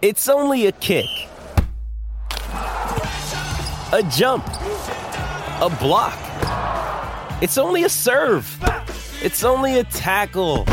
It's 0.00 0.28
only 0.28 0.66
a 0.66 0.72
kick, 0.72 1.06
a 2.52 4.08
jump, 4.12 4.46
a 4.46 5.76
block. 5.80 6.16
It's 7.42 7.58
only 7.58 7.82
a 7.82 7.88
serve. 7.88 8.46
It's 9.20 9.42
only 9.42 9.80
a 9.80 9.82
tackle, 9.82 10.66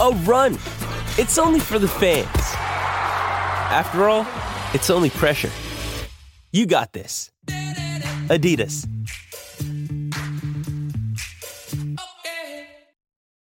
a 0.00 0.10
run. 0.24 0.54
It's 1.18 1.38
only 1.38 1.60
for 1.60 1.78
the 1.78 1.86
fans. 1.86 2.26
After 3.70 4.08
all, 4.08 4.26
it's 4.74 4.90
only 4.90 5.10
pressure. 5.10 5.52
You 6.50 6.66
got 6.66 6.92
this. 6.92 7.30
Adidas. 8.26 8.88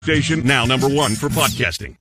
Station 0.04 0.46
now 0.46 0.64
number 0.64 0.88
one 0.88 1.16
for 1.16 1.28
podcasting. 1.28 1.98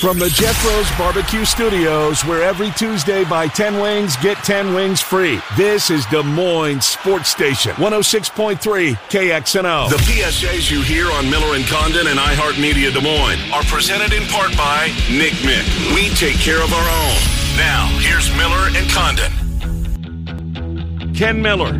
From 0.00 0.18
the 0.18 0.28
Jethro's 0.28 0.90
Barbecue 0.98 1.46
Studios, 1.46 2.22
where 2.26 2.42
every 2.42 2.70
Tuesday 2.72 3.24
buy 3.24 3.48
10 3.48 3.80
wings, 3.80 4.14
get 4.18 4.36
10 4.38 4.74
wings 4.74 5.00
free. 5.00 5.40
This 5.56 5.88
is 5.88 6.04
Des 6.06 6.22
Moines 6.22 6.84
Sports 6.84 7.30
Station, 7.30 7.72
106.3 7.76 8.94
KXNO. 8.94 9.88
The 9.88 9.96
PSAs 9.96 10.70
you 10.70 10.82
hear 10.82 11.10
on 11.12 11.30
Miller 11.30 11.56
and 11.56 11.64
Condon 11.66 12.08
and 12.08 12.18
iHeartMedia 12.18 12.92
Des 12.92 13.00
Moines 13.00 13.40
are 13.52 13.62
presented 13.62 14.12
in 14.12 14.24
part 14.28 14.54
by 14.54 14.92
Nick 15.10 15.32
Mick. 15.42 15.64
We 15.94 16.10
take 16.10 16.36
care 16.36 16.62
of 16.62 16.74
our 16.74 16.78
own. 16.78 17.16
Now, 17.56 17.88
here's 17.98 18.28
Miller 18.36 18.68
and 18.76 18.86
Condon. 18.90 19.32
Ken 21.14 21.40
Miller. 21.40 21.72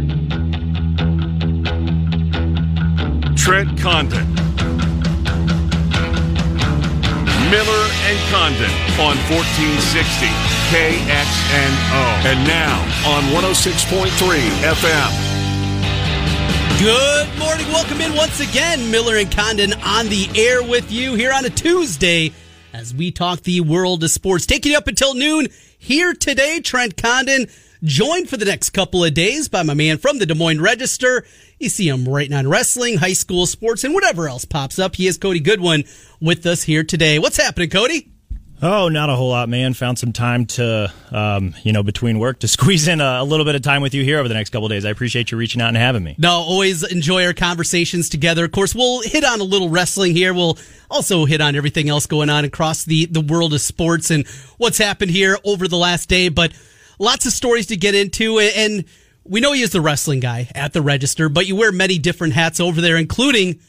Trent 3.36 3.78
Condon. 3.78 4.45
Miller 7.56 7.88
and 8.04 8.18
Condon 8.28 8.70
on 9.00 9.16
1460 9.32 10.26
KXNO. 10.68 12.04
And 12.28 12.46
now 12.46 12.76
on 13.08 13.22
106.3 13.32 14.10
FM. 14.60 15.10
Good 16.78 17.38
morning. 17.38 17.66
Welcome 17.68 18.02
in 18.02 18.14
once 18.14 18.40
again. 18.40 18.90
Miller 18.90 19.16
and 19.16 19.32
Condon 19.32 19.72
on 19.82 20.10
the 20.10 20.28
air 20.34 20.62
with 20.62 20.92
you 20.92 21.14
here 21.14 21.32
on 21.32 21.46
a 21.46 21.48
Tuesday 21.48 22.30
as 22.74 22.94
we 22.94 23.10
talk 23.10 23.40
the 23.40 23.62
world 23.62 24.04
of 24.04 24.10
sports. 24.10 24.44
Taking 24.44 24.72
you 24.72 24.76
up 24.76 24.86
until 24.86 25.14
noon 25.14 25.46
here 25.78 26.12
today. 26.12 26.60
Trent 26.60 26.98
Condon 26.98 27.46
joined 27.82 28.28
for 28.28 28.36
the 28.36 28.44
next 28.44 28.70
couple 28.70 29.04
of 29.04 29.14
days 29.14 29.48
by 29.48 29.62
my 29.62 29.74
man 29.74 29.98
from 29.98 30.18
the 30.18 30.26
Des 30.26 30.34
Moines 30.34 30.60
Register. 30.60 31.24
You 31.58 31.68
see 31.68 31.88
him 31.88 32.08
writing 32.08 32.34
on 32.34 32.48
wrestling, 32.48 32.98
high 32.98 33.12
school 33.12 33.46
sports, 33.46 33.84
and 33.84 33.94
whatever 33.94 34.28
else 34.28 34.44
pops 34.44 34.78
up. 34.78 34.96
He 34.96 35.06
is 35.06 35.18
Cody 35.18 35.40
Goodwin 35.40 35.84
with 36.20 36.46
us 36.46 36.62
here 36.62 36.84
today. 36.84 37.18
What's 37.18 37.36
happening, 37.36 37.70
Cody? 37.70 38.10
Oh, 38.62 38.88
not 38.88 39.10
a 39.10 39.14
whole 39.14 39.28
lot, 39.28 39.50
man. 39.50 39.74
Found 39.74 39.98
some 39.98 40.14
time 40.14 40.46
to, 40.46 40.90
um, 41.10 41.54
you 41.62 41.72
know, 41.72 41.82
between 41.82 42.18
work 42.18 42.38
to 42.38 42.48
squeeze 42.48 42.88
in 42.88 43.00
a, 43.00 43.18
a, 43.20 43.24
little 43.24 43.44
bit 43.44 43.54
of 43.54 43.62
time 43.62 43.82
with 43.82 43.92
you 43.92 44.02
here 44.02 44.18
over 44.18 44.28
the 44.28 44.34
next 44.34 44.50
couple 44.50 44.66
days. 44.68 44.86
I 44.86 44.90
appreciate 44.90 45.30
you 45.30 45.36
reaching 45.36 45.60
out 45.60 45.68
and 45.68 45.76
having 45.76 46.02
me. 46.02 46.14
No, 46.18 46.30
always 46.30 46.82
enjoy 46.82 47.26
our 47.26 47.34
conversations 47.34 48.08
together. 48.08 48.46
Of 48.46 48.52
course, 48.52 48.74
we'll 48.74 49.02
hit 49.02 49.24
on 49.24 49.40
a 49.40 49.44
little 49.44 49.68
wrestling 49.68 50.14
here. 50.14 50.32
We'll 50.32 50.58
also 50.90 51.26
hit 51.26 51.42
on 51.42 51.54
everything 51.54 51.90
else 51.90 52.06
going 52.06 52.30
on 52.30 52.46
across 52.46 52.84
the, 52.84 53.04
the 53.06 53.20
world 53.20 53.52
of 53.52 53.60
sports 53.60 54.10
and 54.10 54.26
what's 54.56 54.78
happened 54.78 55.10
here 55.10 55.38
over 55.44 55.68
the 55.68 55.76
last 55.76 56.08
day. 56.08 56.30
But 56.30 56.52
lots 56.98 57.26
of 57.26 57.32
stories 57.32 57.66
to 57.66 57.76
get 57.76 57.94
into 57.94 58.38
and 58.38 58.84
we 59.28 59.40
know 59.40 59.52
he 59.52 59.62
is 59.62 59.70
the 59.70 59.80
wrestling 59.80 60.20
guy 60.20 60.48
at 60.54 60.72
the 60.72 60.82
register, 60.82 61.28
but 61.28 61.46
you 61.46 61.56
wear 61.56 61.72
many 61.72 61.98
different 61.98 62.34
hats 62.34 62.60
over 62.60 62.80
there, 62.80 62.96
including 62.96 63.60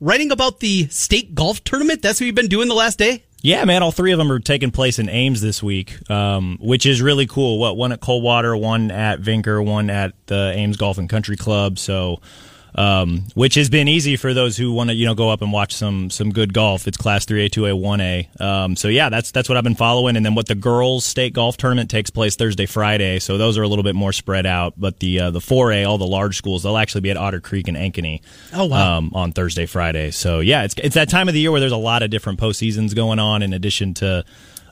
writing 0.00 0.32
about 0.32 0.60
the 0.60 0.88
state 0.88 1.34
golf 1.34 1.62
tournament. 1.64 2.02
That's 2.02 2.20
what 2.20 2.26
you've 2.26 2.34
been 2.34 2.48
doing 2.48 2.68
the 2.68 2.74
last 2.74 2.98
day? 2.98 3.24
Yeah, 3.42 3.64
man. 3.64 3.82
All 3.82 3.90
three 3.90 4.12
of 4.12 4.18
them 4.18 4.30
are 4.30 4.38
taking 4.38 4.70
place 4.70 4.98
in 4.98 5.08
Ames 5.08 5.40
this 5.40 5.62
week, 5.62 6.08
um, 6.10 6.58
which 6.60 6.86
is 6.86 7.02
really 7.02 7.26
cool. 7.26 7.58
What 7.58 7.76
one 7.76 7.90
at 7.92 8.00
Coldwater, 8.00 8.56
one 8.56 8.90
at 8.90 9.20
Veenker, 9.20 9.64
one 9.64 9.90
at 9.90 10.14
the 10.26 10.52
Ames 10.54 10.76
Golf 10.76 10.98
and 10.98 11.08
Country 11.08 11.36
Club. 11.36 11.78
So 11.78 12.20
um, 12.74 13.24
which 13.34 13.54
has 13.56 13.68
been 13.68 13.88
easy 13.88 14.16
for 14.16 14.32
those 14.32 14.56
who 14.56 14.72
want 14.72 14.90
to 14.90 14.94
you 14.94 15.06
know 15.06 15.14
go 15.14 15.30
up 15.30 15.42
and 15.42 15.52
watch 15.52 15.74
some 15.74 16.10
some 16.10 16.30
good 16.30 16.52
golf. 16.54 16.88
It's 16.88 16.96
Class 16.96 17.26
3A, 17.26 17.50
2A, 17.50 17.80
1A. 17.80 18.40
Um, 18.40 18.76
so 18.76 18.88
yeah, 18.88 19.08
that's 19.08 19.30
that's 19.30 19.48
what 19.48 19.58
I've 19.58 19.64
been 19.64 19.74
following. 19.74 20.16
And 20.16 20.24
then 20.24 20.34
what 20.34 20.48
the 20.48 20.54
girls' 20.54 21.04
state 21.04 21.32
golf 21.32 21.56
tournament 21.56 21.90
takes 21.90 22.10
place 22.10 22.36
Thursday, 22.36 22.66
Friday. 22.66 23.18
So 23.18 23.38
those 23.38 23.58
are 23.58 23.62
a 23.62 23.68
little 23.68 23.84
bit 23.84 23.94
more 23.94 24.12
spread 24.12 24.46
out. 24.46 24.74
But 24.76 25.00
the 25.00 25.20
uh, 25.20 25.30
the 25.30 25.40
4A, 25.40 25.88
all 25.88 25.98
the 25.98 26.06
large 26.06 26.36
schools, 26.36 26.62
they'll 26.62 26.78
actually 26.78 27.02
be 27.02 27.10
at 27.10 27.16
Otter 27.16 27.40
Creek 27.40 27.68
and 27.68 27.76
Ankeny. 27.76 28.22
Oh 28.52 28.66
wow! 28.66 28.98
Um, 28.98 29.12
on 29.14 29.32
Thursday, 29.32 29.66
Friday. 29.66 30.10
So 30.10 30.40
yeah, 30.40 30.64
it's 30.64 30.74
it's 30.78 30.94
that 30.94 31.08
time 31.08 31.28
of 31.28 31.34
the 31.34 31.40
year 31.40 31.50
where 31.50 31.60
there's 31.60 31.72
a 31.72 31.76
lot 31.76 32.02
of 32.02 32.10
different 32.10 32.40
postseasons 32.40 32.94
going 32.94 33.18
on 33.18 33.42
in 33.42 33.52
addition 33.52 33.94
to 33.94 34.24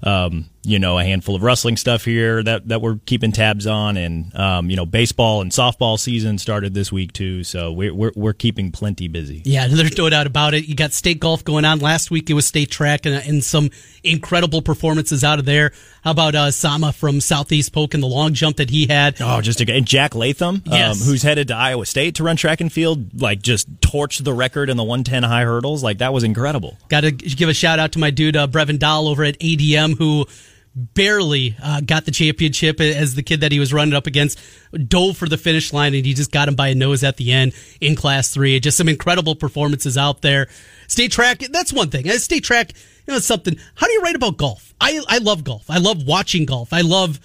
um, 0.03 0.49
you 0.63 0.79
know, 0.79 0.99
a 0.99 1.05
handful 1.05 1.35
of 1.35 1.43
wrestling 1.43 1.77
stuff 1.77 2.05
here 2.05 2.43
that, 2.43 2.69
that 2.69 2.83
we're 2.83 2.97
keeping 3.07 3.33
tabs 3.33 3.67
on, 3.67 3.97
and 3.97 4.35
um, 4.37 4.69
you 4.69 4.77
know, 4.77 4.85
baseball 4.85 5.41
and 5.41 5.51
softball 5.51 5.99
season 5.99 6.39
started 6.39 6.75
this 6.75 6.93
week 6.93 7.13
too, 7.13 7.45
so 7.45 7.73
we're 7.73 7.95
we're, 7.95 8.13
we're 8.15 8.33
keeping 8.33 8.71
plenty 8.71 9.09
busy. 9.09 9.43
Yeah, 9.45 9.69
there's 9.69 9.97
no 9.97 10.11
doubt 10.11 10.27
about 10.27 10.55
it. 10.55 10.67
You 10.67 10.75
got 10.75 10.93
state 10.93 11.21
golf 11.21 11.45
going 11.45 11.65
on 11.65 11.79
last 11.79 12.11
week. 12.11 12.29
It 12.29 12.35
was 12.35 12.47
state 12.47 12.71
track 12.71 13.07
and, 13.07 13.15
and 13.15 13.43
some 13.43 13.71
incredible 14.05 14.63
performances 14.63 15.25
out 15.25 15.39
of 15.39 15.45
there. 15.45 15.73
How 16.03 16.13
about 16.13 16.35
uh, 16.35 16.51
Sama 16.51 16.93
from 16.93 17.21
Southeast 17.21 17.73
Polk 17.73 17.95
and 17.95 18.03
the 18.03 18.07
long 18.07 18.35
jump 18.35 18.57
that 18.57 18.71
he 18.71 18.87
had? 18.87 19.21
Oh, 19.21 19.41
just 19.41 19.61
a, 19.61 19.73
and 19.73 19.87
Jack 19.87 20.15
Latham, 20.15 20.57
um, 20.57 20.63
yes. 20.67 21.01
um, 21.01 21.07
who's 21.07 21.23
headed 21.23 21.49
to 21.49 21.55
Iowa 21.55 21.87
State 21.87 22.17
to 22.17 22.25
run 22.25 22.37
track 22.37 22.61
and 22.61 22.73
field, 22.73 23.21
like 23.21 23.43
just 23.43 23.81
torched 23.81 24.25
the 24.25 24.33
record 24.33 24.71
in 24.71 24.77
the 24.77 24.85
110 24.85 25.23
high 25.23 25.45
hurdles. 25.45 25.83
Like 25.83 25.99
that 25.99 26.13
was 26.13 26.25
incredible. 26.25 26.77
Got 26.89 27.03
to 27.03 27.13
give 27.13 27.49
a 27.49 27.55
shout 27.55 27.79
out 27.79 27.93
to 27.93 27.99
my 27.99 28.11
dude 28.11 28.37
uh, 28.37 28.47
Brevin 28.47 28.79
Dahl 28.79 29.09
over 29.09 29.25
at 29.25 29.39
ADM 29.39 29.97
who 29.99 30.27
barely 30.75 31.57
uh, 31.63 31.81
got 31.81 32.05
the 32.05 32.11
championship 32.11 32.81
as 32.81 33.15
the 33.15 33.23
kid 33.23 33.41
that 33.41 33.51
he 33.53 33.59
was 33.59 33.73
running 33.73 33.95
up 33.95 34.07
against 34.07 34.39
dove 34.87 35.17
for 35.17 35.29
the 35.29 35.37
finish 35.37 35.73
line 35.73 35.95
and 35.95 36.07
he 36.07 36.15
just 36.15 36.31
got 36.31 36.49
him 36.49 36.55
by 36.55 36.69
a 36.69 36.75
nose 36.75 37.03
at 37.03 37.17
the 37.17 37.33
end 37.33 37.53
in 37.81 37.97
class 37.97 38.33
three. 38.33 38.59
Just 38.61 38.77
some 38.77 38.89
incredible 38.89 39.35
performances 39.35 39.99
out 39.99 40.23
there. 40.23 40.49
State 40.87 41.13
track 41.13 41.41
that's 41.51 41.73
one 41.73 41.91
thing. 41.91 42.09
State 42.11 42.45
track 42.45 42.73
you 43.07 43.13
know 43.13 43.19
something. 43.19 43.57
How 43.75 43.87
do 43.87 43.93
you 43.93 44.01
write 44.01 44.15
about 44.15 44.37
golf? 44.37 44.75
I 44.81 45.01
i 45.09 45.19
love 45.19 45.43
golf. 45.43 45.69
I 45.69 45.79
love 45.79 46.07
watching 46.07 46.47
golf. 46.47 46.73
I 46.73 46.83
love 46.83 47.19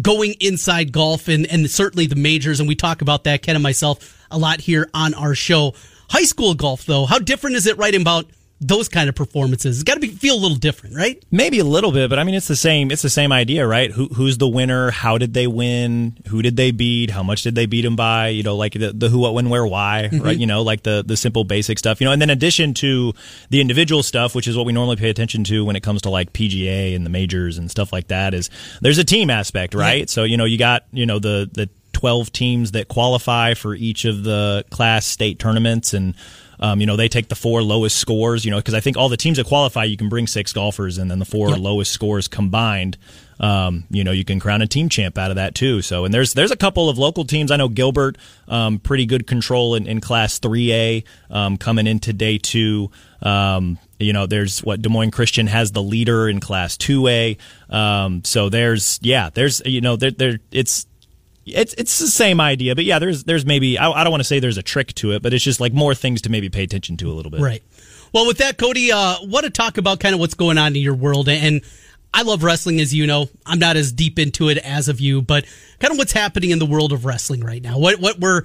going 0.00 0.34
inside 0.40 0.92
golf 0.92 1.28
and 1.28 1.46
and 1.46 1.70
certainly 1.70 2.06
the 2.06 2.16
majors 2.16 2.60
and 2.60 2.68
we 2.68 2.74
talk 2.74 3.02
about 3.02 3.24
that 3.24 3.42
ken 3.42 3.56
and 3.56 3.62
myself 3.62 4.26
a 4.30 4.38
lot 4.38 4.60
here 4.60 4.88
on 4.94 5.12
our 5.14 5.34
show. 5.34 5.74
High 6.10 6.24
school 6.24 6.54
golf 6.54 6.86
though 6.86 7.04
how 7.04 7.18
different 7.18 7.56
is 7.56 7.66
it 7.66 7.76
writing 7.76 8.00
about 8.00 8.26
those 8.60 8.88
kind 8.88 9.08
of 9.08 9.14
performances. 9.14 9.76
It's 9.76 9.84
got 9.84 9.94
to 9.94 10.00
be 10.00 10.08
feel 10.08 10.34
a 10.34 10.40
little 10.40 10.56
different, 10.56 10.96
right? 10.96 11.22
Maybe 11.30 11.60
a 11.60 11.64
little 11.64 11.92
bit, 11.92 12.10
but 12.10 12.18
I 12.18 12.24
mean, 12.24 12.34
it's 12.34 12.48
the 12.48 12.56
same. 12.56 12.90
It's 12.90 13.02
the 13.02 13.10
same 13.10 13.30
idea, 13.30 13.66
right? 13.66 13.90
Who, 13.90 14.08
who's 14.08 14.38
the 14.38 14.48
winner? 14.48 14.90
How 14.90 15.16
did 15.16 15.32
they 15.32 15.46
win? 15.46 16.18
Who 16.28 16.42
did 16.42 16.56
they 16.56 16.72
beat? 16.72 17.10
How 17.10 17.22
much 17.22 17.42
did 17.42 17.54
they 17.54 17.66
beat 17.66 17.82
them 17.82 17.94
by? 17.94 18.28
You 18.28 18.42
know, 18.42 18.56
like 18.56 18.72
the, 18.72 18.92
the 18.92 19.08
who, 19.08 19.20
what, 19.20 19.34
when, 19.34 19.48
where, 19.48 19.66
why, 19.66 20.08
mm-hmm. 20.10 20.24
right? 20.24 20.36
You 20.36 20.46
know, 20.46 20.62
like 20.62 20.82
the 20.82 21.04
the 21.06 21.16
simple 21.16 21.44
basic 21.44 21.78
stuff. 21.78 22.00
You 22.00 22.06
know, 22.06 22.12
and 22.12 22.20
then 22.20 22.30
addition 22.30 22.74
to 22.74 23.12
the 23.50 23.60
individual 23.60 24.02
stuff, 24.02 24.34
which 24.34 24.48
is 24.48 24.56
what 24.56 24.66
we 24.66 24.72
normally 24.72 24.96
pay 24.96 25.10
attention 25.10 25.44
to 25.44 25.64
when 25.64 25.76
it 25.76 25.82
comes 25.82 26.02
to 26.02 26.10
like 26.10 26.32
PGA 26.32 26.96
and 26.96 27.06
the 27.06 27.10
majors 27.10 27.58
and 27.58 27.70
stuff 27.70 27.92
like 27.92 28.08
that, 28.08 28.34
is 28.34 28.50
there's 28.80 28.98
a 28.98 29.04
team 29.04 29.30
aspect, 29.30 29.74
right? 29.74 30.00
Yeah. 30.00 30.06
So 30.06 30.24
you 30.24 30.36
know, 30.36 30.44
you 30.44 30.58
got 30.58 30.84
you 30.92 31.06
know 31.06 31.20
the 31.20 31.48
the 31.52 31.70
12 31.92 32.32
teams 32.32 32.72
that 32.72 32.88
qualify 32.88 33.54
for 33.54 33.74
each 33.74 34.04
of 34.04 34.22
the 34.22 34.64
class 34.70 35.04
state 35.04 35.38
tournaments 35.38 35.94
and 35.94 36.14
um, 36.60 36.80
you 36.80 36.86
know, 36.86 36.96
they 36.96 37.08
take 37.08 37.28
the 37.28 37.34
four 37.34 37.62
lowest 37.62 37.96
scores, 37.96 38.44
you 38.44 38.50
know, 38.50 38.58
because 38.58 38.74
I 38.74 38.80
think 38.80 38.96
all 38.96 39.08
the 39.08 39.16
teams 39.16 39.38
that 39.38 39.46
qualify, 39.46 39.84
you 39.84 39.96
can 39.96 40.08
bring 40.08 40.26
six 40.26 40.52
golfers, 40.52 40.98
and 40.98 41.10
then 41.10 41.18
the 41.18 41.24
four 41.24 41.50
yep. 41.50 41.58
lowest 41.58 41.92
scores 41.92 42.28
combined, 42.28 42.98
um, 43.40 43.84
you 43.90 44.02
know, 44.04 44.10
you 44.10 44.24
can 44.24 44.40
crown 44.40 44.62
a 44.62 44.66
team 44.66 44.88
champ 44.88 45.16
out 45.16 45.30
of 45.30 45.36
that 45.36 45.54
too. 45.54 45.82
So, 45.82 46.04
and 46.04 46.12
there's 46.12 46.34
there's 46.34 46.50
a 46.50 46.56
couple 46.56 46.88
of 46.88 46.98
local 46.98 47.24
teams. 47.24 47.50
I 47.50 47.56
know 47.56 47.68
Gilbert, 47.68 48.18
um, 48.48 48.78
pretty 48.78 49.06
good 49.06 49.26
control 49.26 49.74
in, 49.74 49.86
in 49.86 50.00
Class 50.00 50.38
3A 50.40 51.04
um, 51.30 51.56
coming 51.56 51.86
into 51.86 52.12
day 52.12 52.38
two. 52.38 52.90
Um, 53.22 53.78
you 53.98 54.12
know, 54.12 54.26
there's 54.26 54.62
what 54.62 54.82
Des 54.82 54.88
Moines 54.88 55.10
Christian 55.10 55.46
has 55.46 55.72
the 55.72 55.82
leader 55.82 56.28
in 56.28 56.40
Class 56.40 56.76
2A. 56.76 57.38
Um, 57.68 58.24
so 58.24 58.48
there's 58.48 58.98
yeah, 59.02 59.30
there's 59.32 59.62
you 59.64 59.80
know, 59.80 59.96
there 59.96 60.10
there 60.10 60.38
it's 60.50 60.86
it's 61.54 61.74
it's 61.74 61.98
the 61.98 62.08
same 62.08 62.40
idea, 62.40 62.74
but 62.74 62.84
yeah, 62.84 62.98
there's 62.98 63.24
there's 63.24 63.44
maybe 63.44 63.78
I, 63.78 63.90
I 63.90 64.04
don't 64.04 64.10
want 64.10 64.20
to 64.20 64.24
say 64.24 64.40
there's 64.40 64.58
a 64.58 64.62
trick 64.62 64.94
to 64.94 65.12
it, 65.12 65.22
but 65.22 65.32
it's 65.32 65.44
just 65.44 65.60
like 65.60 65.72
more 65.72 65.94
things 65.94 66.22
to 66.22 66.30
maybe 66.30 66.48
pay 66.48 66.64
attention 66.64 66.96
to 66.98 67.10
a 67.10 67.14
little 67.14 67.30
bit. 67.30 67.40
Right. 67.40 67.62
Well, 68.12 68.26
with 68.26 68.38
that, 68.38 68.56
Cody, 68.56 68.90
uh, 68.90 69.16
want 69.22 69.44
to 69.44 69.50
talk 69.50 69.76
about 69.76 70.00
kind 70.00 70.14
of 70.14 70.20
what's 70.20 70.34
going 70.34 70.58
on 70.58 70.74
in 70.74 70.82
your 70.82 70.94
world, 70.94 71.28
and 71.28 71.60
I 72.14 72.22
love 72.22 72.42
wrestling, 72.42 72.80
as 72.80 72.94
you 72.94 73.06
know. 73.06 73.28
I'm 73.44 73.58
not 73.58 73.76
as 73.76 73.92
deep 73.92 74.18
into 74.18 74.48
it 74.48 74.58
as 74.58 74.88
of 74.88 75.00
you, 75.00 75.20
but 75.20 75.44
kind 75.78 75.92
of 75.92 75.98
what's 75.98 76.12
happening 76.12 76.50
in 76.50 76.58
the 76.58 76.66
world 76.66 76.92
of 76.92 77.04
wrestling 77.04 77.40
right 77.40 77.62
now, 77.62 77.78
what 77.78 78.00
what 78.00 78.18
we're 78.18 78.42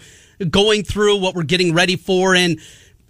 going 0.50 0.84
through, 0.84 1.18
what 1.18 1.36
we're 1.36 1.44
getting 1.44 1.74
ready 1.74 1.96
for, 1.96 2.36
and 2.36 2.60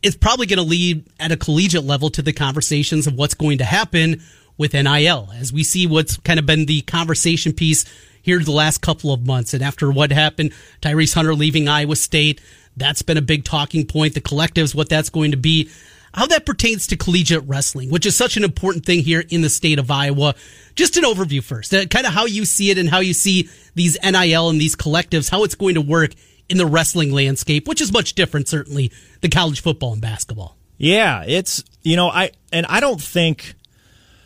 it's 0.04 0.16
probably 0.16 0.46
going 0.46 0.58
to 0.58 0.64
lead 0.64 1.06
at 1.20 1.32
a 1.32 1.38
collegiate 1.38 1.86
level 1.86 2.10
to 2.12 2.22
the 2.22 2.34
conversations 2.34 3.08
of 3.08 3.16
what's 3.16 3.34
going 3.34 3.60
to 3.60 3.64
happen 3.64 4.22
with 4.58 4.74
NIL 4.74 5.30
as 5.36 5.52
we 5.52 5.64
see 5.64 5.88
what's 5.88 6.18
kind 6.18 6.40
of 6.40 6.46
been 6.46 6.66
the 6.66 6.82
conversation 6.82 7.54
piece 7.54 7.86
here 8.24 8.40
the 8.40 8.52
last 8.52 8.82
couple 8.82 9.14
of 9.14 9.28
months. 9.28 9.54
And 9.54 9.62
after 9.62 9.92
what 9.92 10.12
happened, 10.12 10.54
Tyrese 10.82 11.14
Hunter 11.14 11.36
leaving 11.36 11.68
Iowa 11.68 11.96
State, 11.96 12.42
that's 12.76 13.04
been 13.04 13.18
a 13.18 13.22
big 13.22 13.44
talking 13.44 13.86
point. 13.86 14.16
The 14.16 14.22
collectives, 14.22 14.74
what 14.74 14.90
that's 14.90 15.12
going 15.12 15.30
to 15.32 15.38
be. 15.38 15.70
how 16.16 16.26
that 16.28 16.46
pertains 16.46 16.88
to 16.88 16.98
collegiate 16.98 17.44
wrestling, 17.46 17.90
which 17.90 18.06
is 18.06 18.16
such 18.16 18.38
an 18.38 18.44
important 18.44 18.86
thing 18.86 19.00
here 19.02 19.24
in 19.30 19.42
the 19.42 19.50
state 19.50 19.80
of 19.80 19.92
Iowa. 19.92 20.36
Just 20.76 20.98
an 20.98 21.04
overview 21.04 21.44
first, 21.44 21.74
uh, 21.74 21.86
kind 21.86 22.06
of 22.06 22.14
how 22.14 22.26
you 22.26 22.46
see 22.46 22.72
it 22.72 22.78
and 22.78 22.90
how 22.90 23.00
you 23.00 23.14
see 23.14 23.50
these 23.76 23.98
NIL 24.04 24.50
and 24.50 24.60
these 24.60 24.76
collectives, 24.76 25.30
how 25.30 25.44
it's 25.44 25.56
going 25.56 25.76
to 25.76 25.82
work 25.82 26.14
in 26.50 26.58
the 26.58 26.66
wrestling 26.66 27.12
landscape, 27.12 27.68
which 27.68 27.82
is 27.82 27.92
much 27.92 28.14
different, 28.14 28.48
certainly, 28.48 28.92
than 29.22 29.32
college 29.32 29.62
football 29.62 29.94
and 29.94 30.02
basketball. 30.02 30.56
Yeah, 30.78 31.24
it's 31.26 31.64
you 31.82 31.96
know 31.96 32.10
I 32.10 32.32
and 32.52 32.66
I 32.68 32.80
don't 32.80 33.02
think 33.02 33.56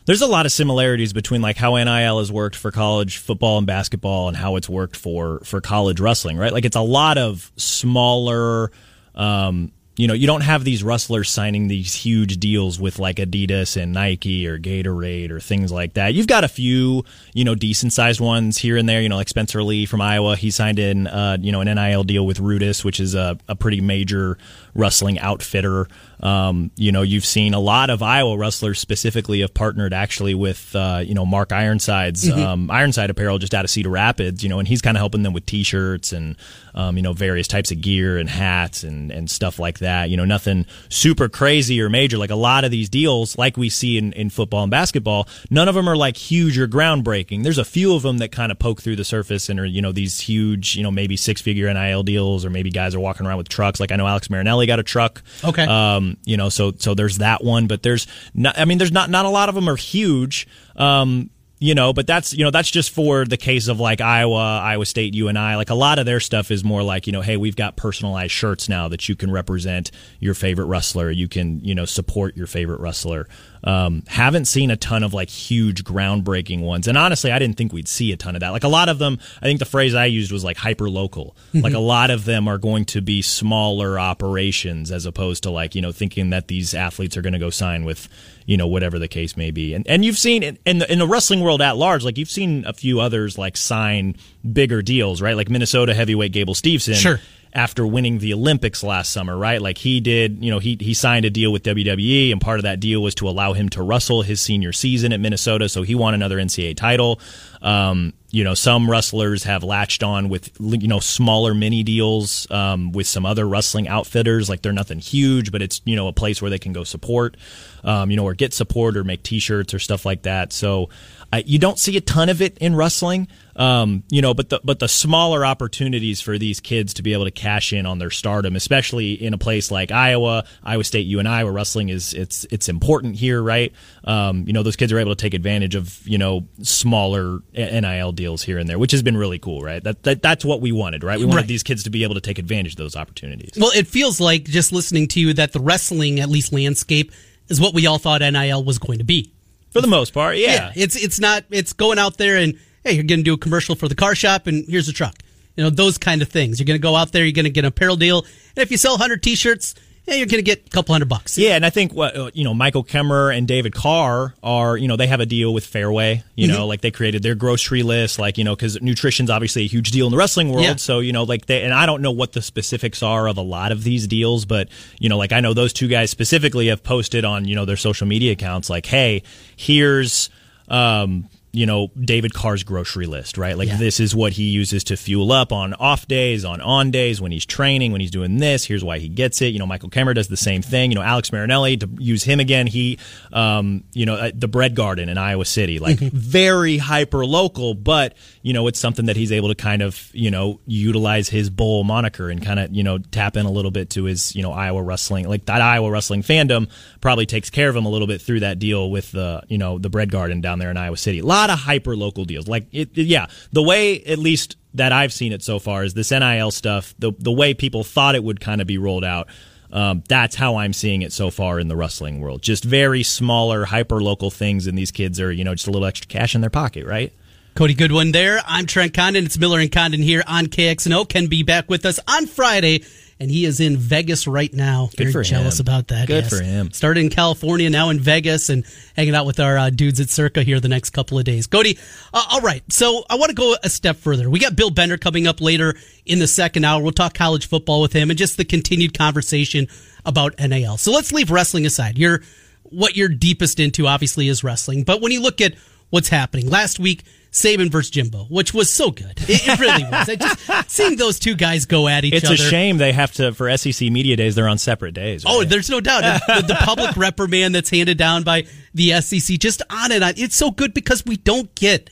there's 0.08 0.22
a 0.22 0.28
lot 0.28 0.46
of 0.46 0.54
similarities 0.54 1.12
between 1.12 1.42
like 1.42 1.58
how 1.58 1.76
NIL 1.76 2.20
has 2.20 2.32
worked 2.32 2.56
for 2.56 2.72
college 2.72 3.18
football 3.18 3.58
and 3.58 3.68
basketball 3.68 4.30
and 4.30 4.38
how 4.38 4.56
it's 4.56 4.70
worked 4.70 4.96
for 4.96 5.42
for 5.42 5.62
college 5.62 6.00
wrestling, 6.00 6.38
right? 6.38 6.54
Like 6.54 6.66
it's 6.66 6.78
a 6.78 6.82
lot 6.82 7.18
of 7.18 7.52
smaller 7.58 8.72
um, 9.14 9.74
you 9.98 10.08
know, 10.08 10.14
you 10.14 10.28
don't 10.28 10.42
have 10.42 10.64
these 10.64 10.84
wrestlers 10.84 11.30
signing 11.30 11.68
these 11.68 11.94
huge 11.94 12.38
deals 12.38 12.80
with 12.80 13.00
like 13.00 13.16
Adidas 13.16 13.82
and 13.82 13.94
Nike 13.94 14.48
or 14.48 14.60
Gatorade 14.60 15.32
or 15.32 15.40
things 15.40 15.72
like 15.72 15.96
that. 15.96 16.14
You've 16.14 16.28
got 16.28 16.44
a 16.44 16.48
few, 16.48 17.04
you 17.34 17.44
know, 17.44 17.56
decent 17.56 17.94
sized 17.94 18.22
ones 18.22 18.60
here 18.60 18.78
and 18.78 18.88
there, 18.88 19.02
you 19.02 19.10
know, 19.10 19.16
like 19.16 19.28
Spencer 19.28 19.64
Lee 19.64 19.88
from 19.88 20.02
Iowa. 20.02 20.36
He 20.36 20.52
signed 20.52 20.78
in, 20.78 21.08
uh, 21.08 21.38
you 21.42 21.52
know, 21.52 21.62
an 21.62 21.74
NIL 21.74 22.04
deal 22.04 22.28
with 22.28 22.38
Rudis, 22.38 22.86
which 22.86 23.00
is 23.00 23.16
a, 23.16 23.40
a 23.48 23.56
pretty 23.56 23.82
major 23.82 24.38
wrestling 24.76 25.18
outfitter. 25.18 25.88
Um, 26.20 26.72
you 26.76 26.92
know, 26.92 27.04
you've 27.04 27.26
seen 27.26 27.54
a 27.54 27.60
lot 27.60 27.90
of 27.90 28.02
Iowa 28.02 28.38
wrestlers 28.38 28.80
specifically 28.80 29.42
have 29.42 29.54
partnered 29.54 29.94
actually 29.94 30.34
with, 30.34 30.76
uh, 30.76 31.02
you 31.06 31.14
know, 31.14 31.26
Mark 31.26 31.52
Ironside's 31.52 32.28
mm-hmm. 32.28 32.40
um, 32.40 32.72
Ironside 32.72 33.10
Apparel 33.10 33.38
just 33.38 33.54
out 33.54 33.66
of 33.66 33.70
Cedar 33.70 33.90
Rapids, 33.90 34.44
you 34.44 34.50
know, 34.50 34.60
and 34.60 34.68
he's 34.68 34.82
kind 34.82 34.98
of 34.98 35.00
helping 35.00 35.24
them 35.24 35.34
with 35.34 35.46
t 35.46 35.64
shirts 35.64 36.14
and, 36.14 36.36
um, 36.74 36.98
you 36.98 37.04
know, 37.04 37.14
various 37.14 37.48
types 37.48 37.72
of 37.72 37.82
gear 37.82 38.18
and 38.18 38.30
hats 38.30 38.84
and, 38.84 39.12
and 39.12 39.30
stuff 39.30 39.60
like 39.60 39.80
that. 39.80 40.10
You 40.10 40.18
know, 40.18 40.26
nothing 40.26 40.66
super 40.90 41.30
crazy 41.30 41.80
or 41.82 41.90
major. 41.90 42.18
Like 42.18 42.32
a 42.32 42.36
lot 42.36 42.64
of 42.64 42.72
these 42.72 42.90
deals, 42.90 43.38
like 43.38 43.56
we 43.56 43.70
see 43.70 43.98
in, 43.98 44.14
in 44.14 44.30
football 44.30 44.64
and 44.64 44.72
basketball, 44.72 45.28
none 45.52 45.68
of 45.68 45.76
them 45.76 45.88
are 45.88 45.96
like 45.96 46.18
huge 46.18 46.58
or 46.58 46.68
groundbreaking. 46.68 47.44
There's 47.44 47.58
a 47.60 47.66
few 47.66 47.94
of 47.94 48.02
them 48.02 48.18
that 48.20 48.32
kind 48.32 48.52
of 48.52 48.58
poke 48.58 48.82
through 48.82 48.96
the 48.96 49.04
surface 49.04 49.50
and 49.50 49.60
are, 49.60 49.66
you 49.66 49.82
know, 49.82 49.92
these 49.92 50.20
huge, 50.20 50.76
you 50.76 50.84
know, 50.84 50.92
maybe 50.92 51.16
six 51.16 51.42
figure 51.42 51.72
NIL 51.72 52.02
deals 52.04 52.44
or 52.44 52.50
maybe 52.50 52.72
guys 52.72 52.96
are 52.96 53.00
walking 53.00 53.28
around 53.28 53.38
with 53.38 53.50
trucks. 53.50 53.80
Like 53.80 53.92
I 53.92 53.98
know 53.98 54.08
Alex 54.08 54.30
Marinelli 54.30 54.66
got 54.66 54.80
a 54.80 54.84
truck. 54.84 55.22
Okay. 55.44 55.64
Um, 55.64 56.07
you 56.24 56.38
know, 56.38 56.50
so 56.50 56.72
so 56.78 56.94
there's 56.94 57.18
that 57.18 57.44
one, 57.44 57.68
but 57.68 57.84
there's 57.84 58.08
not. 58.34 58.58
I 58.58 58.66
mean, 58.66 58.78
there's 58.78 58.92
not 58.92 59.10
not 59.10 59.26
a 59.26 59.30
lot 59.30 59.50
of 59.50 59.56
them 59.56 59.68
are 59.68 59.76
huge. 59.76 60.48
Um, 60.76 61.30
you 61.60 61.74
know, 61.74 61.92
but 61.92 62.06
that's 62.06 62.34
you 62.34 62.44
know 62.44 62.52
that's 62.52 62.70
just 62.70 62.92
for 62.92 63.26
the 63.26 63.38
case 63.38 63.68
of 63.68 63.80
like 63.80 64.00
Iowa, 64.00 64.60
Iowa 64.60 64.86
State, 64.86 65.16
UNI. 65.16 65.56
Like 65.56 65.72
a 65.72 65.76
lot 65.76 65.98
of 65.98 66.06
their 66.06 66.20
stuff 66.20 66.52
is 66.52 66.64
more 66.64 66.84
like 66.84 67.08
you 67.08 67.14
know, 67.14 67.22
hey, 67.22 67.36
we've 67.36 67.56
got 67.56 67.76
personalized 67.76 68.32
shirts 68.32 68.70
now 68.70 68.88
that 68.90 69.10
you 69.10 69.16
can 69.16 69.32
represent 69.32 69.90
your 70.20 70.36
favorite 70.36 70.66
wrestler. 70.66 71.10
You 71.10 71.28
can 71.28 71.60
you 71.64 71.74
know 71.74 71.86
support 71.86 72.38
your 72.38 72.48
favorite 72.48 72.80
wrestler. 72.80 73.28
Um, 73.64 74.04
haven't 74.08 74.46
seen 74.46 74.72
a 74.72 74.78
ton 74.78 75.04
of 75.04 75.14
like 75.14 75.30
huge 75.30 75.84
groundbreaking 75.84 76.62
ones, 76.62 76.88
and 76.88 76.98
honestly, 76.98 77.32
I 77.32 77.40
didn't 77.40 77.58
think 77.58 77.74
we'd 77.74 77.88
see 77.88 78.12
a 78.12 78.18
ton 78.18 78.36
of 78.36 78.42
that. 78.42 78.50
Like 78.50 78.64
a 78.64 78.70
lot 78.70 78.90
of 78.90 79.00
them, 79.00 79.20
I 79.42 79.46
think 79.46 79.60
the 79.60 79.66
phrase 79.66 79.96
I 79.96 80.06
used 80.06 80.32
was 80.32 80.44
like 80.44 80.58
hyper 80.58 80.90
local. 80.90 81.36
Mm-hmm. 81.50 81.62
Like 81.62 81.74
a 81.74 81.80
lot 81.80 82.12
of 82.12 82.26
them 82.26 82.48
are 82.48 82.58
going 82.58 82.86
to 82.86 83.02
be 83.02 83.22
smaller 83.22 84.00
operations 84.00 84.92
as 84.92 85.06
opposed 85.06 85.44
to 85.44 85.52
like 85.52 85.76
you 85.76 85.82
know 85.82 85.92
thinking 85.92 86.30
that 86.32 86.48
these 86.48 86.74
athletes 86.74 87.18
are 87.18 87.22
going 87.22 87.34
to 87.34 87.40
go 87.40 87.50
sign 87.50 87.86
with 87.86 88.08
you 88.48 88.56
know, 88.56 88.66
whatever 88.66 88.98
the 88.98 89.10
case 89.10 89.38
may 89.38 89.52
be. 89.52 89.74
And 89.74 89.86
and 89.88 90.04
you've 90.04 90.18
seen 90.18 90.42
in, 90.42 90.58
in 90.66 90.78
the 90.80 90.92
in 90.92 91.00
the 91.00 91.08
wrestling 91.08 91.42
world 91.42 91.62
at 91.62 91.76
large, 91.76 92.04
like 92.04 92.18
you've 92.18 92.32
seen 92.32 92.66
a 92.66 92.74
few 92.74 93.02
others 93.02 93.38
like 93.38 93.58
sign 93.58 94.16
bigger 94.54 94.82
deals, 94.82 95.22
right? 95.22 95.36
Like 95.36 95.50
Minnesota 95.50 95.94
heavyweight 95.94 96.32
Gable 96.32 96.54
Steveson. 96.54 96.96
Sure 96.96 97.20
after 97.54 97.88
winning 97.88 98.20
the 98.20 98.34
Olympics 98.34 98.84
last 98.84 99.12
summer, 99.12 99.36
right? 99.36 99.62
Like 99.62 99.80
he 99.80 100.00
did, 100.00 100.44
you 100.44 100.52
know, 100.52 100.60
he 100.60 100.78
he 100.80 100.94
signed 100.94 101.26
a 101.26 101.30
deal 101.30 101.52
with 101.52 101.64
WWE, 101.64 102.32
and 102.32 102.40
part 102.40 102.60
of 102.60 102.64
that 102.64 102.80
deal 102.80 103.02
was 103.02 103.16
to 103.16 103.28
allow 103.28 103.54
him 103.54 103.70
to 103.70 103.82
wrestle 103.82 104.22
his 104.22 104.42
senior 104.42 104.72
season 104.74 105.14
at 105.14 105.20
Minnesota, 105.20 105.68
so 105.68 105.82
he 105.82 105.96
won 105.96 106.14
another 106.14 106.38
NCAA 106.38 106.76
title. 106.76 107.20
Um, 107.62 108.14
you 108.30 108.44
know, 108.44 108.54
some 108.54 108.90
wrestlers 108.90 109.44
have 109.46 109.64
latched 109.64 110.04
on 110.04 110.30
with 110.30 110.52
you 110.60 110.88
know 110.88 111.00
smaller 111.00 111.54
mini 111.54 111.84
deals 111.84 112.50
um, 112.52 112.92
with 112.92 113.08
some 113.08 113.26
other 113.26 113.48
wrestling 113.48 113.88
outfitters. 113.88 114.50
Like 114.50 114.62
they're 114.62 114.74
nothing 114.74 115.00
huge, 115.00 115.52
but 115.52 115.62
it's 115.62 115.82
you 115.86 115.96
know 115.96 116.08
a 116.08 116.14
place 116.14 116.42
where 116.42 116.52
they 116.52 116.60
can 116.60 116.74
go 116.74 116.84
support, 116.84 117.38
um, 117.84 118.12
you 118.12 118.18
know, 118.18 118.26
or 118.26 118.36
get 118.36 118.54
support 118.54 118.98
or 118.98 119.04
make 119.04 119.24
T-shirts 119.24 119.74
or 119.74 119.80
stuff 119.80 120.06
like 120.06 120.24
that. 120.24 120.54
So 120.54 120.90
uh, 121.34 121.42
you 121.46 121.60
don't 121.60 121.78
see 121.78 121.98
a 121.98 122.02
ton 122.02 122.30
of 122.30 122.42
it 122.42 122.58
in 122.60 122.76
wrestling. 122.76 123.28
Um, 123.58 124.04
you 124.10 124.22
know, 124.22 124.36
but 124.36 124.50
the 124.50 124.62
but 124.64 124.78
the 124.80 124.88
smaller 124.88 125.44
opportunities 125.44 126.22
for 126.22 126.38
these 126.38 126.60
kids 126.60 126.94
to 126.96 127.04
be 127.04 127.14
able 127.14 127.26
to 127.26 127.32
cash 127.32 127.74
in 127.74 127.88
on 127.88 127.98
their 127.98 128.12
stardom, 128.12 128.56
especially 128.56 129.14
in 129.14 129.34
a 129.34 129.38
place 129.38 129.72
like 129.72 129.92
Iowa, 129.92 130.46
Iowa 130.64 130.84
State, 130.84 131.08
UNI, 131.08 131.44
where 131.44 131.52
wrestling 131.52 131.90
is 131.90 132.14
it's 132.14 132.46
it's 132.52 132.70
important 132.70 133.16
here, 133.16 133.42
right? 133.42 133.74
Um, 134.04 134.44
you 134.46 134.54
know, 134.54 134.62
those 134.62 134.76
kids 134.76 134.94
are 134.94 135.00
able 135.00 135.16
to 135.16 135.20
take 135.22 135.34
advantage 135.34 135.74
of 135.74 136.08
you 136.08 136.20
know 136.20 136.48
smaller 136.62 137.40
NIL 137.54 138.12
deals 138.12 138.44
here 138.44 138.60
and 138.60 138.70
there, 138.70 138.78
which 138.78 138.92
has 138.92 139.02
been 139.02 139.18
really 139.18 139.40
cool, 139.40 139.64
right? 139.64 139.84
That, 139.84 140.04
that 140.04 140.22
that's 140.22 140.46
what 140.46 140.62
we 140.62 140.72
wanted, 140.72 141.04
right? 141.04 141.18
We 141.18 141.26
wanted 141.26 141.42
right. 141.42 141.48
these 141.48 141.64
kids 141.64 141.84
to 141.86 141.90
be 141.90 142.04
able 142.04 142.16
to 142.16 142.22
take 142.22 142.38
advantage 142.38 142.74
of 142.74 142.78
those 142.78 142.96
opportunities. 142.96 143.54
Well, 143.58 143.72
it 143.76 143.88
feels 143.88 144.22
like 144.22 144.44
just 144.44 144.72
listening 144.72 145.08
to 145.10 145.20
you 145.20 145.34
that 145.34 145.52
the 145.54 145.60
wrestling, 145.60 146.20
at 146.20 146.30
least 146.30 146.54
landscape, 146.54 147.12
is 147.50 147.60
what 147.60 147.74
we 147.74 147.88
all 147.88 147.98
thought 147.98 148.22
NIL 148.22 148.64
was 148.64 148.78
going 148.78 149.00
to 149.00 149.04
be. 149.04 149.34
For 149.78 149.82
the 149.82 149.88
most 149.88 150.14
part, 150.14 150.38
yeah. 150.38 150.48
yeah. 150.48 150.84
It's 150.84 150.96
it's 150.96 151.20
not 151.20 151.46
it's 151.50 151.74
going 151.74 152.00
out 152.00 152.18
there 152.18 152.38
and 152.38 152.58
hey, 152.84 152.94
you're 152.94 153.04
going 153.04 153.20
to 153.20 153.24
do 153.24 153.34
a 153.34 153.38
commercial 153.38 153.76
for 153.76 153.88
the 153.88 153.96
car 153.96 154.16
shop 154.16 154.48
and 154.48 154.66
here's 154.68 154.88
a 154.88 154.94
truck. 154.94 155.16
You 155.56 155.64
know, 155.64 155.70
those 155.70 155.98
kind 155.98 156.22
of 156.22 156.30
things. 156.30 156.60
You're 156.60 156.66
going 156.66 156.80
to 156.80 156.82
go 156.82 156.96
out 156.96 157.12
there, 157.12 157.24
you're 157.24 157.32
going 157.32 157.46
to 157.46 157.52
get 157.52 157.66
an 157.66 157.70
apparel 157.70 157.96
deal. 157.96 158.20
And 158.20 158.64
if 158.64 158.72
you 158.72 158.78
sell 158.78 158.94
100 158.94 159.24
t-shirts, 159.24 159.76
yeah, 160.08 160.16
you're 160.16 160.26
going 160.26 160.40
to 160.40 160.44
get 160.44 160.66
a 160.66 160.70
couple 160.70 160.94
hundred 160.96 161.10
bucks. 161.10 161.38
Yeah, 161.38 161.56
and 161.56 161.66
I 161.66 161.70
think 161.70 161.94
what 161.94 162.16
uh, 162.16 162.32
you 162.34 162.46
know, 162.46 162.54
Michael 162.54 162.84
Kemerer 162.84 163.36
and 163.36 163.46
David 163.46 163.74
Carr 163.74 164.34
are, 164.42 164.78
you 164.78 164.88
know, 164.88 164.96
they 164.96 165.08
have 165.08 165.20
a 165.20 165.26
deal 165.26 165.54
with 165.54 165.66
Fareway. 165.66 166.24
You 166.36 166.48
mm-hmm. 166.48 166.58
know, 166.58 166.66
like 166.66 166.80
they 166.80 166.92
created 166.92 167.24
their 167.24 167.36
grocery 167.36 167.84
list, 167.84 168.18
like 168.18 168.38
you 168.38 168.46
know, 168.46 168.56
because 168.56 168.82
nutrition's 168.82 169.30
obviously 169.30 169.64
a 169.64 169.68
huge 169.68 169.92
deal 169.92 170.08
in 170.08 170.12
the 170.12 170.18
wrestling 170.18 170.50
world. 170.50 170.64
Yeah. 170.64 170.76
So 170.78 171.00
you 171.00 171.12
know, 171.12 171.24
like 171.24 171.48
they, 171.48 171.64
and 171.64 171.74
I 171.74 171.86
don't 171.86 172.02
know 172.02 172.12
what 172.12 172.32
the 172.32 172.42
specifics 172.42 173.04
are 173.04 173.28
of 173.28 173.38
a 173.38 173.42
lot 173.42 173.74
of 173.74 173.84
these 173.84 174.08
deals, 174.08 174.46
but 174.46 174.70
you 174.98 175.10
know, 175.10 175.18
like 175.18 175.34
I 175.34 175.42
know 175.42 175.54
those 175.54 175.74
two 175.74 175.90
guys 175.90 176.10
specifically 176.10 176.68
have 176.68 176.84
posted 176.84 177.26
on 177.26 177.46
you 177.46 177.56
know 177.56 177.66
their 177.66 177.78
social 177.78 178.08
media 178.08 178.32
accounts, 178.32 178.70
like, 178.70 178.86
hey, 178.86 179.24
here's 179.58 180.30
um, 180.70 181.30
you 181.58 181.66
know 181.66 181.90
David 182.00 182.36
Carr's 182.36 182.64
grocery 182.64 183.08
list, 183.08 183.38
right? 183.38 183.58
Like 183.58 183.70
yeah. 183.70 183.78
this 183.78 184.00
is 184.00 184.16
what 184.16 184.34
he 184.34 184.44
uses 184.44 184.84
to 184.86 184.96
fuel 184.96 185.32
up 185.32 185.52
on 185.52 185.74
off 185.74 186.08
days, 186.08 186.46
on 186.46 186.62
on 186.62 186.92
days 186.92 187.20
when 187.20 187.32
he's 187.32 187.48
training, 187.48 187.92
when 187.92 188.00
he's 188.00 188.12
doing 188.12 188.38
this. 188.38 188.64
Here's 188.64 188.84
why 188.84 189.00
he 189.00 189.10
gets 189.10 189.42
it. 189.42 189.48
You 189.48 189.60
know, 189.60 189.66
Michael 189.66 189.90
Kemerer 189.90 190.14
does 190.14 190.28
the 190.28 190.38
same 190.38 190.62
thing. 190.62 190.92
You 190.92 190.96
know, 190.96 191.02
Alex 191.02 191.32
Marinelli 191.32 191.78
to 191.78 191.90
use 191.98 192.24
him 192.24 192.40
again. 192.40 192.68
He, 192.68 193.00
um, 193.34 193.84
you 193.94 194.06
know, 194.06 194.14
uh, 194.14 194.32
the 194.36 194.48
Bread 194.48 194.76
Garden 194.76 195.10
in 195.10 195.18
Iowa 195.18 195.46
City, 195.46 195.80
like 195.80 195.98
mm-hmm. 195.98 196.16
very 196.16 196.78
hyper 196.78 197.26
local, 197.26 197.74
but 197.74 198.14
you 198.44 198.54
know, 198.54 198.68
it's 198.68 198.80
something 198.80 199.08
that 199.08 199.16
he's 199.16 199.32
able 199.32 199.50
to 199.50 199.56
kind 199.56 199.82
of 199.82 200.12
you 200.14 200.30
know 200.30 200.60
utilize 200.68 201.28
his 201.28 201.50
bowl 201.50 201.84
moniker 201.84 202.30
and 202.30 202.46
kind 202.46 202.60
of 202.60 202.76
you 202.76 202.84
know 202.84 203.00
tap 203.00 203.36
in 203.36 203.48
a 203.48 203.52
little 203.52 203.72
bit 203.72 203.90
to 203.92 204.04
his 204.04 204.36
you 204.36 204.44
know 204.44 204.52
Iowa 204.52 204.84
wrestling, 204.84 205.28
like 205.28 205.46
that 205.46 205.62
Iowa 205.62 205.90
wrestling 205.90 206.22
fandom 206.22 206.70
probably 207.02 207.26
takes 207.26 207.50
care 207.50 207.68
of 207.68 207.76
him 207.76 207.86
a 207.86 207.90
little 207.90 208.08
bit 208.08 208.22
through 208.22 208.42
that 208.42 208.60
deal 208.60 208.92
with 208.92 209.12
the 209.12 209.42
you 209.48 209.58
know 209.58 209.80
the 209.80 209.90
Bread 209.90 210.12
Garden 210.12 210.40
down 210.40 210.60
there 210.60 210.70
in 210.70 210.78
Iowa 210.78 210.98
City. 210.98 211.18
A 211.20 211.26
lot 211.26 211.47
lot 211.48 211.54
of 211.54 211.60
hyper 211.60 211.96
local 211.96 212.26
deals. 212.26 212.48
Like 212.48 212.68
it, 212.72 212.96
yeah, 212.98 213.28
the 213.52 213.64
way 213.64 214.04
at 214.04 214.20
least 214.20 214.58
that 214.74 214.92
I've 214.92 215.14
seen 215.14 215.32
it 215.32 215.44
so 215.44 215.60
far 215.60 215.84
is 215.84 215.94
this 215.94 216.12
NIL 216.12 216.52
stuff. 216.52 216.94
The 217.00 217.12
the 217.18 217.32
way 217.32 217.54
people 217.54 217.84
thought 217.84 218.16
it 218.16 218.24
would 218.24 218.40
kind 218.40 218.62
of 218.62 218.68
be 218.68 218.78
rolled 218.78 219.06
out. 219.06 219.28
Um, 219.70 220.04
that's 220.08 220.36
how 220.36 220.58
I'm 220.58 220.72
seeing 220.72 221.02
it 221.02 221.12
so 221.12 221.30
far 221.30 221.60
in 221.60 221.68
the 221.68 221.76
wrestling 221.76 222.22
world. 222.22 222.42
Just 222.42 222.64
very 222.64 223.04
smaller, 223.04 223.66
hyper 223.66 224.02
local 224.02 224.32
things, 224.32 224.66
and 224.66 224.78
these 224.78 224.92
kids 224.92 225.20
are 225.20 225.32
you 225.32 225.44
know 225.44 225.56
just 225.56 225.68
a 225.68 225.72
little 225.72 225.88
extra 225.88 226.08
cash 226.08 226.36
in 226.36 226.42
their 226.42 226.50
pocket, 226.50 226.86
right? 226.86 227.14
Cody 227.56 227.74
Goodwin 227.74 228.12
there. 228.12 228.40
I'm 228.46 228.68
Trent 228.68 228.94
Condon. 228.94 229.26
It's 229.26 229.38
Miller 229.38 229.60
and 229.60 229.72
Condon 229.72 230.04
here 230.04 230.24
on 230.28 230.46
KXNO. 230.46 231.10
Can 231.10 231.26
be 231.26 231.42
back 231.42 231.68
with 231.70 231.88
us 231.88 232.00
on 232.08 232.28
Friday 232.28 232.84
and 233.20 233.32
he 233.32 233.46
is 233.46 233.60
in 233.60 233.78
Vegas 233.78 234.28
right 234.28 234.54
now. 234.54 234.90
Good 234.96 235.12
Very 235.12 235.26
jealous 235.26 235.60
him. 235.60 235.64
about 235.64 235.88
that. 235.88 236.08
Good 236.08 236.26
yes. 236.26 236.38
for 236.38 236.44
him. 236.44 236.72
Started 236.72 237.02
in 237.02 237.10
California, 237.10 237.70
now 237.70 237.90
in 237.90 238.00
Vegas, 238.00 238.50
and 238.50 238.66
hanging 238.96 239.16
out 239.16 239.26
with 239.26 239.40
our 239.40 239.58
uh, 239.58 239.70
dudes 239.70 240.00
at 240.00 240.10
Circa 240.10 240.44
here 240.44 240.60
the 240.60 240.68
next 240.68 240.92
couple 240.92 241.18
of 241.18 241.26
days. 241.26 241.48
Cody, 241.48 241.78
uh, 242.14 242.24
all 242.32 242.42
right. 242.42 242.62
So 242.72 243.04
I 243.10 243.16
want 243.16 243.30
to 243.30 243.36
go 243.36 243.56
a 243.64 243.70
step 243.70 243.98
further. 243.98 244.30
We 244.30 244.40
got 244.40 244.56
Bill 244.56 244.70
Bender 244.70 244.98
coming 244.98 245.28
up 245.28 245.42
later 245.42 245.76
in 246.06 246.20
the 246.20 246.28
second 246.28 246.64
hour. 246.64 246.82
We'll 246.82 246.92
talk 246.92 247.14
college 247.14 247.48
football 247.48 247.82
with 247.82 247.94
him 247.94 248.10
and 248.10 248.18
just 248.18 248.38
the 248.38 248.46
continued 248.46 248.98
conversation 248.98 249.68
about 250.06 250.40
NIL. 250.40 250.78
So 250.78 250.92
let's 250.92 251.12
leave 251.12 251.32
wrestling 251.32 251.66
aside. 251.66 251.98
You're 251.98 252.22
what 252.64 252.96
you're 252.96 253.10
deepest 253.10 253.60
into, 253.60 253.88
obviously, 253.88 254.28
is 254.28 254.44
wrestling. 254.44 254.84
But 254.84 255.02
when 255.02 255.12
you 255.12 255.22
look 255.22 255.42
at 255.42 255.56
what's 255.90 256.10
happening 256.10 256.50
last 256.50 256.80
week 256.80 257.04
Saban 257.32 257.70
versus 257.70 257.92
Jimbo, 257.92 258.26
which 258.26 258.54
was 258.54 258.72
so 258.72 258.92
good. 258.92 259.14
It, 259.28 259.48
it 259.48 259.60
really 259.60 259.84
was. 259.84 260.08
just 260.08 260.72
seeing 260.72 260.96
those 260.96 261.20
two 261.20 261.36
guys 261.36 261.66
go 261.66 261.88
at 261.88 262.06
each 262.06 262.14
it's 262.14 262.26
other. 262.26 262.36
It's 262.36 262.44
a 262.44 262.50
shame 262.50 262.78
they 262.78 262.94
have 262.94 263.12
to 263.14 263.34
for 263.34 263.56
SEC 263.58 263.90
media 263.90 264.16
days. 264.16 264.36
They're 264.36 264.48
on 264.48 264.58
separate 264.58 264.94
days. 264.94 265.24
Oh, 265.26 265.40
right? 265.40 265.46
Oh, 265.46 265.50
there's 265.50 265.70
no 265.70 265.80
doubt 265.80 266.22
the, 266.28 266.44
the 266.48 266.56
public 266.56 266.96
reprimand 266.98 267.54
that's 267.54 267.70
handed 267.70 267.98
down 267.98 268.24
by 268.24 268.46
the 268.74 269.00
SEC, 269.02 269.38
just 269.38 269.62
on 269.70 269.92
and 269.92 270.04
on. 270.04 270.14
It's 270.18 270.36
so 270.36 270.52
good 270.52 270.74
because 270.74 271.06
we 271.06 271.18
don't 271.18 271.54
get 271.56 271.90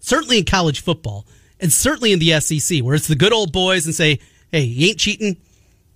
certainly 0.00 0.38
in 0.38 0.44
college 0.44 0.80
football 0.80 1.26
and 1.60 1.72
certainly 1.72 2.12
in 2.12 2.18
the 2.18 2.40
SEC 2.40 2.80
where 2.80 2.94
it's 2.94 3.08
the 3.08 3.16
good 3.16 3.32
old 3.32 3.52
boys 3.52 3.86
and 3.86 3.94
say, 3.94 4.20
"Hey, 4.50 4.62
you 4.62 4.88
ain't 4.88 4.98
cheating." 4.98 5.36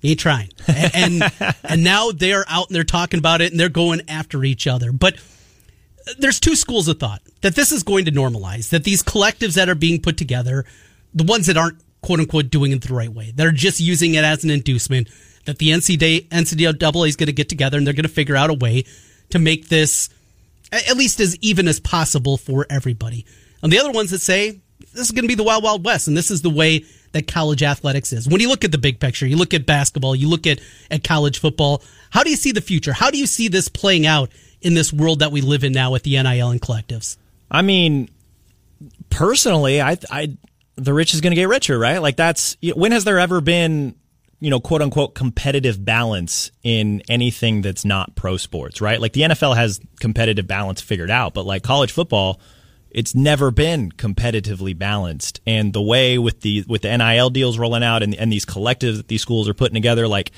You 0.02 0.12
ain't 0.12 0.20
trying. 0.20 0.48
And, 0.66 1.22
and, 1.22 1.32
and 1.64 1.84
now 1.84 2.10
they're 2.10 2.46
out 2.48 2.68
and 2.68 2.76
they're 2.76 2.84
talking 2.84 3.18
about 3.18 3.42
it 3.42 3.50
and 3.50 3.60
they're 3.60 3.68
going 3.68 4.00
after 4.08 4.42
each 4.44 4.66
other. 4.66 4.92
But 4.92 5.16
uh, 6.08 6.12
there's 6.18 6.40
two 6.40 6.56
schools 6.56 6.88
of 6.88 6.98
thought 6.98 7.20
that 7.42 7.54
this 7.54 7.72
is 7.72 7.82
going 7.82 8.04
to 8.04 8.12
normalize, 8.12 8.70
that 8.70 8.84
these 8.84 9.02
collectives 9.02 9.54
that 9.54 9.68
are 9.68 9.74
being 9.74 10.00
put 10.00 10.16
together, 10.16 10.64
the 11.14 11.24
ones 11.24 11.46
that 11.46 11.56
aren't 11.56 11.78
quote 12.02 12.20
unquote 12.20 12.50
doing 12.50 12.72
it 12.72 12.82
the 12.82 12.94
right 12.94 13.12
way, 13.12 13.32
that 13.36 13.46
are 13.46 13.52
just 13.52 13.80
using 13.80 14.14
it 14.14 14.24
as 14.24 14.44
an 14.44 14.50
inducement, 14.50 15.08
that 15.46 15.58
the 15.58 15.70
NCAA, 15.70 16.28
NCAA 16.28 17.08
is 17.08 17.16
going 17.16 17.26
to 17.26 17.32
get 17.32 17.48
together 17.48 17.78
and 17.78 17.86
they're 17.86 17.94
going 17.94 18.04
to 18.04 18.08
figure 18.08 18.36
out 18.36 18.50
a 18.50 18.54
way 18.54 18.84
to 19.30 19.38
make 19.38 19.68
this 19.68 20.08
at 20.72 20.96
least 20.96 21.20
as 21.20 21.36
even 21.38 21.66
as 21.66 21.80
possible 21.80 22.36
for 22.36 22.66
everybody. 22.70 23.26
And 23.62 23.72
the 23.72 23.78
other 23.78 23.90
ones 23.90 24.10
that 24.10 24.20
say 24.20 24.60
this 24.92 25.06
is 25.06 25.10
going 25.10 25.24
to 25.24 25.28
be 25.28 25.34
the 25.34 25.42
wild, 25.42 25.62
wild 25.62 25.84
west, 25.84 26.08
and 26.08 26.16
this 26.16 26.30
is 26.30 26.42
the 26.42 26.50
way 26.50 26.84
that 27.12 27.26
college 27.26 27.62
athletics 27.62 28.12
is. 28.12 28.28
When 28.28 28.40
you 28.40 28.48
look 28.48 28.64
at 28.64 28.72
the 28.72 28.78
big 28.78 29.00
picture, 29.00 29.26
you 29.26 29.36
look 29.36 29.54
at 29.54 29.66
basketball, 29.66 30.14
you 30.14 30.28
look 30.28 30.46
at, 30.46 30.60
at 30.90 31.04
college 31.04 31.40
football, 31.40 31.82
how 32.10 32.22
do 32.22 32.30
you 32.30 32.36
see 32.36 32.52
the 32.52 32.60
future? 32.60 32.92
How 32.92 33.10
do 33.10 33.18
you 33.18 33.26
see 33.26 33.48
this 33.48 33.68
playing 33.68 34.06
out 34.06 34.30
in 34.60 34.74
this 34.74 34.92
world 34.92 35.20
that 35.20 35.32
we 35.32 35.40
live 35.40 35.64
in 35.64 35.72
now 35.72 35.90
with 35.90 36.04
the 36.04 36.20
NIL 36.22 36.50
and 36.50 36.60
collectives? 36.60 37.16
I 37.50 37.62
mean, 37.62 38.08
personally, 39.10 39.80
I, 39.80 39.96
I, 40.10 40.36
the 40.76 40.94
rich 40.94 41.14
is 41.14 41.20
going 41.20 41.32
to 41.32 41.36
get 41.36 41.48
richer, 41.48 41.78
right? 41.78 41.98
Like 41.98 42.16
that's, 42.16 42.56
when 42.74 42.92
has 42.92 43.04
there 43.04 43.18
ever 43.18 43.40
been, 43.40 43.96
you 44.40 44.50
know, 44.50 44.60
quote 44.60 44.82
unquote 44.82 45.14
competitive 45.14 45.84
balance 45.84 46.50
in 46.62 47.02
anything 47.08 47.62
that's 47.62 47.84
not 47.84 48.14
pro 48.14 48.36
sports, 48.36 48.80
right? 48.80 49.00
Like 49.00 49.12
the 49.12 49.22
NFL 49.22 49.56
has 49.56 49.80
competitive 50.00 50.46
balance 50.46 50.80
figured 50.80 51.10
out, 51.10 51.34
but 51.34 51.44
like 51.44 51.62
college 51.62 51.92
football, 51.92 52.40
it's 52.90 53.14
never 53.14 53.50
been 53.50 53.92
competitively 53.92 54.76
balanced. 54.76 55.40
And 55.46 55.72
the 55.72 55.82
way 55.82 56.18
with 56.18 56.40
the 56.40 56.64
with 56.66 56.82
the 56.82 56.96
NIL 56.96 57.30
deals 57.30 57.58
rolling 57.58 57.84
out 57.84 58.02
and, 58.02 58.14
and 58.14 58.32
these 58.32 58.44
collectives 58.46 58.96
that 58.96 59.08
these 59.08 59.22
schools 59.22 59.48
are 59.48 59.54
putting 59.54 59.74
together, 59.74 60.08
like 60.08 60.32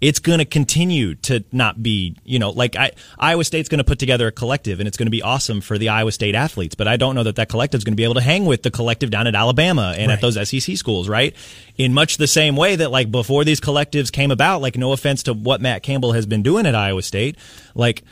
it's 0.00 0.18
going 0.18 0.40
to 0.40 0.44
continue 0.44 1.14
to 1.14 1.42
not 1.52 1.82
be, 1.82 2.16
you 2.24 2.38
know, 2.38 2.50
like 2.50 2.76
I, 2.76 2.92
Iowa 3.18 3.44
State's 3.44 3.68
going 3.68 3.78
to 3.78 3.84
put 3.84 3.98
together 3.98 4.26
a 4.26 4.32
collective 4.32 4.78
and 4.78 4.86
it's 4.86 4.96
going 4.96 5.06
to 5.06 5.10
be 5.10 5.22
awesome 5.22 5.62
for 5.62 5.78
the 5.78 5.88
Iowa 5.88 6.12
State 6.12 6.34
athletes. 6.34 6.74
But 6.74 6.86
I 6.86 6.98
don't 6.98 7.14
know 7.14 7.22
that 7.22 7.36
that 7.36 7.48
collective 7.48 7.78
is 7.78 7.84
going 7.84 7.94
to 7.94 7.96
be 7.96 8.04
able 8.04 8.14
to 8.14 8.20
hang 8.20 8.44
with 8.44 8.62
the 8.62 8.70
collective 8.70 9.10
down 9.10 9.26
at 9.26 9.34
Alabama 9.34 9.94
and 9.96 10.08
right. 10.08 10.14
at 10.14 10.20
those 10.20 10.48
SEC 10.48 10.76
schools, 10.76 11.08
right? 11.08 11.34
In 11.76 11.94
much 11.94 12.18
the 12.18 12.26
same 12.26 12.56
way 12.56 12.76
that 12.76 12.90
like 12.90 13.10
before 13.10 13.44
these 13.44 13.60
collectives 13.60 14.12
came 14.12 14.30
about, 14.30 14.60
like 14.60 14.76
no 14.76 14.92
offense 14.92 15.22
to 15.24 15.32
what 15.32 15.62
Matt 15.62 15.82
Campbell 15.82 16.12
has 16.12 16.26
been 16.26 16.42
doing 16.42 16.66
at 16.66 16.74
Iowa 16.74 17.02
State, 17.02 17.38
like 17.74 18.02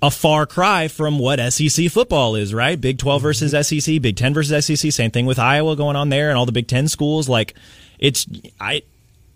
a 0.00 0.10
far 0.10 0.46
cry 0.46 0.88
from 0.88 1.18
what 1.18 1.38
SEC 1.52 1.90
football 1.90 2.36
is, 2.36 2.54
right? 2.54 2.80
Big 2.80 2.98
12 2.98 3.18
mm-hmm. 3.18 3.26
versus 3.26 3.68
SEC, 3.68 4.00
Big 4.00 4.16
10 4.16 4.32
versus 4.32 4.66
SEC, 4.66 4.90
same 4.90 5.10
thing 5.10 5.26
with 5.26 5.38
Iowa 5.38 5.76
going 5.76 5.94
on 5.94 6.08
there 6.08 6.30
and 6.30 6.38
all 6.38 6.46
the 6.46 6.52
Big 6.52 6.66
10 6.66 6.88
schools. 6.88 7.28
Like, 7.28 7.54
it's, 8.00 8.26
I, 8.60 8.82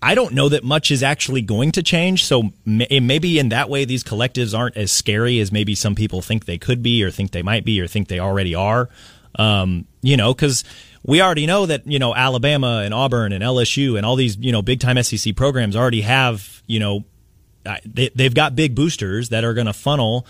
I 0.07 0.15
don't 0.15 0.35
know 0.35 0.49
that 0.51 0.63
much 0.63 0.93
is 0.93 1.03
actually 1.03 1.43
going 1.43 1.73
to 1.73 1.83
change. 1.83 2.27
So 2.27 2.53
maybe 2.65 3.41
in 3.41 3.49
that 3.49 3.69
way, 3.69 3.85
these 3.85 4.05
collectives 4.05 4.57
aren't 4.57 4.77
as 4.77 4.93
scary 4.93 5.41
as 5.41 5.51
maybe 5.51 5.75
some 5.75 5.97
people 5.97 6.23
think 6.23 6.45
they 6.45 6.59
could 6.59 6.81
be, 6.81 7.03
or 7.03 7.11
think 7.11 7.33
they 7.33 7.43
might 7.43 7.65
be, 7.65 7.81
or 7.81 7.89
think 7.89 8.07
they 8.07 8.21
already 8.21 8.55
are. 8.55 8.89
Um, 9.35 9.85
you 10.03 10.17
know, 10.17 10.33
because 10.33 10.63
we 11.03 11.21
already 11.21 11.45
know 11.45 11.67
that 11.67 11.89
you 11.89 11.99
know 11.99 12.15
Alabama 12.15 12.83
and 12.85 12.95
Auburn 12.95 13.33
and 13.33 13.43
LSU 13.43 13.97
and 13.97 14.07
all 14.07 14.15
these 14.15 14.37
you 14.37 14.53
know 14.53 14.63
big 14.63 14.79
time 14.79 15.03
SEC 15.03 15.35
programs 15.35 15.75
already 15.75 16.03
have 16.03 16.63
you 16.69 16.79
know 16.79 17.05
they, 17.85 18.11
they've 18.15 18.35
got 18.35 18.55
big 18.55 18.77
boosters 18.77 19.31
that 19.31 19.43
are 19.43 19.55
going 19.55 19.67
to 19.67 19.73
funnel 19.73 20.25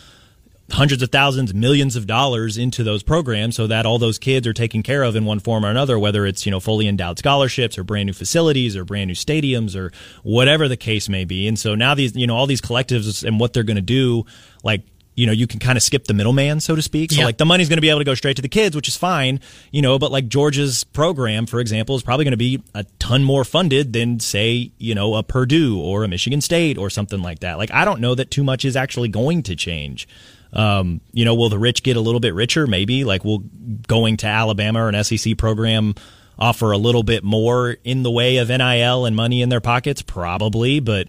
hundreds 0.70 1.02
of 1.02 1.11
thousands, 1.11 1.54
millions 1.54 1.94
of 1.94 2.06
dollars 2.06 2.58
into 2.58 2.82
those 2.82 3.02
programs 3.02 3.54
so 3.54 3.66
that 3.68 3.87
all 3.87 3.99
those 3.99 4.18
kids 4.18 4.46
are 4.46 4.52
taken 4.52 4.82
care 4.82 5.02
of 5.02 5.14
in 5.14 5.25
one 5.25 5.38
form 5.38 5.64
or 5.64 5.70
another, 5.70 5.99
whether 5.99 6.26
it's, 6.26 6.44
you 6.44 6.50
know, 6.50 6.58
fully 6.58 6.88
endowed 6.88 7.18
scholarships 7.18 7.78
or 7.78 7.85
brand 7.85 8.06
new 8.06 8.12
facilities 8.12 8.76
or 8.76 8.85
brand 8.85 9.08
new 9.08 9.14
stadiums 9.14 9.76
or 9.76 9.92
whatever 10.25 10.66
the 10.66 10.76
case 10.76 11.08
may 11.08 11.25
be. 11.25 11.46
And 11.46 11.58
so 11.58 11.75
now 11.75 11.94
these, 11.94 12.16
you 12.16 12.26
know, 12.26 12.35
all 12.35 12.46
these 12.46 12.61
collectives 12.61 13.23
and 13.23 13.38
what 13.38 13.52
they're 13.52 13.62
going 13.62 13.76
to 13.76 13.82
do, 13.82 14.25
like, 14.64 14.82
you 15.14 15.25
know, 15.25 15.32
you 15.32 15.46
can 15.46 15.61
kind 15.61 15.78
of 15.78 15.82
skip 15.82 16.04
the 16.04 16.12
middleman, 16.12 16.61
so 16.61 16.76
to 16.76 16.82
speak. 16.82 17.11
So, 17.11 17.20
yeah. 17.20 17.25
like, 17.25 17.38
the 17.38 17.46
money's 17.46 17.70
going 17.70 17.78
to 17.78 17.82
be 17.82 17.88
able 17.88 18.00
to 18.00 18.04
go 18.04 18.14
straight 18.14 18.37
to 18.37 18.42
the 18.42 18.49
kids, 18.49 18.76
which 18.76 18.87
is 18.87 18.96
fine, 18.96 19.40
you 19.70 19.80
know, 19.80 19.99
but 19.99 20.12
like 20.12 20.28
Georgia's 20.28 20.85
program, 20.85 21.46
for 21.46 21.58
example, 21.58 21.96
is 21.96 22.02
probably 22.02 22.25
going 22.25 22.32
to 22.32 22.37
be 22.37 22.62
a 22.75 22.85
ton 22.99 23.25
more 23.25 23.44
funded 23.44 23.94
than, 23.94 24.20
say, 24.20 24.73
you 24.76 24.94
know, 24.94 25.14
a 25.14 25.23
Purdue 25.23 25.80
or 25.80 26.04
a 26.04 26.08
Michigan 26.08 26.42
State 26.42 26.76
or 26.76 26.90
something 26.90 27.23
like 27.23 27.38
that. 27.38 27.56
Like, 27.56 27.70
I 27.70 27.87
don't 27.87 28.00
know 28.00 28.14
that 28.14 28.30
too 28.30 28.44
much 28.44 28.66
is 28.66 28.76
actually 28.76 29.08
going 29.08 29.42
to 29.44 29.56
change. 29.56 30.06
Um, 30.53 31.00
you 31.12 31.25
know, 31.25 31.35
will 31.35 31.49
the 31.49 31.59
rich 31.59 31.83
get 31.83 31.97
a 31.97 32.00
little 32.00 32.21
bit 32.21 32.35
richer? 32.35 32.67
Maybe. 32.67 33.05
Like, 33.05 33.25
will 33.25 33.45
going 33.87 34.17
to 34.19 34.26
Alabama 34.26 34.85
or 34.85 34.88
an 34.88 35.05
SEC 35.05 35.37
program 35.37 35.95
offer 36.38 36.73
a 36.73 36.79
little 36.79 37.03
bit 37.03 37.25
more 37.25 37.76
in 37.85 38.03
the 38.03 38.11
way 38.11 38.38
of 38.38 38.49
NIL 38.49 39.07
and 39.07 39.17
money 39.17 39.43
in 39.43 39.49
their 39.49 39.61
pockets? 39.61 40.03
Probably, 40.03 40.81
but 40.81 41.09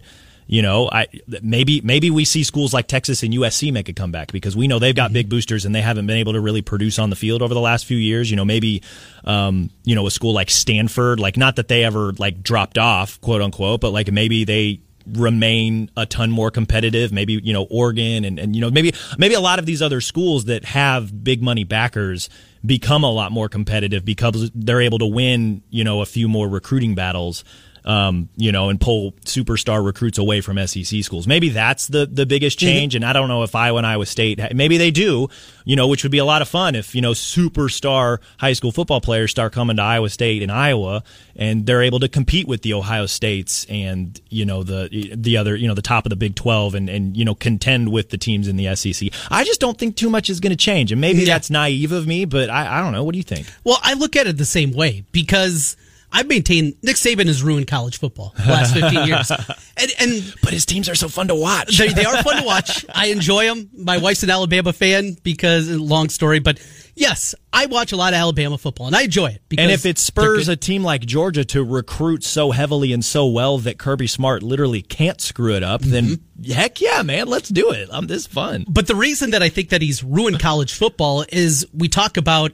you 0.50 0.62
know, 0.62 0.88
I 0.90 1.08
maybe 1.42 1.82
maybe 1.82 2.10
we 2.10 2.24
see 2.24 2.42
schools 2.42 2.72
like 2.72 2.88
Texas 2.88 3.22
and 3.22 3.34
USC 3.34 3.70
make 3.70 3.90
a 3.90 3.92
comeback 3.92 4.32
because 4.32 4.56
we 4.56 4.66
know 4.66 4.78
they've 4.78 4.96
got 4.96 5.12
big 5.12 5.28
boosters 5.28 5.66
and 5.66 5.74
they 5.74 5.82
haven't 5.82 6.06
been 6.06 6.16
able 6.16 6.32
to 6.32 6.40
really 6.40 6.62
produce 6.62 6.98
on 6.98 7.10
the 7.10 7.16
field 7.16 7.42
over 7.42 7.52
the 7.52 7.60
last 7.60 7.84
few 7.84 7.98
years. 7.98 8.30
You 8.30 8.36
know, 8.36 8.46
maybe 8.46 8.82
um, 9.24 9.68
you 9.84 9.94
know 9.94 10.06
a 10.06 10.10
school 10.10 10.32
like 10.32 10.48
Stanford, 10.48 11.20
like 11.20 11.36
not 11.36 11.56
that 11.56 11.68
they 11.68 11.84
ever 11.84 12.12
like 12.14 12.42
dropped 12.42 12.78
off, 12.78 13.20
quote 13.20 13.42
unquote, 13.42 13.82
but 13.82 13.90
like 13.90 14.10
maybe 14.10 14.44
they 14.44 14.80
remain 15.12 15.90
a 15.96 16.06
ton 16.06 16.30
more 16.30 16.50
competitive. 16.50 17.12
Maybe 17.12 17.34
you 17.34 17.52
know 17.52 17.66
Oregon 17.70 18.24
and, 18.24 18.38
and 18.38 18.54
you 18.54 18.60
know 18.60 18.70
maybe 18.70 18.92
maybe 19.18 19.34
a 19.34 19.40
lot 19.40 19.58
of 19.58 19.66
these 19.66 19.82
other 19.82 20.00
schools 20.00 20.46
that 20.46 20.64
have 20.64 21.24
big 21.24 21.42
money 21.42 21.64
backers 21.64 22.28
become 22.64 23.04
a 23.04 23.10
lot 23.10 23.30
more 23.30 23.48
competitive 23.48 24.04
because 24.04 24.50
they're 24.54 24.80
able 24.80 24.98
to 24.98 25.06
win 25.06 25.62
you 25.70 25.84
know 25.84 26.00
a 26.00 26.06
few 26.06 26.28
more 26.28 26.48
recruiting 26.48 26.94
battles 26.94 27.44
um, 27.88 28.28
you 28.36 28.52
know, 28.52 28.68
and 28.68 28.78
pull 28.78 29.12
superstar 29.24 29.82
recruits 29.82 30.18
away 30.18 30.42
from 30.42 30.58
SEC 30.66 31.02
schools. 31.02 31.26
Maybe 31.26 31.48
that's 31.48 31.88
the 31.88 32.04
the 32.04 32.26
biggest 32.26 32.58
mm-hmm. 32.58 32.68
change. 32.68 32.94
And 32.94 33.04
I 33.04 33.14
don't 33.14 33.28
know 33.28 33.42
if 33.42 33.54
Iowa 33.54 33.78
and 33.78 33.86
Iowa 33.86 34.04
State, 34.04 34.54
maybe 34.54 34.76
they 34.76 34.90
do, 34.90 35.28
you 35.64 35.74
know, 35.74 35.88
which 35.88 36.02
would 36.02 36.12
be 36.12 36.18
a 36.18 36.24
lot 36.24 36.42
of 36.42 36.48
fun 36.48 36.74
if 36.74 36.94
you 36.94 37.00
know 37.00 37.12
superstar 37.12 38.18
high 38.38 38.52
school 38.52 38.72
football 38.72 39.00
players 39.00 39.30
start 39.30 39.54
coming 39.54 39.76
to 39.76 39.82
Iowa 39.82 40.10
State 40.10 40.42
and 40.42 40.52
Iowa, 40.52 41.02
and 41.34 41.64
they're 41.64 41.82
able 41.82 42.00
to 42.00 42.08
compete 42.08 42.46
with 42.46 42.60
the 42.60 42.74
Ohio 42.74 43.06
States 43.06 43.66
and 43.70 44.20
you 44.28 44.44
know 44.44 44.62
the 44.62 45.14
the 45.16 45.38
other 45.38 45.56
you 45.56 45.66
know 45.66 45.74
the 45.74 45.80
top 45.80 46.04
of 46.04 46.10
the 46.10 46.16
Big 46.16 46.34
Twelve 46.34 46.74
and 46.74 46.90
and 46.90 47.16
you 47.16 47.24
know 47.24 47.34
contend 47.34 47.90
with 47.90 48.10
the 48.10 48.18
teams 48.18 48.48
in 48.48 48.56
the 48.56 48.76
SEC. 48.76 49.08
I 49.30 49.44
just 49.44 49.60
don't 49.62 49.78
think 49.78 49.96
too 49.96 50.10
much 50.10 50.28
is 50.28 50.40
going 50.40 50.50
to 50.50 50.56
change, 50.56 50.92
and 50.92 51.00
maybe 51.00 51.20
yeah. 51.20 51.32
that's 51.32 51.48
naive 51.48 51.92
of 51.92 52.06
me, 52.06 52.26
but 52.26 52.50
I, 52.50 52.78
I 52.78 52.82
don't 52.82 52.92
know. 52.92 53.02
What 53.02 53.12
do 53.12 53.18
you 53.18 53.24
think? 53.24 53.46
Well, 53.64 53.78
I 53.82 53.94
look 53.94 54.14
at 54.14 54.26
it 54.26 54.36
the 54.36 54.44
same 54.44 54.72
way 54.72 55.06
because 55.10 55.78
I've 56.10 56.26
maintained 56.26 56.74
Nick 56.82 56.96
Saban 56.96 57.26
has 57.26 57.42
ruined 57.42 57.66
college 57.66 57.98
football 57.98 58.34
the 58.36 58.50
last 58.50 58.74
15 58.74 59.06
years. 59.06 59.30
And, 59.80 59.92
and 60.00 60.34
but 60.42 60.52
his 60.52 60.66
teams 60.66 60.88
are 60.88 60.96
so 60.96 61.08
fun 61.08 61.28
to 61.28 61.36
watch. 61.36 61.78
They, 61.78 61.90
they 61.90 62.04
are 62.04 62.20
fun 62.24 62.38
to 62.38 62.42
watch. 62.42 62.84
I 62.92 63.06
enjoy 63.06 63.44
them. 63.46 63.70
My 63.78 63.98
wife's 63.98 64.24
an 64.24 64.30
Alabama 64.30 64.72
fan 64.72 65.16
because 65.22 65.70
long 65.70 66.08
story, 66.08 66.40
but 66.40 66.58
yes, 66.96 67.36
I 67.52 67.66
watch 67.66 67.92
a 67.92 67.96
lot 67.96 68.12
of 68.12 68.18
Alabama 68.18 68.58
football 68.58 68.88
and 68.88 68.96
I 68.96 69.02
enjoy 69.02 69.26
it. 69.28 69.42
and 69.56 69.70
if 69.70 69.86
it 69.86 69.96
spurs 69.96 70.48
a 70.48 70.56
team 70.56 70.82
like 70.82 71.02
Georgia 71.02 71.44
to 71.44 71.62
recruit 71.62 72.24
so 72.24 72.50
heavily 72.50 72.92
and 72.92 73.04
so 73.04 73.28
well 73.28 73.58
that 73.58 73.78
Kirby 73.78 74.08
Smart 74.08 74.42
literally 74.42 74.82
can't 74.82 75.20
screw 75.20 75.54
it 75.54 75.62
up, 75.62 75.82
then 75.82 76.06
mm-hmm. 76.06 76.50
heck 76.50 76.80
yeah, 76.80 77.02
man, 77.02 77.28
let's 77.28 77.48
do 77.48 77.70
it. 77.70 77.88
I'm 77.92 78.08
this 78.08 78.26
fun. 78.26 78.64
But 78.68 78.88
the 78.88 78.96
reason 78.96 79.30
that 79.30 79.44
I 79.44 79.48
think 79.48 79.68
that 79.68 79.80
he's 79.80 80.02
ruined 80.02 80.40
college 80.40 80.74
football 80.74 81.24
is 81.28 81.66
we 81.72 81.86
talk 81.86 82.16
about 82.16 82.50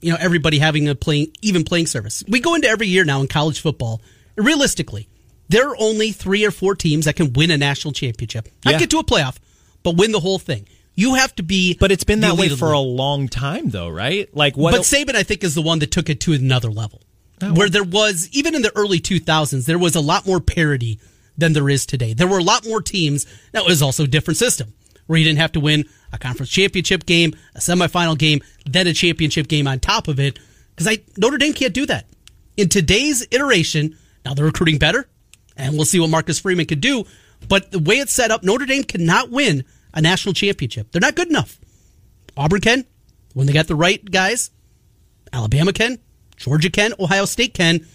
you 0.00 0.12
know 0.12 0.18
everybody 0.20 0.58
having 0.58 0.88
a 0.88 0.94
playing 0.94 1.32
even 1.42 1.64
playing 1.64 1.86
service. 1.86 2.24
We 2.28 2.40
go 2.40 2.54
into 2.54 2.68
every 2.68 2.86
year 2.86 3.04
now 3.04 3.20
in 3.20 3.28
college 3.28 3.60
football. 3.60 4.00
Realistically, 4.36 5.08
there 5.48 5.68
are 5.68 5.76
only 5.78 6.12
three 6.12 6.44
or 6.44 6.50
four 6.50 6.74
teams 6.74 7.06
that 7.06 7.16
can 7.16 7.32
win 7.32 7.50
a 7.50 7.58
national 7.58 7.92
championship. 7.92 8.48
Not 8.64 8.72
yeah. 8.72 8.78
get 8.78 8.90
to 8.90 8.98
a 8.98 9.04
playoff, 9.04 9.36
but 9.82 9.96
win 9.96 10.12
the 10.12 10.20
whole 10.20 10.38
thing. 10.38 10.68
You 10.94 11.14
have 11.14 11.34
to 11.36 11.42
be. 11.42 11.76
But 11.78 11.92
it's 11.92 12.04
been 12.04 12.20
that 12.20 12.36
way 12.36 12.48
for 12.48 12.72
a 12.72 12.80
long 12.80 13.28
time, 13.28 13.70
though, 13.70 13.88
right? 13.88 14.34
Like 14.34 14.56
what? 14.56 14.72
But 14.72 14.82
Saban, 14.82 15.14
I 15.14 15.22
think, 15.22 15.44
is 15.44 15.54
the 15.54 15.62
one 15.62 15.78
that 15.80 15.90
took 15.90 16.08
it 16.08 16.20
to 16.22 16.32
another 16.32 16.70
level, 16.70 17.02
oh, 17.40 17.52
where 17.54 17.68
there 17.68 17.84
was 17.84 18.28
even 18.32 18.54
in 18.54 18.62
the 18.62 18.76
early 18.76 19.00
2000s, 19.00 19.66
there 19.66 19.78
was 19.78 19.94
a 19.94 20.00
lot 20.00 20.26
more 20.26 20.40
parity 20.40 21.00
than 21.36 21.52
there 21.52 21.68
is 21.68 21.86
today. 21.86 22.14
There 22.14 22.26
were 22.26 22.38
a 22.38 22.42
lot 22.42 22.66
more 22.66 22.82
teams. 22.82 23.26
That 23.52 23.64
was 23.64 23.80
also 23.80 24.04
a 24.04 24.08
different 24.08 24.38
system 24.38 24.74
where 25.08 25.18
you 25.18 25.24
didn't 25.24 25.40
have 25.40 25.52
to 25.52 25.60
win 25.60 25.84
a 26.12 26.18
conference 26.18 26.50
championship 26.50 27.04
game, 27.04 27.34
a 27.56 27.58
semifinal 27.58 28.16
game, 28.16 28.40
then 28.64 28.86
a 28.86 28.92
championship 28.92 29.48
game 29.48 29.66
on 29.66 29.80
top 29.80 30.06
of 30.06 30.20
it. 30.20 30.38
Because 30.70 30.86
I 30.86 31.02
Notre 31.16 31.38
Dame 31.38 31.54
can't 31.54 31.74
do 31.74 31.86
that. 31.86 32.06
In 32.56 32.68
today's 32.68 33.26
iteration, 33.30 33.96
now 34.24 34.34
they're 34.34 34.44
recruiting 34.44 34.78
better, 34.78 35.08
and 35.56 35.74
we'll 35.74 35.84
see 35.84 35.98
what 35.98 36.10
Marcus 36.10 36.38
Freeman 36.38 36.66
could 36.66 36.80
do. 36.80 37.04
But 37.48 37.70
the 37.70 37.78
way 37.78 37.96
it's 37.96 38.12
set 38.12 38.30
up, 38.30 38.42
Notre 38.42 38.66
Dame 38.66 38.84
cannot 38.84 39.30
win 39.30 39.64
a 39.94 40.00
national 40.00 40.34
championship. 40.34 40.92
They're 40.92 41.00
not 41.00 41.14
good 41.14 41.28
enough. 41.28 41.58
Auburn 42.36 42.60
can, 42.60 42.84
when 43.34 43.46
they 43.46 43.52
got 43.52 43.66
the 43.66 43.74
right 43.74 44.04
guys. 44.04 44.50
Alabama 45.32 45.72
can, 45.72 45.98
Georgia 46.36 46.70
can, 46.70 46.92
Ohio 46.98 47.24
State 47.24 47.54
can, 47.54 47.86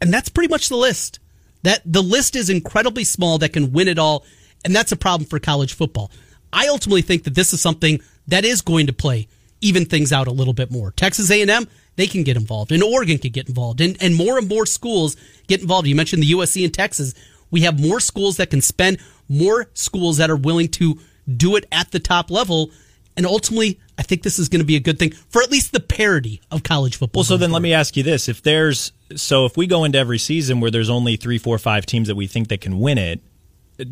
and 0.00 0.12
that's 0.12 0.28
pretty 0.28 0.48
much 0.48 0.68
the 0.68 0.76
list. 0.76 1.20
That 1.62 1.82
the 1.84 2.02
list 2.02 2.36
is 2.36 2.50
incredibly 2.50 3.04
small 3.04 3.38
that 3.38 3.52
can 3.52 3.72
win 3.72 3.88
it 3.88 3.98
all, 3.98 4.24
and 4.64 4.74
that's 4.74 4.92
a 4.92 4.96
problem 4.96 5.28
for 5.28 5.38
college 5.38 5.74
football. 5.74 6.10
I 6.52 6.68
ultimately 6.68 7.02
think 7.02 7.24
that 7.24 7.34
this 7.34 7.52
is 7.52 7.60
something 7.60 8.00
that 8.28 8.44
is 8.44 8.62
going 8.62 8.86
to 8.86 8.92
play 8.92 9.28
even 9.60 9.84
things 9.84 10.12
out 10.12 10.26
a 10.26 10.32
little 10.32 10.52
bit 10.52 10.70
more. 10.70 10.90
Texas 10.92 11.30
A&M, 11.30 11.66
they 11.96 12.06
can 12.06 12.22
get 12.22 12.36
involved, 12.36 12.72
and 12.72 12.82
Oregon 12.82 13.18
can 13.18 13.32
get 13.32 13.48
involved, 13.48 13.80
and, 13.80 13.96
and 14.02 14.14
more 14.14 14.38
and 14.38 14.48
more 14.48 14.66
schools 14.66 15.16
get 15.46 15.60
involved. 15.60 15.88
You 15.88 15.94
mentioned 15.94 16.22
the 16.22 16.32
USC 16.32 16.64
in 16.64 16.70
Texas. 16.70 17.14
We 17.50 17.62
have 17.62 17.80
more 17.80 18.00
schools 18.00 18.36
that 18.36 18.50
can 18.50 18.60
spend, 18.60 18.98
more 19.28 19.68
schools 19.74 20.18
that 20.18 20.30
are 20.30 20.36
willing 20.36 20.68
to 20.68 20.98
do 21.36 21.56
it 21.56 21.66
at 21.72 21.90
the 21.90 21.98
top 21.98 22.30
level. 22.30 22.70
And 23.16 23.24
ultimately, 23.24 23.80
I 23.98 24.02
think 24.02 24.22
this 24.22 24.38
is 24.38 24.48
going 24.48 24.60
to 24.60 24.66
be 24.66 24.76
a 24.76 24.80
good 24.80 24.98
thing 24.98 25.12
for 25.30 25.42
at 25.42 25.50
least 25.50 25.72
the 25.72 25.80
parity 25.80 26.42
of 26.50 26.62
college 26.62 26.96
football. 26.96 27.20
Well, 27.20 27.24
so 27.24 27.36
then 27.38 27.50
let 27.50 27.62
me 27.62 27.72
ask 27.72 27.96
you 27.96 28.02
this: 28.02 28.28
If 28.28 28.42
there's 28.42 28.92
so 29.14 29.46
if 29.46 29.56
we 29.56 29.66
go 29.66 29.84
into 29.84 29.98
every 29.98 30.18
season 30.18 30.60
where 30.60 30.70
there's 30.70 30.90
only 30.90 31.16
three, 31.16 31.38
four, 31.38 31.58
five 31.58 31.86
teams 31.86 32.08
that 32.08 32.14
we 32.14 32.26
think 32.26 32.48
that 32.48 32.60
can 32.60 32.78
win 32.78 32.98
it, 32.98 33.20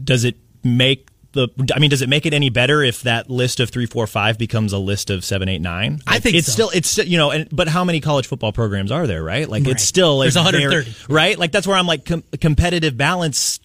does 0.05 0.25
it 0.25 0.37
make 0.63 1.09
the? 1.35 1.49
I 1.75 1.79
mean, 1.79 1.91
does 1.91 2.01
it 2.03 2.09
make 2.09 2.25
it 2.27 2.33
any 2.33 2.49
better 2.51 2.83
if 2.83 3.03
that 3.03 3.29
list 3.29 3.61
of 3.61 3.69
three, 3.71 3.87
four, 3.87 4.07
five 4.07 4.39
becomes 4.39 4.73
a 4.73 4.79
list 4.79 5.11
of 5.11 5.25
seven, 5.25 5.49
eight, 5.49 5.61
nine? 5.61 6.01
I 6.07 6.19
think 6.21 6.35
it's 6.37 6.47
so. 6.47 6.53
still 6.53 6.71
it's 6.71 6.97
you 6.99 7.19
know, 7.19 7.31
and 7.31 7.49
but 7.53 7.69
how 7.69 7.85
many 7.85 8.01
college 8.01 8.27
football 8.27 8.53
programs 8.53 8.91
are 8.91 9.07
there? 9.07 9.23
Right, 9.23 9.49
like 9.49 9.65
Right. 9.65 9.73
it's 9.73 9.83
still 9.85 10.17
like 10.19 10.25
There's 10.33 10.37
130. 10.37 10.91
very- 10.91 11.15
right? 11.15 11.39
Like 11.39 11.53
that's 11.53 11.67
where 11.67 11.77
I'm 11.77 11.87
like 11.87 12.05
com- 12.07 12.25
competitive 12.41 12.97
balance. 12.97 13.61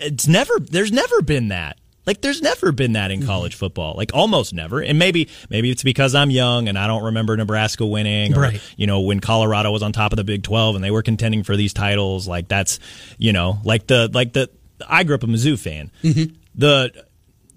It's 0.00 0.26
never 0.26 0.58
there's 0.58 0.92
never 0.92 1.22
been 1.22 1.48
that. 1.48 1.78
Like 2.04 2.20
there's 2.20 2.42
never 2.42 2.72
been 2.72 2.94
that 2.94 3.12
in 3.12 3.20
Mm-hmm. 3.20 3.28
college 3.28 3.54
football. 3.54 3.94
Like 3.96 4.10
almost 4.12 4.52
never. 4.52 4.80
And 4.80 4.98
maybe 4.98 5.28
maybe 5.50 5.70
it's 5.70 5.84
because 5.84 6.14
I'm 6.16 6.30
young 6.30 6.68
and 6.68 6.76
I 6.78 6.86
don't 6.88 7.04
remember 7.04 7.36
Nebraska 7.36 7.86
winning 7.86 8.34
or 8.36 8.40
Right. 8.40 8.60
you 8.76 8.86
know 8.88 9.02
when 9.02 9.20
Colorado 9.20 9.70
was 9.70 9.82
on 9.84 9.92
top 9.92 10.12
of 10.12 10.16
the 10.16 10.24
Big 10.24 10.42
12 10.42 10.74
and 10.74 10.84
they 10.84 10.90
were 10.90 11.02
contending 11.02 11.44
for 11.44 11.56
these 11.56 11.72
titles 11.72 12.26
like 12.26 12.48
that's 12.48 12.80
you 13.18 13.32
know 13.32 13.60
like 13.64 13.86
the 13.86 14.10
like 14.12 14.32
the 14.32 14.50
I 14.88 15.04
grew 15.04 15.14
up 15.14 15.22
a 15.22 15.26
Mizzou 15.28 15.56
fan. 15.56 15.92
Mm-hmm. 16.02 16.34
The 16.54 17.04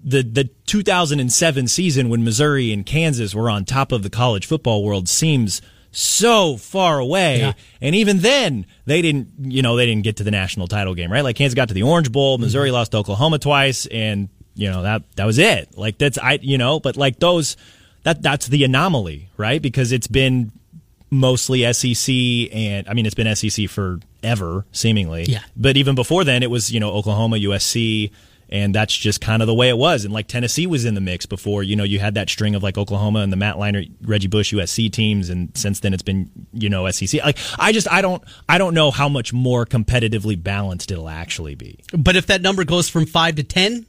the 0.04 0.22
the 0.22 0.44
2007 0.66 1.68
season 1.68 2.08
when 2.08 2.24
Missouri 2.24 2.72
and 2.72 2.86
Kansas 2.86 3.34
were 3.34 3.50
on 3.50 3.64
top 3.64 3.92
of 3.92 4.02
the 4.02 4.10
college 4.10 4.46
football 4.46 4.84
world 4.84 5.08
seems 5.08 5.60
so 5.90 6.56
far 6.58 6.98
away 6.98 7.38
Yeah. 7.40 7.52
and 7.80 7.94
even 7.94 8.18
then 8.18 8.66
they 8.84 9.00
didn't 9.00 9.28
you 9.40 9.62
know 9.62 9.76
they 9.76 9.86
didn't 9.86 10.04
get 10.04 10.16
to 10.18 10.24
the 10.24 10.30
national 10.30 10.66
title 10.66 10.94
game 10.94 11.10
right 11.10 11.22
like 11.24 11.36
Kansas 11.36 11.54
got 11.54 11.68
to 11.68 11.74
the 11.74 11.84
Orange 11.84 12.12
Bowl 12.12 12.36
mm-hmm. 12.36 12.42
Missouri 12.44 12.70
lost 12.70 12.92
to 12.92 12.98
Oklahoma 12.98 13.38
twice 13.38 13.86
and 13.86 14.28
you 14.54 14.70
know 14.70 14.82
that 14.82 15.02
that 15.16 15.24
was 15.24 15.38
it 15.38 15.76
like 15.76 15.96
that's 15.96 16.18
I 16.18 16.38
you 16.42 16.58
know 16.58 16.80
but 16.80 16.96
like 16.98 17.18
those 17.18 17.56
that 18.02 18.20
that's 18.22 18.46
the 18.46 18.64
anomaly 18.64 19.30
right 19.38 19.60
because 19.60 19.90
it's 19.90 20.06
been 20.06 20.52
mostly 21.10 21.70
SEC 21.72 22.14
and 22.54 22.86
I 22.88 22.94
mean 22.94 23.06
it's 23.06 23.14
been 23.14 23.34
SEC 23.34 23.68
forever 23.68 24.66
seemingly. 24.72 25.24
Yeah. 25.24 25.42
But 25.56 25.76
even 25.76 25.94
before 25.94 26.24
then 26.24 26.42
it 26.42 26.50
was, 26.50 26.70
you 26.72 26.80
know, 26.80 26.90
Oklahoma, 26.90 27.36
USC 27.36 28.10
and 28.48 28.74
that's 28.74 28.96
just 28.96 29.20
kind 29.20 29.42
of 29.42 29.46
the 29.46 29.54
way 29.54 29.68
it 29.68 29.76
was. 29.76 30.04
And 30.04 30.14
like 30.14 30.28
Tennessee 30.28 30.66
was 30.66 30.84
in 30.84 30.94
the 30.94 31.00
mix 31.00 31.26
before, 31.26 31.62
you 31.62 31.76
know, 31.76 31.84
you 31.84 31.98
had 31.98 32.14
that 32.14 32.30
string 32.30 32.54
of 32.54 32.62
like 32.62 32.78
Oklahoma 32.78 33.20
and 33.20 33.32
the 33.32 33.36
Matt 33.36 33.56
Leinart, 33.56 33.90
Reggie 34.02 34.28
Bush 34.28 34.54
USC 34.54 34.90
teams 34.90 35.30
and 35.30 35.56
since 35.56 35.80
then 35.80 35.92
it's 35.92 36.02
been, 36.02 36.30
you 36.52 36.68
know, 36.68 36.88
SEC. 36.90 37.22
Like 37.24 37.38
I 37.58 37.72
just 37.72 37.90
I 37.90 38.02
don't 38.02 38.22
I 38.48 38.58
don't 38.58 38.74
know 38.74 38.90
how 38.90 39.08
much 39.08 39.32
more 39.32 39.66
competitively 39.66 40.40
balanced 40.40 40.90
it'll 40.90 41.08
actually 41.08 41.54
be. 41.54 41.80
But 41.96 42.16
if 42.16 42.26
that 42.26 42.42
number 42.42 42.64
goes 42.64 42.88
from 42.88 43.06
five 43.06 43.36
to 43.36 43.42
10, 43.42 43.86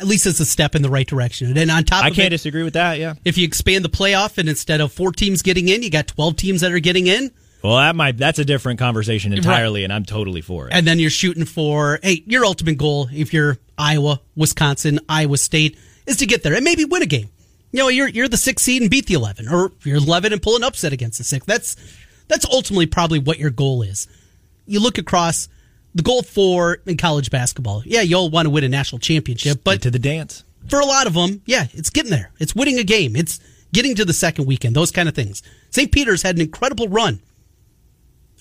at 0.00 0.08
least 0.08 0.26
it's 0.26 0.40
a 0.40 0.44
step 0.44 0.74
in 0.74 0.82
the 0.82 0.90
right 0.90 1.06
direction. 1.06 1.56
And 1.56 1.70
on 1.70 1.84
top. 1.84 2.04
I 2.04 2.10
can't 2.10 2.26
it, 2.26 2.30
disagree 2.30 2.64
with 2.64 2.74
that, 2.74 2.98
yeah. 2.98 3.14
if 3.24 3.38
you 3.38 3.44
expand 3.44 3.84
the 3.84 3.88
playoff 3.88 4.36
and 4.36 4.48
instead 4.48 4.80
of 4.80 4.92
four 4.92 5.12
teams 5.12 5.42
getting 5.42 5.68
in, 5.68 5.82
you 5.82 5.90
got 5.90 6.08
12 6.08 6.36
teams 6.36 6.60
that 6.62 6.72
are 6.72 6.80
getting 6.80 7.06
in. 7.06 7.30
Well, 7.62 7.76
that 7.76 7.94
might 7.96 8.16
that's 8.16 8.38
a 8.38 8.44
different 8.44 8.78
conversation 8.78 9.32
entirely 9.32 9.84
and 9.84 9.92
I'm 9.92 10.04
totally 10.04 10.40
for 10.40 10.66
it. 10.68 10.72
And 10.74 10.86
then 10.86 10.98
you're 10.98 11.10
shooting 11.10 11.44
for, 11.44 11.98
hey, 12.02 12.22
your 12.26 12.44
ultimate 12.44 12.76
goal, 12.78 13.08
if 13.12 13.32
you're 13.32 13.58
Iowa, 13.78 14.20
Wisconsin, 14.36 15.00
Iowa 15.08 15.36
State, 15.38 15.78
is 16.06 16.16
to 16.18 16.26
get 16.26 16.42
there 16.42 16.54
and 16.54 16.64
maybe 16.64 16.84
win 16.84 17.02
a 17.02 17.06
game. 17.06 17.28
You 17.70 17.78
know, 17.78 17.88
you're 17.88 18.08
you're 18.08 18.28
the 18.28 18.36
sixth 18.36 18.64
seed 18.64 18.82
and 18.82 18.90
beat 18.90 19.06
the 19.06 19.14
11, 19.14 19.48
or 19.48 19.72
you're 19.84 19.96
11 19.96 20.32
and 20.32 20.42
pull 20.42 20.56
an 20.56 20.64
upset 20.64 20.92
against 20.92 21.18
the 21.18 21.24
sixth. 21.24 21.46
That's 21.46 21.76
that's 22.28 22.44
ultimately 22.46 22.86
probably 22.86 23.18
what 23.18 23.38
your 23.38 23.50
goal 23.50 23.82
is. 23.82 24.08
You 24.66 24.80
look 24.80 24.98
across 24.98 25.48
the 25.94 26.02
goal 26.02 26.22
for 26.22 26.78
in 26.86 26.96
college 26.96 27.30
basketball. 27.30 27.82
Yeah, 27.86 28.00
you 28.02 28.16
all 28.16 28.30
want 28.30 28.46
to 28.46 28.50
win 28.50 28.64
a 28.64 28.68
national 28.68 28.98
championship, 28.98 29.60
but 29.64 29.82
to 29.82 29.90
the 29.90 29.98
dance. 29.98 30.44
for 30.68 30.80
a 30.80 30.86
lot 30.86 31.06
of 31.06 31.14
them, 31.14 31.42
yeah, 31.46 31.66
it's 31.72 31.90
getting 31.90 32.10
there. 32.10 32.30
It's 32.38 32.54
winning 32.54 32.78
a 32.78 32.84
game. 32.84 33.16
It's 33.16 33.40
getting 33.72 33.94
to 33.96 34.04
the 34.04 34.12
second 34.12 34.46
weekend. 34.46 34.74
Those 34.76 34.90
kind 34.90 35.08
of 35.08 35.14
things. 35.14 35.42
St. 35.70 35.90
Peter's 35.90 36.22
had 36.22 36.34
an 36.36 36.42
incredible 36.42 36.88
run. 36.88 37.20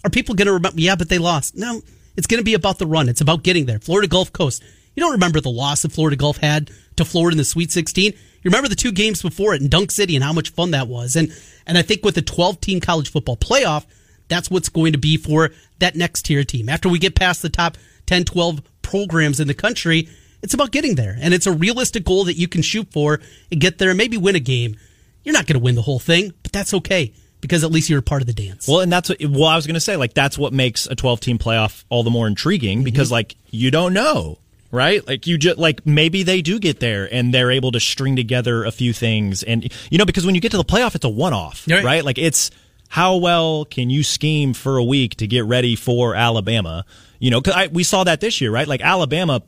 Are 0.03 0.09
people 0.09 0.35
going 0.35 0.47
to 0.47 0.53
remember? 0.53 0.79
Yeah, 0.79 0.95
but 0.95 1.09
they 1.09 1.17
lost. 1.17 1.55
No, 1.55 1.81
it's 2.15 2.27
going 2.27 2.39
to 2.39 2.45
be 2.45 2.53
about 2.53 2.79
the 2.79 2.87
run. 2.87 3.09
It's 3.09 3.21
about 3.21 3.43
getting 3.43 3.65
there. 3.65 3.79
Florida 3.79 4.07
Gulf 4.07 4.33
Coast. 4.33 4.63
You 4.95 5.01
don't 5.01 5.13
remember 5.13 5.39
the 5.39 5.51
loss 5.51 5.83
that 5.83 5.93
Florida 5.93 6.17
Gulf 6.17 6.37
had 6.37 6.69
to 6.97 7.05
Florida 7.05 7.35
in 7.35 7.37
the 7.37 7.45
Sweet 7.45 7.71
16. 7.71 8.11
You 8.11 8.49
remember 8.49 8.67
the 8.67 8.75
two 8.75 8.91
games 8.91 9.21
before 9.21 9.53
it 9.53 9.61
in 9.61 9.69
Dunk 9.69 9.91
City 9.91 10.15
and 10.15 10.23
how 10.23 10.33
much 10.33 10.49
fun 10.49 10.71
that 10.71 10.87
was. 10.87 11.15
And 11.15 11.31
and 11.65 11.77
I 11.77 11.81
think 11.81 12.03
with 12.03 12.15
the 12.15 12.21
12 12.21 12.59
team 12.59 12.81
college 12.81 13.11
football 13.11 13.37
playoff, 13.37 13.85
that's 14.27 14.49
what's 14.49 14.69
going 14.69 14.91
to 14.93 14.97
be 14.97 15.17
for 15.17 15.51
that 15.79 15.95
next 15.95 16.23
tier 16.23 16.43
team. 16.43 16.67
After 16.67 16.89
we 16.89 16.99
get 16.99 17.15
past 17.15 17.41
the 17.41 17.49
top 17.49 17.77
10, 18.07 18.25
12 18.25 18.61
programs 18.81 19.39
in 19.39 19.47
the 19.47 19.53
country, 19.53 20.09
it's 20.41 20.53
about 20.53 20.71
getting 20.71 20.95
there. 20.95 21.17
And 21.21 21.33
it's 21.33 21.47
a 21.47 21.51
realistic 21.51 22.03
goal 22.03 22.25
that 22.25 22.37
you 22.37 22.47
can 22.47 22.61
shoot 22.61 22.91
for 22.91 23.21
and 23.51 23.61
get 23.61 23.77
there 23.77 23.89
and 23.89 23.97
maybe 23.97 24.17
win 24.17 24.35
a 24.35 24.39
game. 24.39 24.75
You're 25.23 25.33
not 25.33 25.45
going 25.45 25.59
to 25.59 25.63
win 25.63 25.75
the 25.75 25.83
whole 25.83 25.99
thing, 25.99 26.33
but 26.41 26.51
that's 26.51 26.73
okay 26.73 27.13
because 27.41 27.63
at 27.63 27.71
least 27.71 27.89
you're 27.89 27.99
a 27.99 28.03
part 28.03 28.21
of 28.21 28.27
the 28.27 28.33
dance. 28.33 28.67
Well, 28.67 28.79
and 28.81 28.91
that's 28.91 29.09
what, 29.09 29.17
well, 29.21 29.45
I 29.45 29.55
was 29.55 29.65
going 29.67 29.73
to 29.75 29.79
say, 29.81 29.97
like, 29.97 30.13
that's 30.13 30.37
what 30.37 30.53
makes 30.53 30.85
a 30.87 30.95
12 30.95 31.19
team 31.19 31.37
playoff 31.37 31.83
all 31.89 32.03
the 32.03 32.09
more 32.11 32.27
intriguing 32.27 32.83
because, 32.83 33.11
like, 33.11 33.35
you 33.49 33.71
don't 33.71 33.93
know, 33.93 34.37
right? 34.71 35.05
Like, 35.05 35.27
you 35.27 35.37
just, 35.37 35.57
like, 35.57 35.85
maybe 35.85 36.23
they 36.23 36.41
do 36.41 36.59
get 36.59 36.79
there 36.79 37.11
and 37.13 37.33
they're 37.33 37.51
able 37.51 37.71
to 37.73 37.79
string 37.79 38.15
together 38.15 38.63
a 38.63 38.71
few 38.71 38.93
things. 38.93 39.43
And, 39.43 39.71
you 39.89 39.97
know, 39.97 40.05
because 40.05 40.25
when 40.25 40.35
you 40.35 40.41
get 40.41 40.51
to 40.51 40.57
the 40.57 40.63
playoff, 40.63 40.95
it's 40.95 41.03
a 41.05 41.09
one 41.09 41.33
off, 41.33 41.65
Right. 41.67 41.83
right. 41.83 42.05
Like, 42.05 42.17
it's 42.17 42.51
how 42.89 43.17
well 43.17 43.65
can 43.65 43.89
you 43.89 44.03
scheme 44.03 44.53
for 44.53 44.77
a 44.77 44.83
week 44.83 45.15
to 45.17 45.27
get 45.27 45.45
ready 45.45 45.75
for 45.75 46.13
Alabama? 46.15 46.85
You 47.19 47.31
know, 47.31 47.41
cause 47.41 47.53
I, 47.55 47.67
we 47.67 47.83
saw 47.83 48.03
that 48.03 48.19
this 48.21 48.39
year, 48.41 48.51
right? 48.51 48.67
Like, 48.67 48.81
Alabama, 48.81 49.41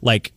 like, 0.00 0.32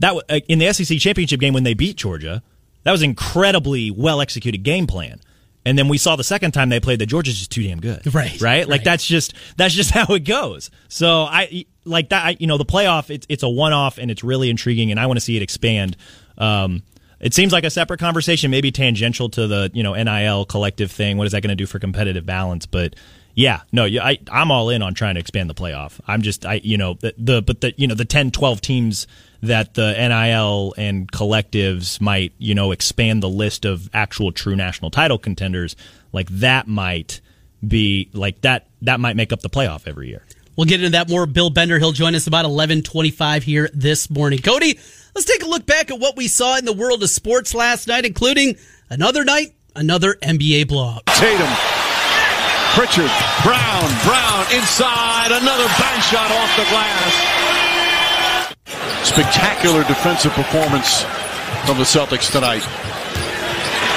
that 0.00 0.14
uh, 0.28 0.40
in 0.48 0.60
the 0.60 0.72
SEC 0.72 0.98
championship 0.98 1.40
game 1.40 1.54
when 1.54 1.64
they 1.64 1.74
beat 1.74 1.96
Georgia, 1.96 2.42
that 2.84 2.92
was 2.92 3.02
incredibly 3.02 3.90
well 3.90 4.20
executed 4.20 4.62
game 4.62 4.86
plan. 4.86 5.20
And 5.68 5.78
then 5.78 5.86
we 5.88 5.98
saw 5.98 6.16
the 6.16 6.24
second 6.24 6.52
time 6.52 6.70
they 6.70 6.80
played 6.80 6.98
that 7.00 7.06
Georgia's 7.06 7.36
just 7.36 7.50
too 7.50 7.62
damn 7.62 7.78
good. 7.78 8.14
Right, 8.14 8.40
Right? 8.40 8.66
Like 8.66 8.78
right. 8.78 8.84
that's 8.84 9.06
just 9.06 9.34
that's 9.58 9.74
just 9.74 9.90
how 9.94 10.14
it 10.14 10.20
goes. 10.20 10.70
So 10.88 11.24
I 11.24 11.66
like 11.84 12.08
that 12.08 12.24
I, 12.24 12.36
you 12.40 12.46
know 12.46 12.56
the 12.56 12.64
playoff 12.64 13.10
it's 13.10 13.26
it's 13.28 13.42
a 13.42 13.48
one 13.50 13.74
off 13.74 13.98
and 13.98 14.10
it's 14.10 14.24
really 14.24 14.48
intriguing 14.48 14.90
and 14.90 14.98
I 14.98 15.06
want 15.06 15.18
to 15.18 15.20
see 15.20 15.36
it 15.36 15.42
expand. 15.42 15.96
Um 16.38 16.82
it 17.20 17.34
seems 17.34 17.52
like 17.52 17.64
a 17.64 17.70
separate 17.70 18.00
conversation, 18.00 18.50
maybe 18.50 18.70
tangential 18.70 19.28
to 19.30 19.46
the 19.46 19.70
you 19.74 19.82
know 19.82 19.92
NIL 19.94 20.46
collective 20.46 20.90
thing. 20.90 21.18
What 21.18 21.26
is 21.26 21.32
that 21.32 21.42
going 21.42 21.50
to 21.50 21.56
do 21.56 21.66
for 21.66 21.78
competitive 21.78 22.24
balance? 22.24 22.64
But 22.64 22.94
yeah, 23.38 23.60
no, 23.70 23.84
I, 23.84 24.18
I'm 24.32 24.50
all 24.50 24.68
in 24.68 24.82
on 24.82 24.94
trying 24.94 25.14
to 25.14 25.20
expand 25.20 25.48
the 25.48 25.54
playoff. 25.54 26.00
I'm 26.08 26.22
just, 26.22 26.44
I, 26.44 26.54
you 26.54 26.76
know, 26.76 26.94
the, 26.94 27.14
the 27.16 27.40
but 27.40 27.60
the 27.60 27.72
you 27.76 27.86
know 27.86 27.94
the 27.94 28.04
10, 28.04 28.32
12 28.32 28.60
teams 28.60 29.06
that 29.42 29.74
the 29.74 29.92
NIL 29.92 30.74
and 30.76 31.10
collectives 31.12 32.00
might 32.00 32.32
you 32.38 32.56
know 32.56 32.72
expand 32.72 33.22
the 33.22 33.28
list 33.28 33.64
of 33.64 33.88
actual 33.94 34.32
true 34.32 34.56
national 34.56 34.90
title 34.90 35.18
contenders. 35.18 35.76
Like 36.12 36.28
that 36.30 36.66
might 36.66 37.20
be 37.64 38.10
like 38.12 38.40
that 38.40 38.66
that 38.82 38.98
might 38.98 39.14
make 39.14 39.32
up 39.32 39.40
the 39.40 39.50
playoff 39.50 39.86
every 39.86 40.08
year. 40.08 40.24
We'll 40.56 40.66
get 40.66 40.80
into 40.80 40.90
that 40.90 41.08
more. 41.08 41.24
Bill 41.24 41.50
Bender, 41.50 41.78
he'll 41.78 41.92
join 41.92 42.16
us 42.16 42.26
about 42.26 42.38
1125 42.38 43.44
here 43.44 43.70
this 43.72 44.10
morning. 44.10 44.40
Cody, 44.40 44.80
let's 45.14 45.26
take 45.26 45.44
a 45.44 45.46
look 45.46 45.64
back 45.64 45.92
at 45.92 46.00
what 46.00 46.16
we 46.16 46.26
saw 46.26 46.58
in 46.58 46.64
the 46.64 46.72
world 46.72 47.04
of 47.04 47.10
sports 47.10 47.54
last 47.54 47.86
night, 47.86 48.04
including 48.04 48.56
another 48.90 49.22
night, 49.22 49.54
another 49.76 50.14
NBA 50.14 50.66
blowout. 50.66 51.06
Tatum. 51.06 51.77
Pritchard. 52.74 53.10
Brown. 53.44 53.88
Brown 54.04 54.44
inside. 54.52 55.32
Another 55.32 55.68
bank 55.78 56.02
shot 56.04 56.30
off 56.30 56.50
the 56.56 56.66
glass. 56.68 57.12
Spectacular 59.06 59.84
defensive 59.84 60.32
performance 60.32 61.02
from 61.66 61.78
the 61.78 61.84
Celtics 61.84 62.30
tonight. 62.30 62.62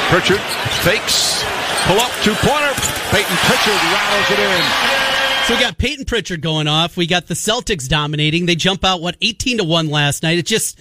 Pritchard 0.09 0.41
fakes. 0.83 1.43
Pull 1.87 1.99
up 1.99 2.11
two 2.23 2.33
pointer. 2.35 2.73
Payton 3.11 3.37
Pritchard 3.47 3.81
rattles 3.91 4.31
it 4.31 4.39
in. 4.39 4.91
So 5.47 5.55
we 5.55 5.59
got 5.59 5.77
Payton 5.77 6.05
Pritchard 6.05 6.41
going 6.41 6.67
off. 6.67 6.95
We 6.95 7.07
got 7.07 7.27
the 7.27 7.33
Celtics 7.33 7.89
dominating. 7.89 8.45
They 8.45 8.55
jump 8.55 8.85
out, 8.85 9.01
what, 9.01 9.17
18 9.21 9.57
to 9.57 9.63
1 9.63 9.89
last 9.89 10.23
night. 10.23 10.37
It's 10.37 10.49
just 10.49 10.79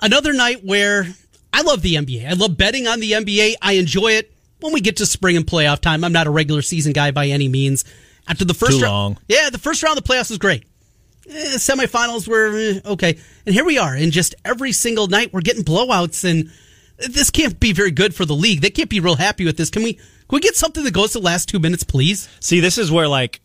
another 0.00 0.32
night 0.32 0.64
where 0.64 1.06
I 1.52 1.62
love 1.62 1.82
the 1.82 1.94
NBA. 1.94 2.28
I 2.28 2.32
love 2.32 2.56
betting 2.56 2.88
on 2.88 3.00
the 3.00 3.12
NBA. 3.12 3.54
I 3.60 3.74
enjoy 3.74 4.12
it 4.12 4.31
when 4.62 4.72
we 4.72 4.80
get 4.80 4.96
to 4.98 5.06
spring 5.06 5.36
and 5.36 5.46
playoff 5.46 5.80
time. 5.80 6.04
I'm 6.04 6.12
not 6.12 6.26
a 6.26 6.30
regular 6.30 6.62
season 6.62 6.92
guy 6.92 7.10
by 7.10 7.26
any 7.28 7.48
means. 7.48 7.84
After 8.28 8.44
the 8.44 8.54
first 8.54 8.78
Too 8.78 8.84
round, 8.84 8.92
long. 8.92 9.18
yeah, 9.28 9.50
the 9.50 9.58
first 9.58 9.82
round 9.82 9.98
of 9.98 10.04
the 10.04 10.12
playoffs 10.12 10.30
was 10.30 10.38
great. 10.38 10.64
Eh, 11.28 11.56
semifinals 11.56 12.28
were 12.28 12.56
eh, 12.56 12.80
okay, 12.92 13.18
and 13.44 13.54
here 13.54 13.64
we 13.64 13.78
are. 13.78 13.94
And 13.94 14.12
just 14.12 14.34
every 14.44 14.72
single 14.72 15.08
night, 15.08 15.32
we're 15.32 15.40
getting 15.40 15.64
blowouts, 15.64 16.28
and 16.28 16.50
this 16.98 17.30
can't 17.30 17.58
be 17.58 17.72
very 17.72 17.90
good 17.90 18.14
for 18.14 18.24
the 18.24 18.34
league. 18.34 18.60
They 18.60 18.70
can't 18.70 18.88
be 18.88 19.00
real 19.00 19.16
happy 19.16 19.44
with 19.44 19.56
this. 19.56 19.70
Can 19.70 19.82
we? 19.82 19.94
Can 19.94 20.36
we 20.36 20.40
get 20.40 20.54
something 20.56 20.84
that 20.84 20.94
goes 20.94 21.12
to 21.12 21.18
the 21.18 21.24
last 21.24 21.48
two 21.48 21.58
minutes, 21.58 21.82
please? 21.82 22.28
See, 22.40 22.60
this 22.60 22.78
is 22.78 22.90
where 22.92 23.08
like 23.08 23.40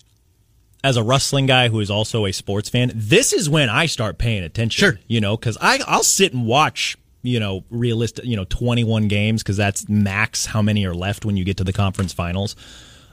as 0.84 0.96
a 0.96 1.04
wrestling 1.04 1.48
guy 1.48 1.70
who 1.70 1.80
is 1.80 1.90
also 1.90 2.26
a 2.26 2.32
sports 2.32 2.70
fan, 2.70 2.92
this 2.94 3.34
is 3.34 3.50
when 3.50 3.68
I 3.68 3.88
start 3.88 4.18
paying 4.20 4.44
attention. 4.44 4.80
Sure. 4.80 5.00
you 5.08 5.20
know, 5.20 5.36
because 5.36 5.58
I 5.60 5.80
I'll 5.88 6.04
sit 6.04 6.34
and 6.34 6.46
watch 6.46 6.98
you 7.22 7.40
know 7.40 7.64
realistic 7.70 8.26
you 8.26 8.36
know 8.36 8.46
twenty 8.46 8.84
one 8.84 9.08
games 9.08 9.44
because 9.44 9.58
that's 9.58 9.88
max 9.90 10.46
how 10.46 10.62
many 10.62 10.86
are 10.86 10.94
left 10.94 11.26
when 11.26 11.38
you 11.38 11.44
get 11.44 11.58
to 11.58 11.64
the 11.64 11.74
conference 11.74 12.14
finals. 12.14 12.56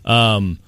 Um, 0.05 0.59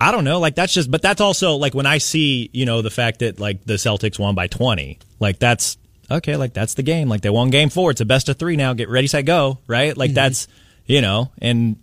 I 0.00 0.12
don't 0.12 0.24
know. 0.24 0.38
Like 0.38 0.54
that's 0.54 0.72
just, 0.72 0.90
but 0.90 1.02
that's 1.02 1.20
also 1.20 1.56
like 1.56 1.74
when 1.74 1.86
I 1.86 1.98
see, 1.98 2.50
you 2.52 2.66
know, 2.66 2.82
the 2.82 2.90
fact 2.90 3.18
that 3.18 3.40
like 3.40 3.64
the 3.64 3.74
Celtics 3.74 4.18
won 4.18 4.34
by 4.34 4.46
20, 4.46 4.98
like 5.18 5.38
that's 5.38 5.76
okay. 6.10 6.36
Like 6.36 6.54
that's 6.54 6.74
the 6.74 6.82
game. 6.82 7.08
Like 7.08 7.22
they 7.22 7.30
won 7.30 7.50
game 7.50 7.68
four. 7.68 7.90
It's 7.90 8.00
a 8.00 8.04
best 8.04 8.28
of 8.28 8.38
three 8.38 8.56
now. 8.56 8.74
Get 8.74 8.88
ready, 8.88 9.08
set, 9.08 9.22
go. 9.22 9.58
Right. 9.66 9.96
Like 9.96 10.10
mm-hmm. 10.10 10.14
that's, 10.14 10.46
you 10.86 11.00
know, 11.00 11.32
and 11.42 11.76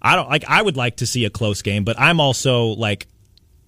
I 0.00 0.14
don't 0.14 0.28
like, 0.28 0.44
I 0.46 0.62
would 0.62 0.76
like 0.76 0.98
to 0.98 1.06
see 1.06 1.24
a 1.24 1.30
close 1.30 1.62
game, 1.62 1.82
but 1.84 1.98
I'm 1.98 2.20
also 2.20 2.66
like, 2.66 3.08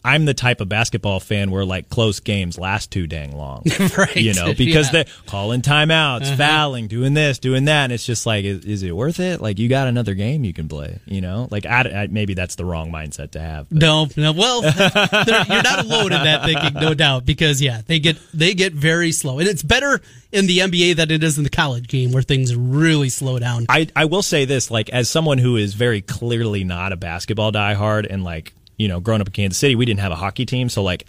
I'm 0.04 0.26
the 0.26 0.34
type 0.34 0.60
of 0.60 0.68
basketball 0.68 1.18
fan 1.18 1.50
where 1.50 1.64
like 1.64 1.88
close 1.88 2.20
games 2.20 2.58
last 2.58 2.90
too 2.90 3.06
dang 3.06 3.34
long, 3.34 3.62
right? 3.96 4.16
You 4.16 4.34
know, 4.34 4.52
because 4.52 4.88
yeah. 4.88 5.04
they're 5.04 5.14
calling 5.26 5.62
timeouts, 5.62 6.26
uh-huh. 6.26 6.36
fouling, 6.36 6.88
doing 6.88 7.14
this, 7.14 7.38
doing 7.38 7.64
that, 7.64 7.84
and 7.84 7.92
it's 7.92 8.04
just 8.04 8.26
like, 8.26 8.44
is, 8.44 8.66
is, 8.66 8.82
it 8.82 8.94
worth 8.94 9.18
it? 9.18 9.40
Like 9.40 9.58
you 9.58 9.68
got 9.70 9.88
another 9.88 10.12
game 10.12 10.44
you 10.44 10.52
can 10.52 10.68
play, 10.68 11.00
you 11.06 11.22
know? 11.22 11.48
Like 11.50 11.64
I, 11.64 11.80
I, 11.80 12.06
maybe 12.08 12.34
that's 12.34 12.56
the 12.56 12.66
wrong 12.66 12.92
mindset 12.92 13.30
to 13.30 13.40
have. 13.40 13.66
But. 13.70 13.78
No, 13.78 14.08
no. 14.16 14.32
Well, 14.32 14.62
you're 14.62 15.62
not 15.62 15.84
alone 15.84 16.12
in 16.12 16.22
that 16.24 16.44
thinking, 16.44 16.74
no 16.74 16.92
doubt, 16.92 17.24
because 17.24 17.62
yeah, 17.62 17.80
they 17.86 17.98
get 17.98 18.18
they 18.34 18.52
get 18.52 18.74
very 18.74 19.10
slow, 19.10 19.38
and 19.38 19.48
it's 19.48 19.62
better 19.62 20.02
in 20.32 20.46
the 20.46 20.58
NBA 20.58 20.96
than 20.96 21.10
it 21.10 21.24
is 21.24 21.38
in 21.38 21.44
the 21.44 21.50
college 21.50 21.88
game 21.88 22.12
where 22.12 22.22
things 22.22 22.54
really 22.54 23.08
slow 23.08 23.38
down. 23.38 23.64
I 23.70 23.88
I 23.96 24.04
will 24.04 24.22
say 24.22 24.44
this, 24.44 24.70
like 24.70 24.90
as 24.90 25.08
someone 25.08 25.38
who 25.38 25.56
is 25.56 25.72
very 25.72 26.02
clearly 26.02 26.62
not 26.62 26.92
a 26.92 26.96
basketball 26.96 27.52
diehard 27.52 28.06
and 28.10 28.22
like 28.22 28.52
you 28.76 28.88
know, 28.88 29.00
growing 29.00 29.20
up 29.20 29.28
in 29.28 29.32
Kansas 29.32 29.58
City, 29.58 29.74
we 29.74 29.84
didn't 29.84 30.00
have 30.00 30.12
a 30.12 30.16
hockey 30.16 30.46
team, 30.46 30.68
so 30.68 30.82
like 30.82 31.06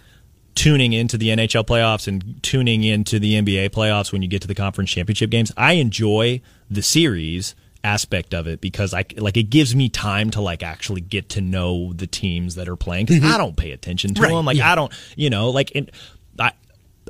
tuning 0.55 0.93
into 0.93 1.17
the 1.17 1.29
NHL 1.29 1.65
playoffs 1.65 2.07
and 2.07 2.41
tuning 2.41 2.83
into 2.83 3.19
the 3.19 3.33
NBA 3.33 3.69
playoffs 3.69 4.11
when 4.11 4.21
you 4.21 4.27
get 4.27 4.41
to 4.41 4.47
the 4.47 4.55
conference 4.55 4.89
championship 4.89 5.29
games, 5.29 5.51
I 5.57 5.73
enjoy 5.73 6.41
the 6.69 6.81
series 6.81 7.55
aspect 7.83 8.33
of 8.33 8.47
it 8.47 8.61
because 8.61 8.93
I 8.93 9.05
like 9.17 9.37
it 9.37 9.49
gives 9.49 9.75
me 9.75 9.89
time 9.89 10.31
to 10.31 10.41
like 10.41 10.63
actually 10.63 11.01
get 11.01 11.29
to 11.29 11.41
know 11.41 11.93
the 11.93 12.07
teams 12.07 12.55
that 12.55 12.67
are 12.67 12.75
playing 12.75 13.05
because 13.05 13.21
mm-hmm. 13.21 13.33
I 13.33 13.37
don't 13.37 13.55
pay 13.55 13.71
attention 13.71 14.15
to 14.15 14.21
right, 14.21 14.31
them. 14.31 14.45
Like 14.45 14.57
yeah. 14.57 14.71
I 14.71 14.75
don't, 14.75 14.91
you 15.15 15.29
know, 15.29 15.51
like 15.51 15.71
in, 15.71 15.89
I, 16.39 16.51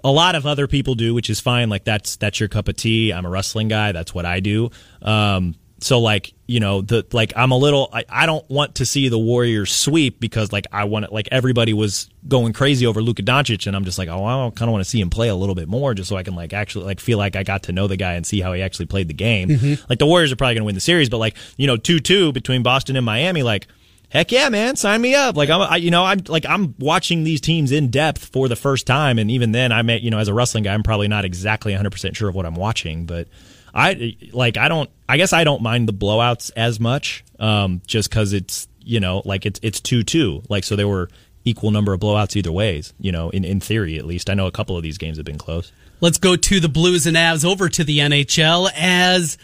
a 0.04 0.12
lot 0.12 0.36
of 0.36 0.46
other 0.46 0.68
people 0.68 0.96
do, 0.96 1.14
which 1.14 1.30
is 1.30 1.40
fine. 1.40 1.70
Like 1.70 1.86
that's 1.86 2.18
that's 2.18 2.40
your 2.40 2.50
cup 2.50 2.68
of 2.68 2.76
tea. 2.76 3.12
I'm 3.14 3.26
a 3.26 3.30
wrestling 3.30 3.70
guy. 3.70 3.92
That's 3.94 4.14
what 4.14 4.26
I 4.26 4.40
do. 4.42 4.70
Um, 5.02 5.56
so 5.86 6.00
like 6.00 6.34
you 6.48 6.60
know 6.60 6.82
the 6.82 7.06
like 7.12 7.32
I'm 7.36 7.52
a 7.52 7.58
little 7.58 7.90
I, 7.94 8.06
I 8.10 8.26
don't 8.26 8.48
want 8.50 8.76
to 8.76 8.88
see 8.88 9.08
the 9.08 9.20
Warriors 9.20 9.72
sweep 9.72 10.20
because 10.20 10.52
like 10.52 10.66
I 10.72 10.86
want 10.86 11.06
it 11.06 11.14
like 11.14 11.30
everybody 11.32 11.74
was 11.74 12.10
going 12.28 12.54
crazy 12.54 12.88
over 12.88 13.04
Luka 13.04 13.22
Doncic 13.22 13.68
and 13.68 13.76
I'm 13.76 13.86
just 13.86 14.00
like 14.00 14.10
oh 14.10 14.26
I 14.26 14.50
kind 14.50 14.68
of 14.68 14.72
want 14.72 14.84
to 14.84 14.90
see 14.90 15.00
him 15.00 15.12
play 15.12 15.30
a 15.30 15.36
little 15.36 15.54
bit 15.54 15.68
more 15.68 15.94
just 15.94 16.10
so 16.10 16.18
I 16.18 16.24
can 16.24 16.34
like 16.34 16.54
actually 16.54 16.86
like 16.86 17.00
feel 17.00 17.20
like 17.20 17.36
I 17.36 17.44
got 17.44 17.64
to 17.64 17.72
know 17.72 17.86
the 17.86 17.98
guy 17.98 18.14
and 18.14 18.26
see 18.26 18.42
how 18.42 18.54
he 18.54 18.64
actually 18.64 18.88
played 18.88 19.08
the 19.08 19.14
game. 19.14 19.50
Mm-hmm. 19.50 19.86
Like 19.88 20.00
the 20.00 20.08
Warriors 20.08 20.32
are 20.32 20.36
probably 20.36 20.56
going 20.56 20.64
to 20.64 20.66
win 20.66 20.76
the 20.76 20.82
series, 20.82 21.08
but 21.08 21.20
like 21.20 21.38
you 21.56 21.68
know 21.68 21.78
two 21.78 22.00
two 22.00 22.32
between 22.32 22.64
Boston 22.64 22.96
and 22.96 23.06
Miami 23.06 23.44
like. 23.44 23.68
Heck 24.08 24.32
yeah, 24.32 24.50
man! 24.50 24.76
Sign 24.76 25.02
me 25.02 25.14
up. 25.16 25.36
Like 25.36 25.50
I'm, 25.50 25.62
I, 25.62 25.78
you 25.78 25.90
know, 25.90 26.06
I'm 26.06 26.20
like 26.28 26.46
I'm 26.46 26.76
watching 26.78 27.24
these 27.24 27.42
teams 27.42 27.72
in 27.72 27.90
depth 27.90 28.24
for 28.24 28.48
the 28.48 28.56
first 28.56 28.86
time, 28.86 29.18
and 29.18 29.30
even 29.32 29.52
then, 29.52 29.72
I 29.72 29.82
may, 29.82 29.98
you 29.98 30.12
know, 30.12 30.20
as 30.20 30.28
a 30.28 30.34
wrestling 30.34 30.64
guy, 30.64 30.74
I'm 30.74 30.84
probably 30.84 31.08
not 31.08 31.26
exactly 31.26 31.74
100 31.74 31.90
percent 31.90 32.16
sure 32.16 32.30
of 32.30 32.36
what 32.36 32.46
I'm 32.46 32.56
watching, 32.56 33.08
but 33.08 33.28
I 33.76 34.16
like 34.32 34.58
I 34.58 34.70
don't 34.70 34.90
I 35.08 35.18
guess 35.18 35.34
I 35.34 35.44
don't 35.44 35.62
mind 35.62 35.88
the 35.88 35.94
blowouts 35.94 36.50
as 36.56 36.80
much 36.80 37.24
um, 37.40 37.82
just 37.86 38.10
because 38.10 38.32
it's 38.32 38.68
you 38.82 39.00
know 39.02 39.22
like 39.26 39.46
it's 39.46 39.60
it's 39.62 39.82
two 39.82 40.04
two 40.04 40.42
like 40.48 40.64
so 40.64 40.76
there 40.76 40.88
were 40.88 41.10
equal 41.44 41.72
number 41.72 41.94
of 41.94 42.00
blowouts 42.00 42.36
either 42.36 42.52
ways 42.52 42.94
you 43.00 43.12
know 43.12 43.30
in 43.32 43.44
in 43.44 43.60
theory 43.60 43.98
at 43.98 44.06
least 44.06 44.30
I 44.30 44.34
know 44.34 44.48
a 44.48 44.52
couple 44.52 44.78
of 44.78 44.84
these 44.84 44.98
games 44.98 45.18
have 45.18 45.26
been 45.26 45.38
close. 45.38 45.72
Let's 46.02 46.18
go 46.18 46.36
to 46.36 46.60
the 46.60 46.70
Blues 46.70 47.06
and 47.06 47.16
Avs 47.16 47.46
over 47.46 47.70
to 47.70 47.84
the 47.84 48.00
NHL 48.00 48.70
as 48.76 49.38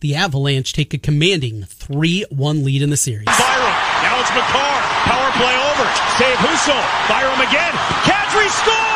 the 0.00 0.14
Avalanche 0.14 0.72
take 0.72 0.94
a 0.94 0.98
commanding 0.98 1.64
3 1.64 2.26
1 2.30 2.64
lead 2.64 2.82
in 2.82 2.90
the 2.90 2.96
series. 2.96 3.26
Byram, 3.26 3.74
now 4.02 4.20
it's 4.20 4.30
Makar. 4.30 4.80
Power 5.04 5.30
play 5.32 5.54
over. 5.54 5.86
Save 6.16 6.36
Husso. 6.36 7.08
Byram 7.08 7.40
again. 7.40 7.72
Kadri 8.04 8.48
scores! 8.48 8.87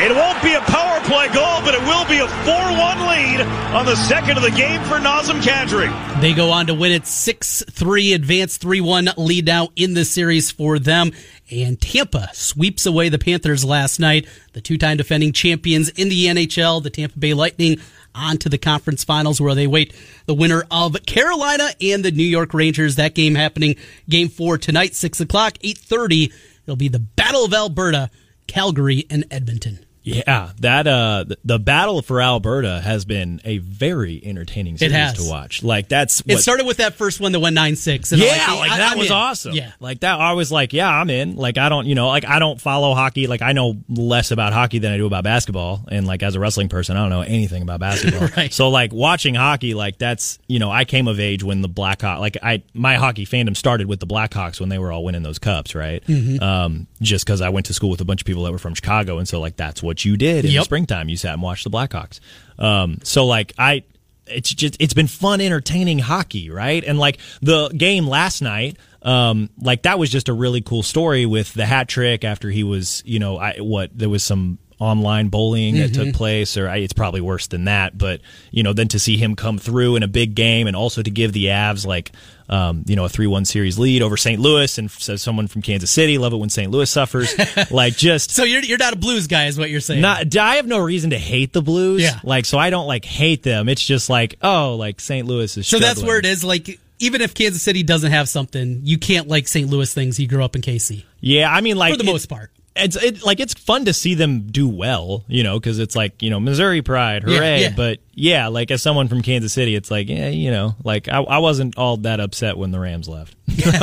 It 0.00 0.14
won't 0.14 0.40
be 0.44 0.54
a 0.54 0.60
power 0.60 1.00
play 1.00 1.26
goal, 1.34 1.60
but 1.62 1.74
it 1.74 1.80
will 1.80 2.06
be 2.06 2.18
a 2.18 2.28
4 2.28 2.54
1 2.54 3.08
lead 3.08 3.40
on 3.74 3.84
the 3.84 3.96
second 3.96 4.36
of 4.36 4.44
the 4.44 4.50
game 4.52 4.80
for 4.84 4.94
Nazem 4.94 5.42
Kadri. 5.42 5.90
They 6.20 6.32
go 6.32 6.52
on 6.52 6.68
to 6.68 6.74
win 6.74 6.92
it 6.92 7.04
6 7.04 7.64
3, 7.68 8.12
advance 8.12 8.58
3 8.58 8.80
1 8.80 9.08
lead 9.16 9.46
now 9.46 9.70
in 9.74 9.94
the 9.94 10.04
series 10.04 10.52
for 10.52 10.78
them. 10.78 11.10
And 11.50 11.80
Tampa 11.80 12.28
sweeps 12.32 12.86
away 12.86 13.08
the 13.08 13.18
Panthers 13.18 13.64
last 13.64 13.98
night, 13.98 14.28
the 14.52 14.60
two 14.60 14.78
time 14.78 14.98
defending 14.98 15.32
champions 15.32 15.88
in 15.88 16.08
the 16.08 16.26
NHL, 16.26 16.80
the 16.80 16.90
Tampa 16.90 17.18
Bay 17.18 17.34
Lightning, 17.34 17.80
on 18.14 18.38
to 18.38 18.48
the 18.48 18.56
conference 18.56 19.02
finals 19.02 19.40
where 19.40 19.56
they 19.56 19.66
wait 19.66 19.92
the 20.26 20.34
winner 20.34 20.64
of 20.70 20.96
Carolina 21.06 21.70
and 21.80 22.04
the 22.04 22.12
New 22.12 22.22
York 22.22 22.54
Rangers. 22.54 22.94
That 22.94 23.16
game 23.16 23.34
happening 23.34 23.74
game 24.08 24.28
four 24.28 24.58
tonight, 24.58 24.94
6 24.94 25.20
o'clock, 25.22 25.54
8.30. 25.54 26.32
It'll 26.62 26.76
be 26.76 26.86
the 26.86 27.00
Battle 27.00 27.44
of 27.44 27.52
Alberta, 27.52 28.10
Calgary, 28.46 29.04
and 29.10 29.24
Edmonton. 29.32 29.80
Yeah, 30.08 30.52
that 30.60 30.86
uh, 30.86 31.24
the 31.44 31.58
battle 31.58 32.02
for 32.02 32.20
Alberta 32.20 32.80
has 32.80 33.04
been 33.04 33.40
a 33.44 33.58
very 33.58 34.20
entertaining 34.24 34.78
series 34.78 35.14
to 35.14 35.28
watch. 35.28 35.62
Like 35.62 35.88
that's 35.88 36.20
what, 36.24 36.36
it 36.36 36.38
started 36.38 36.66
with 36.66 36.78
that 36.78 36.94
first 36.94 37.20
one 37.20 37.32
that 37.32 37.40
went 37.40 37.54
nine 37.54 37.76
six. 37.76 38.12
Yeah, 38.12 38.26
like, 38.26 38.58
like 38.58 38.70
I, 38.70 38.78
that 38.78 38.92
I'm 38.92 38.98
was 38.98 39.08
in. 39.08 39.12
awesome. 39.12 39.52
Yeah, 39.52 39.72
like 39.80 40.00
that. 40.00 40.18
I 40.18 40.32
was 40.32 40.50
like, 40.50 40.72
yeah, 40.72 40.88
I'm 40.88 41.10
in. 41.10 41.36
Like 41.36 41.58
I 41.58 41.68
don't, 41.68 41.86
you 41.86 41.94
know, 41.94 42.08
like 42.08 42.24
I 42.24 42.38
don't 42.38 42.60
follow 42.60 42.94
hockey. 42.94 43.26
Like 43.26 43.42
I 43.42 43.52
know 43.52 43.76
less 43.88 44.30
about 44.30 44.52
hockey 44.52 44.78
than 44.78 44.92
I 44.92 44.96
do 44.96 45.06
about 45.06 45.24
basketball. 45.24 45.84
And 45.88 46.06
like 46.06 46.22
as 46.22 46.34
a 46.34 46.40
wrestling 46.40 46.68
person, 46.68 46.96
I 46.96 47.00
don't 47.00 47.10
know 47.10 47.22
anything 47.22 47.62
about 47.62 47.80
basketball. 47.80 48.28
right. 48.36 48.52
So 48.52 48.68
like 48.70 48.92
watching 48.92 49.34
hockey, 49.34 49.74
like 49.74 49.98
that's 49.98 50.38
you 50.48 50.58
know, 50.58 50.70
I 50.70 50.84
came 50.84 51.08
of 51.08 51.20
age 51.20 51.42
when 51.42 51.62
the 51.62 51.68
Blackhawks, 51.68 52.20
like 52.20 52.36
I 52.42 52.62
my 52.74 52.96
hockey 52.96 53.26
fandom 53.26 53.56
started 53.56 53.86
with 53.86 54.00
the 54.00 54.06
Blackhawks 54.06 54.60
when 54.60 54.68
they 54.68 54.78
were 54.78 54.92
all 54.92 55.04
winning 55.04 55.22
those 55.22 55.38
cups, 55.38 55.74
right? 55.74 56.04
Mm-hmm. 56.06 56.42
Um, 56.42 56.86
just 57.00 57.24
because 57.24 57.40
I 57.40 57.50
went 57.50 57.66
to 57.66 57.74
school 57.74 57.90
with 57.90 58.00
a 58.00 58.04
bunch 58.04 58.22
of 58.22 58.26
people 58.26 58.44
that 58.44 58.52
were 58.52 58.58
from 58.58 58.74
Chicago, 58.74 59.18
and 59.18 59.28
so 59.28 59.40
like 59.40 59.56
that's 59.56 59.82
what 59.82 59.97
you 60.04 60.16
did 60.16 60.44
in 60.44 60.50
yep. 60.50 60.60
the 60.60 60.64
springtime. 60.64 61.08
You 61.08 61.16
sat 61.16 61.34
and 61.34 61.42
watched 61.42 61.64
the 61.64 61.70
Blackhawks. 61.70 62.20
Um, 62.58 62.98
so 63.02 63.26
like 63.26 63.52
I, 63.58 63.84
it's 64.26 64.52
just 64.52 64.76
it's 64.80 64.94
been 64.94 65.06
fun, 65.06 65.40
entertaining 65.40 65.98
hockey, 65.98 66.50
right? 66.50 66.84
And 66.84 66.98
like 66.98 67.18
the 67.40 67.68
game 67.68 68.06
last 68.06 68.42
night, 68.42 68.76
um, 69.02 69.50
like 69.60 69.82
that 69.82 69.98
was 69.98 70.10
just 70.10 70.28
a 70.28 70.32
really 70.32 70.60
cool 70.60 70.82
story 70.82 71.26
with 71.26 71.52
the 71.54 71.66
hat 71.66 71.88
trick 71.88 72.24
after 72.24 72.50
he 72.50 72.64
was, 72.64 73.02
you 73.06 73.18
know, 73.18 73.38
I 73.38 73.58
what 73.58 73.96
there 73.96 74.08
was 74.08 74.24
some 74.24 74.58
online 74.80 75.28
bullying 75.28 75.74
mm-hmm. 75.74 75.82
that 75.82 75.94
took 75.94 76.08
mm-hmm. 76.08 76.16
place, 76.16 76.56
or 76.56 76.68
it's 76.68 76.92
probably 76.92 77.20
worse 77.20 77.46
than 77.48 77.64
that. 77.64 77.96
But 77.96 78.20
you 78.50 78.62
know, 78.62 78.72
then 78.72 78.88
to 78.88 78.98
see 78.98 79.16
him 79.16 79.36
come 79.36 79.58
through 79.58 79.96
in 79.96 80.02
a 80.02 80.08
big 80.08 80.34
game, 80.34 80.66
and 80.66 80.76
also 80.76 81.02
to 81.02 81.10
give 81.10 81.32
the 81.32 81.46
Avs 81.46 81.86
like 81.86 82.12
um, 82.48 82.84
you 82.86 82.96
know 82.96 83.04
a 83.04 83.08
three 83.08 83.26
one 83.26 83.44
series 83.44 83.78
lead 83.78 84.02
over 84.02 84.16
St. 84.16 84.40
Louis, 84.40 84.78
and 84.78 84.90
says 84.90 85.22
someone 85.22 85.48
from 85.48 85.62
Kansas 85.62 85.90
City, 85.90 86.18
love 86.18 86.32
it 86.32 86.36
when 86.36 86.50
St. 86.50 86.70
Louis 86.70 86.90
suffers. 86.90 87.34
like 87.70 87.96
just 87.96 88.30
so 88.30 88.44
you're 88.44 88.62
you're 88.62 88.78
not 88.78 88.92
a 88.92 88.96
Blues 88.96 89.26
guy, 89.26 89.46
is 89.46 89.58
what 89.58 89.70
you're 89.70 89.80
saying? 89.80 90.00
Not 90.00 90.36
I 90.36 90.56
have 90.56 90.66
no 90.66 90.78
reason 90.78 91.10
to 91.10 91.18
hate 91.18 91.52
the 91.52 91.62
Blues. 91.62 92.02
Yeah, 92.02 92.20
like 92.22 92.44
so 92.44 92.58
I 92.58 92.70
don't 92.70 92.86
like 92.86 93.04
hate 93.04 93.42
them. 93.42 93.68
It's 93.68 93.84
just 93.84 94.08
like 94.08 94.36
oh, 94.42 94.76
like 94.76 95.00
St. 95.00 95.26
Louis 95.26 95.56
is. 95.56 95.66
So 95.66 95.78
that's 95.78 96.02
where 96.02 96.18
it 96.18 96.26
is. 96.26 96.44
Like 96.44 96.78
even 97.00 97.20
if 97.20 97.34
Kansas 97.34 97.62
City 97.62 97.82
doesn't 97.82 98.10
have 98.10 98.28
something, 98.28 98.80
you 98.84 98.98
can't 98.98 99.28
like 99.28 99.48
St. 99.48 99.68
Louis 99.68 99.92
things. 99.92 100.18
You 100.18 100.28
grew 100.28 100.44
up 100.44 100.56
in 100.56 100.62
KC. 100.62 101.04
Yeah, 101.20 101.52
I 101.52 101.60
mean, 101.60 101.76
like 101.76 101.92
for 101.92 101.98
the 101.98 102.08
it, 102.08 102.12
most 102.12 102.28
part 102.28 102.50
it's 102.78 102.96
it, 102.96 103.24
like 103.24 103.40
it's 103.40 103.54
fun 103.54 103.84
to 103.86 103.92
see 103.92 104.14
them 104.14 104.46
do 104.50 104.68
well, 104.68 105.24
you 105.28 105.42
know, 105.42 105.58
because 105.58 105.78
it's 105.78 105.96
like 105.96 106.22
you 106.22 106.30
know 106.30 106.40
Missouri 106.40 106.82
pride, 106.82 107.22
hooray! 107.22 107.60
Yeah, 107.60 107.68
yeah. 107.68 107.74
But 107.76 107.98
yeah, 108.14 108.46
like 108.48 108.70
as 108.70 108.82
someone 108.82 109.08
from 109.08 109.22
Kansas 109.22 109.52
City, 109.52 109.74
it's 109.74 109.90
like 109.90 110.08
yeah, 110.08 110.28
you 110.28 110.50
know, 110.50 110.74
like 110.84 111.08
I, 111.08 111.18
I 111.18 111.38
wasn't 111.38 111.76
all 111.76 111.98
that 111.98 112.20
upset 112.20 112.56
when 112.56 112.70
the 112.70 112.78
Rams 112.80 113.08
left. 113.08 113.34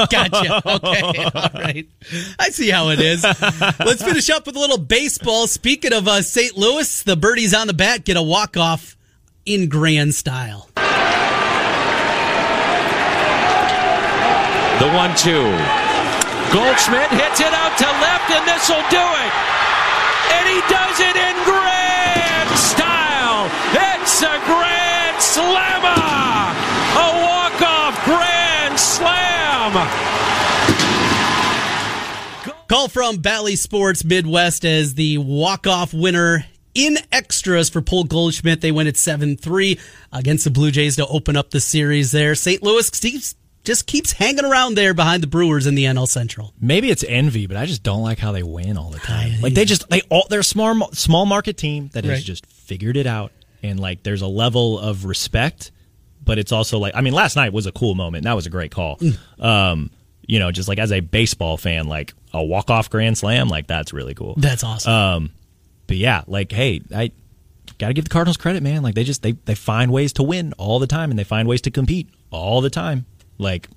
gotcha. 0.10 0.62
Okay, 0.68 1.24
all 1.36 1.50
right. 1.54 1.88
I 2.40 2.50
see 2.50 2.70
how 2.70 2.90
it 2.90 3.00
is. 3.00 3.24
Let's 3.24 4.04
finish 4.04 4.30
up 4.30 4.46
with 4.46 4.56
a 4.56 4.60
little 4.60 4.78
baseball. 4.78 5.48
Speaking 5.48 5.94
of 5.94 6.08
uh, 6.08 6.22
St. 6.22 6.58
Louis, 6.58 7.04
the 7.04 7.16
birdies 7.16 7.54
on 7.54 7.68
the 7.68 7.74
bat 7.74 8.06
get 8.06 8.18
a 8.18 8.24
walk 8.24 8.58
off 8.58 8.96
in 9.46 9.70
grand 9.70 10.16
style. 10.16 10.70
The 14.80 14.92
one-two. 14.92 15.85
Goldschmidt 16.52 17.10
hits 17.12 17.40
it 17.40 17.54
out 17.54 17.78
to 17.78 17.86
left, 17.86 18.32
and 18.32 18.48
this 18.48 18.70
will 18.70 18.86
do 18.90 19.02
it. 19.02 19.32
And 20.36 20.46
he 20.50 20.60
does 20.70 21.00
it 21.00 21.16
in 21.16 21.36
grand 21.44 22.50
style. 22.58 23.50
It's 23.74 24.22
a 24.22 24.40
grand 24.46 25.22
slammer. 25.22 26.56
A 26.96 27.08
walk-off 27.26 28.04
grand 28.06 28.80
slam. 28.80 29.74
Call 32.68 32.88
from 32.88 33.18
Bally 33.18 33.56
Sports 33.56 34.04
Midwest 34.04 34.66
as 34.66 34.96
the 34.96 35.18
walk-off 35.20 35.94
winner 35.94 36.46
in 36.74 36.98
extras 37.12 37.70
for 37.70 37.82
Paul 37.82 38.06
Goldschmidt. 38.06 38.62
They 38.62 38.72
win 38.72 38.88
at 38.88 38.98
7 38.98 39.38
3 39.38 39.80
against 40.12 40.44
the 40.44 40.52
Blue 40.52 40.72
Jays 40.72 40.96
to 40.98 41.08
open 41.08 41.38
up 41.38 41.52
the 41.52 41.60
series 41.60 42.12
there. 42.12 42.36
St. 42.36 42.62
Louis, 42.64 42.88
Steve 42.88 43.34
just 43.66 43.88
keeps 43.88 44.14
hanging 44.14 44.46
around 44.46 44.76
there 44.76 44.94
behind 44.94 45.24
the 45.24 45.28
Brewers 45.28 45.68
in 45.68 45.76
the 45.76 45.86
NL 45.86 46.08
Central. 46.08 46.54
Maybe 46.60 46.90
it's 46.90 47.04
envy, 47.04 47.48
but 47.48 47.58
I 47.58 47.66
just 47.66 47.84
don't 47.84 48.02
like 48.02 48.20
how 48.20 48.32
they 48.32 48.44
win 48.44 48.78
all 48.78 48.90
the 48.90 49.00
time. 49.00 49.42
Like 49.42 49.54
they 49.54 49.66
just 49.66 49.90
they 49.90 50.02
all 50.10 50.26
they're 50.30 50.40
a 50.42 50.44
small 50.44 50.92
small 50.94 51.26
market 51.26 51.58
team 51.58 51.90
that 51.94 52.04
has 52.04 52.20
right. 52.20 52.24
just 52.24 52.46
figured 52.46 52.98
it 52.98 53.08
out, 53.08 53.32
and 53.64 53.80
like 53.80 54.04
there's 54.04 54.22
a 54.22 54.28
level 54.28 54.80
of 54.80 55.06
respect, 55.06 55.72
but 56.24 56.38
it's 56.38 56.52
also 56.52 56.80
like 56.80 56.96
I 56.96 57.02
mean, 57.02 57.14
last 57.14 57.36
night 57.36 57.54
was 57.54 57.66
a 57.66 57.72
cool 57.72 57.96
moment. 57.96 58.24
That 58.24 58.34
was 58.34 58.46
a 58.46 58.50
great 58.50 58.72
call. 58.72 58.98
Mm. 58.98 59.44
Um, 59.44 59.92
you 60.28 60.40
know, 60.40 60.52
just 60.52 60.68
like 60.68 60.80
as 60.80 60.92
a 60.92 61.00
baseball 61.00 61.58
fan, 61.58 61.88
like 61.88 62.14
a 62.34 62.44
walk 62.44 62.70
off 62.70 62.90
grand 62.90 63.18
slam, 63.18 63.48
like 63.48 63.68
that's 63.68 63.94
really 63.94 64.14
cool. 64.14 64.36
That's 64.38 64.64
awesome. 64.64 64.92
Um, 64.92 65.30
but 65.88 65.98
yeah, 65.98 66.24
like 66.28 66.52
hey, 66.52 66.82
I 66.96 67.12
got 67.78 67.88
to 67.88 67.94
give 67.94 68.06
the 68.06 68.10
Cardinals 68.10 68.38
credit, 68.38 68.64
man. 68.64 68.84
Like 68.84 68.96
they 68.96 69.04
just 69.04 69.22
they 69.22 69.34
they 69.34 69.56
find 69.56 69.92
ways 69.92 70.14
to 70.14 70.24
win 70.24 70.54
all 70.58 70.80
the 70.80 70.88
time, 70.88 71.10
and 71.10 71.20
they 71.20 71.24
find 71.24 71.48
ways 71.48 71.62
to 71.62 71.72
compete 71.72 72.10
all 72.32 72.62
the 72.62 72.70
time. 72.70 73.06
Like 73.38 73.70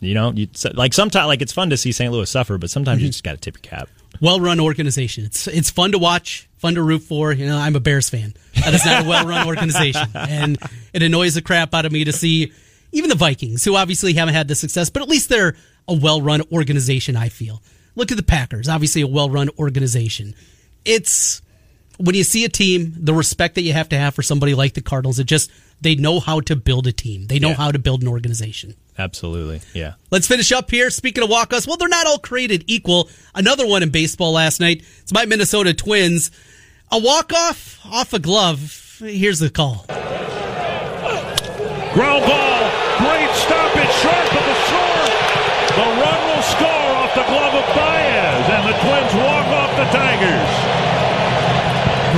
you 0.00 0.14
know, 0.14 0.32
you 0.32 0.48
like 0.74 0.94
sometimes 0.94 1.26
like 1.26 1.42
it's 1.42 1.52
fun 1.52 1.70
to 1.70 1.76
see 1.76 1.92
St. 1.92 2.12
Louis 2.12 2.30
suffer, 2.30 2.58
but 2.58 2.70
sometimes 2.70 3.00
you 3.00 3.06
mm-hmm. 3.06 3.12
just 3.12 3.24
got 3.24 3.32
to 3.32 3.38
tip 3.38 3.56
your 3.56 3.62
cap. 3.62 3.88
well 4.20 4.40
run 4.40 4.60
organization. 4.60 5.24
It's 5.24 5.46
it's 5.48 5.70
fun 5.70 5.92
to 5.92 5.98
watch, 5.98 6.48
fun 6.58 6.74
to 6.74 6.82
root 6.82 7.02
for. 7.02 7.32
You 7.32 7.46
know, 7.46 7.58
I'm 7.58 7.74
a 7.74 7.80
Bears 7.80 8.08
fan. 8.08 8.34
That 8.64 8.74
is 8.74 8.84
not 8.84 9.04
a 9.04 9.08
well 9.08 9.26
run 9.26 9.46
organization, 9.48 10.08
and 10.14 10.58
it 10.92 11.02
annoys 11.02 11.34
the 11.34 11.42
crap 11.42 11.74
out 11.74 11.84
of 11.84 11.92
me 11.92 12.04
to 12.04 12.12
see 12.12 12.52
even 12.92 13.10
the 13.10 13.16
Vikings, 13.16 13.64
who 13.64 13.74
obviously 13.74 14.14
haven't 14.14 14.34
had 14.34 14.48
the 14.48 14.54
success, 14.54 14.88
but 14.88 15.02
at 15.02 15.08
least 15.08 15.28
they're 15.28 15.56
a 15.88 15.94
well 15.94 16.22
run 16.22 16.42
organization. 16.52 17.16
I 17.16 17.28
feel. 17.28 17.62
Look 17.96 18.12
at 18.12 18.16
the 18.16 18.22
Packers, 18.22 18.68
obviously 18.68 19.02
a 19.02 19.08
well 19.08 19.30
run 19.30 19.50
organization. 19.58 20.34
It's 20.84 21.42
when 21.98 22.14
you 22.14 22.22
see 22.22 22.44
a 22.44 22.48
team, 22.48 22.94
the 22.96 23.12
respect 23.12 23.56
that 23.56 23.62
you 23.62 23.72
have 23.72 23.88
to 23.88 23.98
have 23.98 24.14
for 24.14 24.22
somebody 24.22 24.54
like 24.54 24.74
the 24.74 24.80
Cardinals. 24.80 25.18
It 25.18 25.24
just 25.24 25.50
they 25.80 25.94
know 25.94 26.20
how 26.20 26.40
to 26.40 26.56
build 26.56 26.86
a 26.86 26.92
team. 26.92 27.26
They 27.26 27.38
know 27.38 27.50
Yeah. 27.50 27.54
how 27.54 27.70
to 27.72 27.78
build 27.78 28.02
an 28.02 28.08
organization. 28.08 28.74
Absolutely, 28.98 29.60
yeah. 29.74 29.94
Let's 30.10 30.26
finish 30.26 30.50
up 30.50 30.70
here. 30.70 30.90
Speaking 30.90 31.22
of 31.22 31.30
walk-offs, 31.30 31.66
well, 31.68 31.76
they're 31.76 31.88
not 31.88 32.06
all 32.06 32.18
created 32.18 32.64
equal. 32.66 33.08
Another 33.34 33.64
one 33.66 33.82
in 33.84 33.90
baseball 33.90 34.32
last 34.32 34.58
night. 34.60 34.82
It's 35.02 35.12
my 35.12 35.24
Minnesota 35.24 35.72
Twins. 35.72 36.30
A 36.90 36.98
walk-off 36.98 37.78
off 37.84 38.12
a 38.12 38.18
glove. 38.18 38.96
Here's 38.98 39.38
the 39.38 39.50
call. 39.50 39.84
Ground 41.94 42.24
ball. 42.26 42.70
Great 42.98 43.30
stop. 43.36 43.70
stoppage 43.70 43.94
short 44.02 44.28
of 44.34 44.44
the 44.50 44.56
score. 44.66 45.06
The 45.78 45.86
run 46.02 46.20
will 46.26 46.42
score 46.42 46.90
off 46.98 47.14
the 47.14 47.22
glove 47.22 47.54
of 47.54 47.66
Baez, 47.74 48.44
and 48.50 48.64
the 48.66 48.76
Twins 48.82 49.14
walk 49.14 49.46
off 49.46 49.70
the 49.78 49.86
Tigers. 49.94 50.57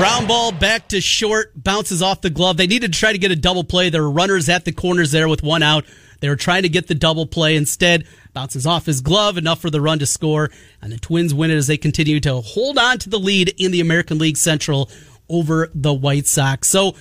Ground 0.01 0.29
ball 0.29 0.51
back 0.51 0.89
to 0.89 1.01
short, 1.03 1.53
bounces 1.63 2.01
off 2.01 2.23
the 2.23 2.31
glove. 2.31 2.57
They 2.57 2.67
needed 2.67 2.95
to 2.95 2.99
try 2.99 3.13
to 3.13 3.19
get 3.19 3.31
a 3.31 3.37
double 3.37 3.65
play. 3.65 3.91
There 3.91 4.03
were 4.03 4.11
runners 4.11 4.49
at 4.49 4.65
the 4.65 4.73
corners 4.73 5.11
there 5.11 5.29
with 5.29 5.43
one 5.43 5.63
out. 5.63 5.85
They 6.21 6.31
were 6.31 6.37
trying 6.37 6.63
to 6.63 6.71
get 6.71 6.87
the 6.87 6.95
double 6.95 7.27
play. 7.27 7.55
Instead, 7.55 8.07
bounces 8.33 8.65
off 8.67 8.87
his 8.87 9.03
glove, 9.03 9.37
enough 9.37 9.61
for 9.61 9.69
the 9.69 9.79
run 9.83 9.99
to 9.99 10.07
score. 10.07 10.51
And 10.81 10.91
the 10.91 10.99
Twins 10.99 11.35
win 11.35 11.51
it 11.51 11.57
as 11.57 11.67
they 11.67 11.77
continue 11.77 12.19
to 12.21 12.41
hold 12.41 12.79
on 12.79 12.99
to 13.01 13.11
the 13.11 13.19
lead 13.19 13.53
in 13.59 13.73
the 13.73 13.81
American 13.83 14.17
League 14.17 14.39
Central 14.39 14.91
over 15.29 15.71
the 15.75 15.93
White 15.93 16.27
Sox. 16.27 16.69
So 16.69 16.97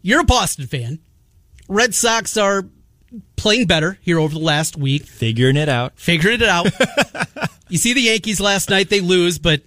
you're 0.00 0.20
a 0.20 0.24
Boston 0.24 0.68
fan. 0.68 1.00
Red 1.68 1.96
Sox 1.96 2.36
are 2.36 2.64
playing 3.34 3.66
better 3.66 3.98
here 4.02 4.20
over 4.20 4.32
the 4.34 4.40
last 4.40 4.76
week, 4.76 5.04
Figuring 5.04 5.56
it 5.56 5.68
out. 5.68 5.98
figuring 5.98 6.40
it 6.40 6.48
out. 6.48 6.68
you 7.68 7.76
see 7.78 7.92
the 7.92 8.02
Yankees 8.02 8.40
last 8.40 8.70
night, 8.70 8.88
they 8.88 9.00
lose, 9.00 9.40
but 9.40 9.62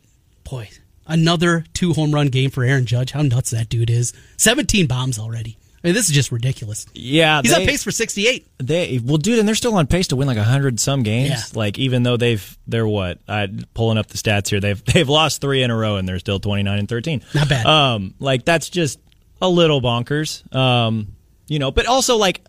boy, 0.45 0.69
another 1.09 1.65
two 1.73 1.93
home 1.93 2.13
run 2.13 2.27
game 2.27 2.51
for 2.51 2.63
Aaron 2.63 2.85
Judge. 2.85 3.11
How 3.11 3.21
nuts 3.21 3.49
that 3.49 3.67
dude 3.67 3.89
is. 3.89 4.13
17 4.37 4.87
bombs 4.87 5.19
already. 5.19 5.57
I 5.83 5.87
mean, 5.87 5.95
this 5.95 6.09
is 6.09 6.15
just 6.15 6.31
ridiculous. 6.31 6.85
Yeah, 6.93 7.41
He's 7.41 7.55
they, 7.55 7.61
on 7.61 7.67
pace 7.67 7.83
for 7.83 7.91
68. 7.91 8.47
They 8.57 8.99
well, 9.01 9.17
dude, 9.17 9.39
and 9.39 9.47
they're 9.47 9.55
still 9.55 9.75
on 9.75 9.87
pace 9.87 10.07
to 10.07 10.17
win 10.17 10.27
like 10.27 10.37
hundred 10.37 10.77
some 10.79 11.03
games. 11.03 11.29
Yeah. 11.29 11.41
Like 11.53 11.79
even 11.79 12.03
though 12.03 12.17
they've 12.17 12.57
they're 12.67 12.87
what 12.87 13.19
I 13.29 13.47
pulling 13.73 13.97
up 13.97 14.07
the 14.07 14.17
stats 14.17 14.49
here, 14.49 14.59
they've 14.59 14.83
they've 14.93 15.07
lost 15.07 15.39
three 15.39 15.63
in 15.63 15.71
a 15.71 15.77
row 15.77 15.95
and 15.95 16.07
they're 16.07 16.19
still 16.19 16.39
twenty 16.39 16.63
nine 16.63 16.79
and 16.79 16.89
thirteen. 16.89 17.21
Not 17.33 17.47
bad. 17.47 17.65
Um, 17.65 18.13
like 18.19 18.43
that's 18.43 18.69
just 18.69 18.99
a 19.41 19.47
little 19.47 19.81
bonkers. 19.81 20.53
Um, 20.53 21.15
you 21.47 21.59
know, 21.59 21.71
but 21.71 21.85
also 21.85 22.17
like. 22.17 22.41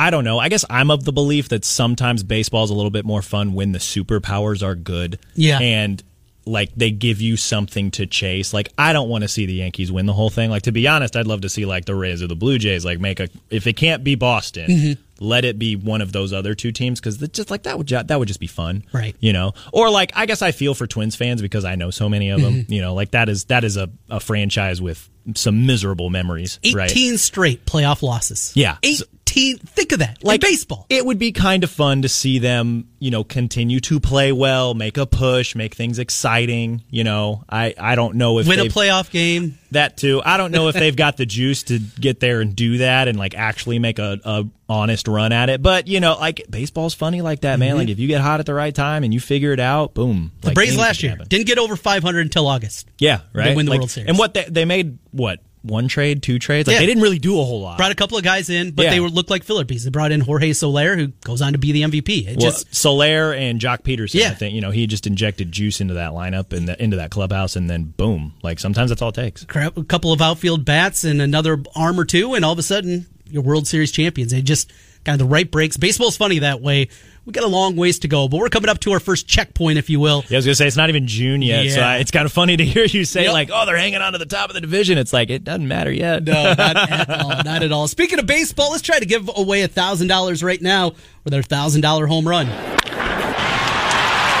I 0.00 0.10
don't 0.10 0.22
know. 0.22 0.38
I 0.38 0.48
guess 0.48 0.64
I'm 0.70 0.92
of 0.92 1.02
the 1.02 1.12
belief 1.12 1.48
that 1.48 1.64
sometimes 1.64 2.22
baseball 2.22 2.62
is 2.62 2.70
a 2.70 2.74
little 2.74 2.92
bit 2.92 3.04
more 3.04 3.20
fun 3.20 3.52
when 3.52 3.72
the 3.72 3.80
superpowers 3.80 4.62
are 4.62 4.76
good. 4.76 5.18
Yeah. 5.34 5.58
And 5.58 6.00
like 6.48 6.74
they 6.74 6.90
give 6.90 7.20
you 7.20 7.36
something 7.36 7.90
to 7.92 8.06
chase. 8.06 8.52
Like 8.54 8.72
I 8.78 8.92
don't 8.92 9.08
want 9.08 9.22
to 9.22 9.28
see 9.28 9.46
the 9.46 9.54
Yankees 9.54 9.92
win 9.92 10.06
the 10.06 10.12
whole 10.12 10.30
thing. 10.30 10.50
Like 10.50 10.62
to 10.62 10.72
be 10.72 10.88
honest, 10.88 11.14
I'd 11.16 11.26
love 11.26 11.42
to 11.42 11.48
see 11.48 11.64
like 11.66 11.84
the 11.84 11.94
Rays 11.94 12.22
or 12.22 12.26
the 12.26 12.36
Blue 12.36 12.58
Jays 12.58 12.84
like 12.84 12.98
make 13.00 13.20
a 13.20 13.28
if 13.50 13.66
it 13.66 13.74
can't 13.74 14.02
be 14.02 14.14
Boston, 14.14 14.70
Mm-hmm. 14.70 15.24
let 15.24 15.44
it 15.44 15.58
be 15.58 15.76
one 15.76 16.00
of 16.00 16.12
those 16.12 16.32
other 16.32 16.54
two 16.54 16.72
teams 16.72 17.00
because 17.00 17.18
just 17.28 17.50
like 17.50 17.64
that 17.64 17.76
would 17.78 17.86
ju- 17.86 18.02
that 18.02 18.18
would 18.18 18.28
just 18.28 18.40
be 18.40 18.46
fun, 18.46 18.84
Right. 18.92 19.14
You 19.20 19.32
know, 19.32 19.52
or 19.72 19.90
like 19.90 20.12
I 20.16 20.26
guess 20.26 20.42
I 20.42 20.52
feel 20.52 20.74
for 20.74 20.86
Twins 20.86 21.14
fans 21.16 21.42
because 21.42 21.64
I 21.64 21.74
know 21.74 21.90
so 21.90 22.08
many 22.08 22.30
of 22.30 22.40
them. 22.40 22.54
Mm-hmm. 22.54 22.72
You 22.72 22.80
know, 22.80 22.94
like 22.94 23.10
that 23.12 23.28
is 23.28 23.44
that 23.46 23.62
is 23.64 23.76
a, 23.76 23.90
a 24.10 24.18
franchise 24.20 24.80
with 24.80 25.08
some 25.34 25.66
miserable 25.66 26.08
memories, 26.08 26.58
18 26.64 26.76
right? 26.76 27.18
straight 27.20 27.66
playoff 27.66 28.02
losses. 28.02 28.52
Yeah. 28.56 28.78
18. 28.82 29.06
Think 29.28 29.92
of 29.92 30.00
that. 30.00 30.22
Like 30.22 30.40
baseball. 30.40 30.86
It 30.88 31.04
would 31.04 31.18
be 31.18 31.32
kind 31.32 31.64
of 31.64 31.70
fun 31.70 32.02
to 32.02 32.08
see 32.08 32.38
them, 32.38 32.88
you 32.98 33.10
know, 33.10 33.24
continue 33.24 33.80
to 33.80 34.00
play 34.00 34.32
well, 34.32 34.74
make 34.74 34.96
a 34.96 35.06
push, 35.06 35.54
make 35.54 35.74
things 35.74 35.98
exciting. 35.98 36.82
You 36.90 37.04
know, 37.04 37.44
I, 37.48 37.74
I 37.78 37.94
don't 37.94 38.16
know 38.16 38.38
if 38.38 38.46
Win 38.48 38.60
a 38.60 38.64
playoff 38.64 39.10
game. 39.10 39.58
that 39.70 39.96
too. 39.96 40.20
I 40.24 40.36
don't 40.36 40.50
know 40.50 40.68
if 40.68 40.74
they've 40.74 40.94
got 40.96 41.16
the 41.16 41.26
juice 41.26 41.64
to 41.64 41.78
get 41.78 42.20
there 42.20 42.40
and 42.40 42.54
do 42.56 42.78
that 42.78 43.08
and 43.08 43.18
like 43.18 43.34
actually 43.34 43.78
make 43.78 43.98
a, 43.98 44.18
a 44.24 44.44
honest 44.68 45.08
run 45.08 45.32
at 45.32 45.48
it. 45.50 45.62
But 45.62 45.88
you 45.88 46.00
know, 46.00 46.16
like 46.18 46.42
baseball's 46.50 46.94
funny 46.94 47.22
like 47.22 47.40
that, 47.40 47.58
man. 47.58 47.76
Like 47.76 47.88
if 47.88 47.98
you 47.98 48.08
get 48.08 48.20
hot 48.20 48.40
at 48.40 48.46
the 48.46 48.54
right 48.54 48.74
time 48.74 49.04
and 49.04 49.14
you 49.14 49.20
figure 49.20 49.52
it 49.52 49.60
out, 49.60 49.94
boom. 49.94 50.16
Mm-hmm. 50.16 50.40
The 50.40 50.46
like, 50.48 50.54
Braves 50.54 50.76
last 50.76 51.02
year 51.02 51.12
happen. 51.12 51.28
didn't 51.28 51.46
get 51.46 51.58
over 51.58 51.76
500 51.76 52.20
until 52.20 52.46
August. 52.46 52.88
Yeah, 52.98 53.20
right. 53.32 53.56
win 53.56 53.66
the 53.66 53.70
Like, 53.70 53.80
World 53.80 53.90
Series. 53.90 54.08
And 54.08 54.18
what 54.18 54.34
they, 54.34 54.44
they 54.44 54.64
made 54.64 54.98
what 55.12 55.40
one 55.68 55.86
trade, 55.88 56.22
two 56.22 56.38
trades. 56.38 56.66
Like 56.66 56.74
Yeah. 56.74 56.80
they 56.80 56.86
didn't 56.86 57.02
really 57.02 57.18
do 57.18 57.40
a 57.40 57.44
whole 57.44 57.60
lot. 57.60 57.76
Brought 57.78 57.92
a 57.92 57.94
couple 57.94 58.18
of 58.18 58.24
guys 58.24 58.50
in, 58.50 58.72
but 58.72 58.84
Yeah. 58.84 58.90
they 58.90 59.00
were 59.00 59.08
looked 59.08 59.30
like 59.30 59.44
filler 59.44 59.64
pieces. 59.64 59.84
They 59.84 59.90
brought 59.90 60.10
in 60.12 60.20
Jorge 60.20 60.52
Soler, 60.52 60.96
who 60.96 61.08
goes 61.24 61.40
on 61.40 61.52
to 61.52 61.58
be 61.58 61.72
the 61.72 61.82
MVP. 61.84 62.26
It 62.26 62.38
well, 62.38 62.50
just 62.50 62.74
Soler 62.74 63.32
and 63.32 63.60
Joc 63.60 63.82
Pederson. 63.82 64.14
Yeah. 64.14 64.28
I 64.30 64.34
think 64.34 64.54
you 64.54 64.60
know 64.60 64.70
he 64.70 64.86
just 64.86 65.06
injected 65.06 65.52
juice 65.52 65.80
into 65.80 65.94
that 65.94 66.10
lineup 66.12 66.52
and 66.52 66.66
the, 66.68 66.82
into 66.82 66.96
that 66.96 67.10
clubhouse, 67.10 67.54
and 67.56 67.70
then 67.70 67.94
boom. 67.96 68.34
Like 68.42 68.58
sometimes 68.58 68.90
that's 68.90 69.00
all 69.02 69.10
it 69.10 69.14
takes. 69.14 69.44
a 69.44 69.70
couple 69.84 70.12
of 70.12 70.20
outfield 70.20 70.64
bats 70.64 71.04
and 71.04 71.22
another 71.22 71.62
arm 71.76 71.98
or 72.00 72.04
two, 72.04 72.34
and 72.34 72.44
all 72.44 72.52
of 72.52 72.58
a 72.58 72.62
sudden 72.62 73.06
you're 73.30 73.42
World 73.42 73.66
Series 73.66 73.92
champions. 73.92 74.32
They 74.32 74.42
just 74.42 74.70
kind 75.04 75.20
of 75.20 75.26
the 75.26 75.32
right 75.32 75.50
breaks. 75.50 75.76
Baseball's 75.76 76.16
funny 76.16 76.40
that 76.40 76.60
way. 76.60 76.88
We 77.24 77.32
got 77.32 77.44
a 77.44 77.48
long 77.48 77.76
ways 77.76 77.98
to 78.00 78.08
go, 78.08 78.26
but 78.26 78.38
we're 78.38 78.48
coming 78.48 78.70
up 78.70 78.78
to 78.80 78.92
our 78.92 79.00
first 79.00 79.26
checkpoint, 79.28 79.76
if 79.78 79.90
you 79.90 80.00
will. 80.00 80.24
Yeah, 80.30 80.36
I 80.36 80.38
was 80.38 80.46
gonna 80.46 80.54
say 80.54 80.66
it's 80.66 80.76
not 80.78 80.88
even 80.88 81.06
June 81.06 81.42
yet, 81.42 81.70
so 81.74 81.82
I, 81.82 81.96
it's 81.98 82.10
kind 82.10 82.24
of 82.24 82.32
funny 82.32 82.56
to 82.56 82.64
hear 82.64 82.84
you 82.84 83.04
say 83.04 83.24
Yep. 83.24 83.32
like, 83.34 83.50
"Oh, 83.52 83.66
they're 83.66 83.76
hanging 83.76 84.00
on 84.00 84.12
to 84.12 84.18
the 84.18 84.24
top 84.24 84.48
of 84.48 84.54
the 84.54 84.62
division." 84.62 84.96
It's 84.96 85.12
like 85.12 85.28
it 85.28 85.44
doesn't 85.44 85.68
matter 85.68 85.92
yet. 85.92 86.24
No, 86.24 86.54
not 86.54 86.58
at 86.76 87.10
all. 87.20 87.28
Not 87.44 87.62
at 87.62 87.70
all. 87.70 87.86
Speaking 87.86 88.18
of 88.18 88.24
baseball, 88.24 88.70
let's 88.70 88.80
try 88.82 88.98
to 88.98 89.04
give 89.04 89.28
away 89.36 89.60
a 89.60 89.68
thousand 89.68 90.06
dollars 90.06 90.42
right 90.42 90.60
now 90.62 90.92
with 91.24 91.34
our 91.34 91.42
thousand 91.42 91.82
dollar 91.82 92.06
home 92.06 92.26
run. 92.26 92.46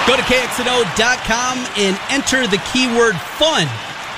Go 0.06 0.16
to 0.16 0.22
KXNO.com 0.22 1.58
and 1.76 2.00
enter 2.08 2.46
the 2.46 2.56
keyword 2.72 3.14
fun. 3.16 3.66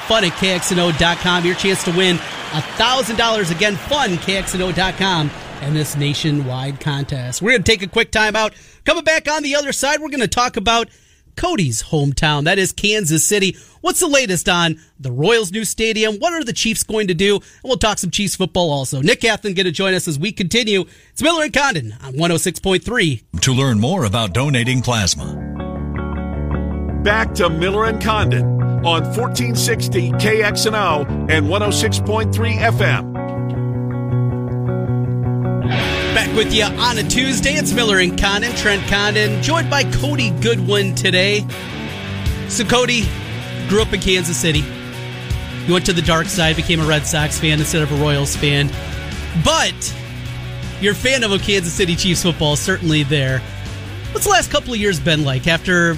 Fun 0.06 0.22
at 0.24 0.30
KXNO.com. 0.34 1.44
Your 1.44 1.56
chance 1.56 1.82
to 1.82 1.90
win 1.90 2.14
a 2.52 2.62
thousand 2.78 3.16
dollars 3.16 3.50
again. 3.50 3.74
Fun 3.74 4.10
KXNO.com 4.10 5.28
and 5.60 5.76
this 5.76 5.96
nationwide 5.96 6.80
contest. 6.80 7.42
We're 7.42 7.50
going 7.52 7.62
to 7.62 7.70
take 7.70 7.82
a 7.82 7.86
quick 7.88 8.10
time 8.10 8.36
out. 8.36 8.54
Coming 8.84 9.04
back 9.04 9.28
on 9.30 9.42
the 9.42 9.54
other 9.56 9.72
side, 9.72 10.00
we're 10.00 10.08
going 10.08 10.20
to 10.20 10.28
talk 10.28 10.56
about 10.56 10.88
Cody's 11.36 11.82
hometown. 11.84 12.44
That 12.44 12.58
is 12.58 12.72
Kansas 12.72 13.26
City. 13.26 13.56
What's 13.80 14.00
the 14.00 14.08
latest 14.08 14.48
on 14.48 14.78
the 14.98 15.12
Royals' 15.12 15.52
new 15.52 15.64
stadium? 15.64 16.16
What 16.16 16.34
are 16.34 16.44
the 16.44 16.52
Chiefs 16.52 16.82
going 16.82 17.06
to 17.08 17.14
do? 17.14 17.36
And 17.36 17.44
we'll 17.64 17.78
talk 17.78 17.98
some 17.98 18.10
Chiefs 18.10 18.36
football 18.36 18.70
also. 18.70 19.00
Nick 19.00 19.20
Athan 19.20 19.54
going 19.54 19.64
to 19.64 19.72
join 19.72 19.94
us 19.94 20.06
as 20.06 20.18
we 20.18 20.32
continue. 20.32 20.84
It's 21.12 21.22
Miller 21.22 21.44
and 21.44 21.52
Condon 21.52 21.94
on 22.02 22.14
106.3 22.14 23.40
To 23.40 23.52
learn 23.52 23.80
more 23.80 24.04
about 24.04 24.34
donating 24.34 24.82
plasma, 24.82 25.46
Back 27.02 27.32
to 27.36 27.48
Miller 27.48 27.86
and 27.86 28.02
Condon 28.02 28.44
on 28.84 29.02
1460 29.04 30.10
KXNO 30.12 31.30
and 31.30 31.46
106.3 31.46 32.58
FM. 32.58 33.20
Back 36.14 36.34
with 36.36 36.52
you 36.52 36.64
on 36.64 36.98
a 36.98 37.04
Tuesday. 37.04 37.54
It's 37.54 37.72
Miller 37.72 37.98
and 37.98 38.18
Condon, 38.18 38.52
Trent 38.56 38.82
Condon, 38.88 39.40
joined 39.42 39.70
by 39.70 39.84
Cody 39.84 40.30
Goodwin 40.30 40.96
today. 40.96 41.46
So, 42.48 42.64
Cody 42.64 43.04
grew 43.68 43.80
up 43.80 43.92
in 43.92 44.00
Kansas 44.00 44.36
City. 44.36 44.64
You 45.66 45.72
went 45.72 45.86
to 45.86 45.92
the 45.92 46.02
dark 46.02 46.26
side, 46.26 46.56
became 46.56 46.80
a 46.80 46.84
Red 46.84 47.06
Sox 47.06 47.38
fan 47.38 47.60
instead 47.60 47.82
of 47.82 47.92
a 47.92 47.96
Royals 47.96 48.34
fan. 48.34 48.68
But 49.44 49.96
your 50.80 50.94
fan 50.94 51.22
of 51.22 51.30
a 51.30 51.38
Kansas 51.38 51.72
City 51.72 51.94
Chiefs 51.94 52.24
football 52.24 52.56
certainly 52.56 53.04
there. 53.04 53.38
What's 54.10 54.24
the 54.24 54.32
last 54.32 54.50
couple 54.50 54.72
of 54.74 54.80
years 54.80 54.98
been 54.98 55.24
like 55.24 55.46
after 55.46 55.96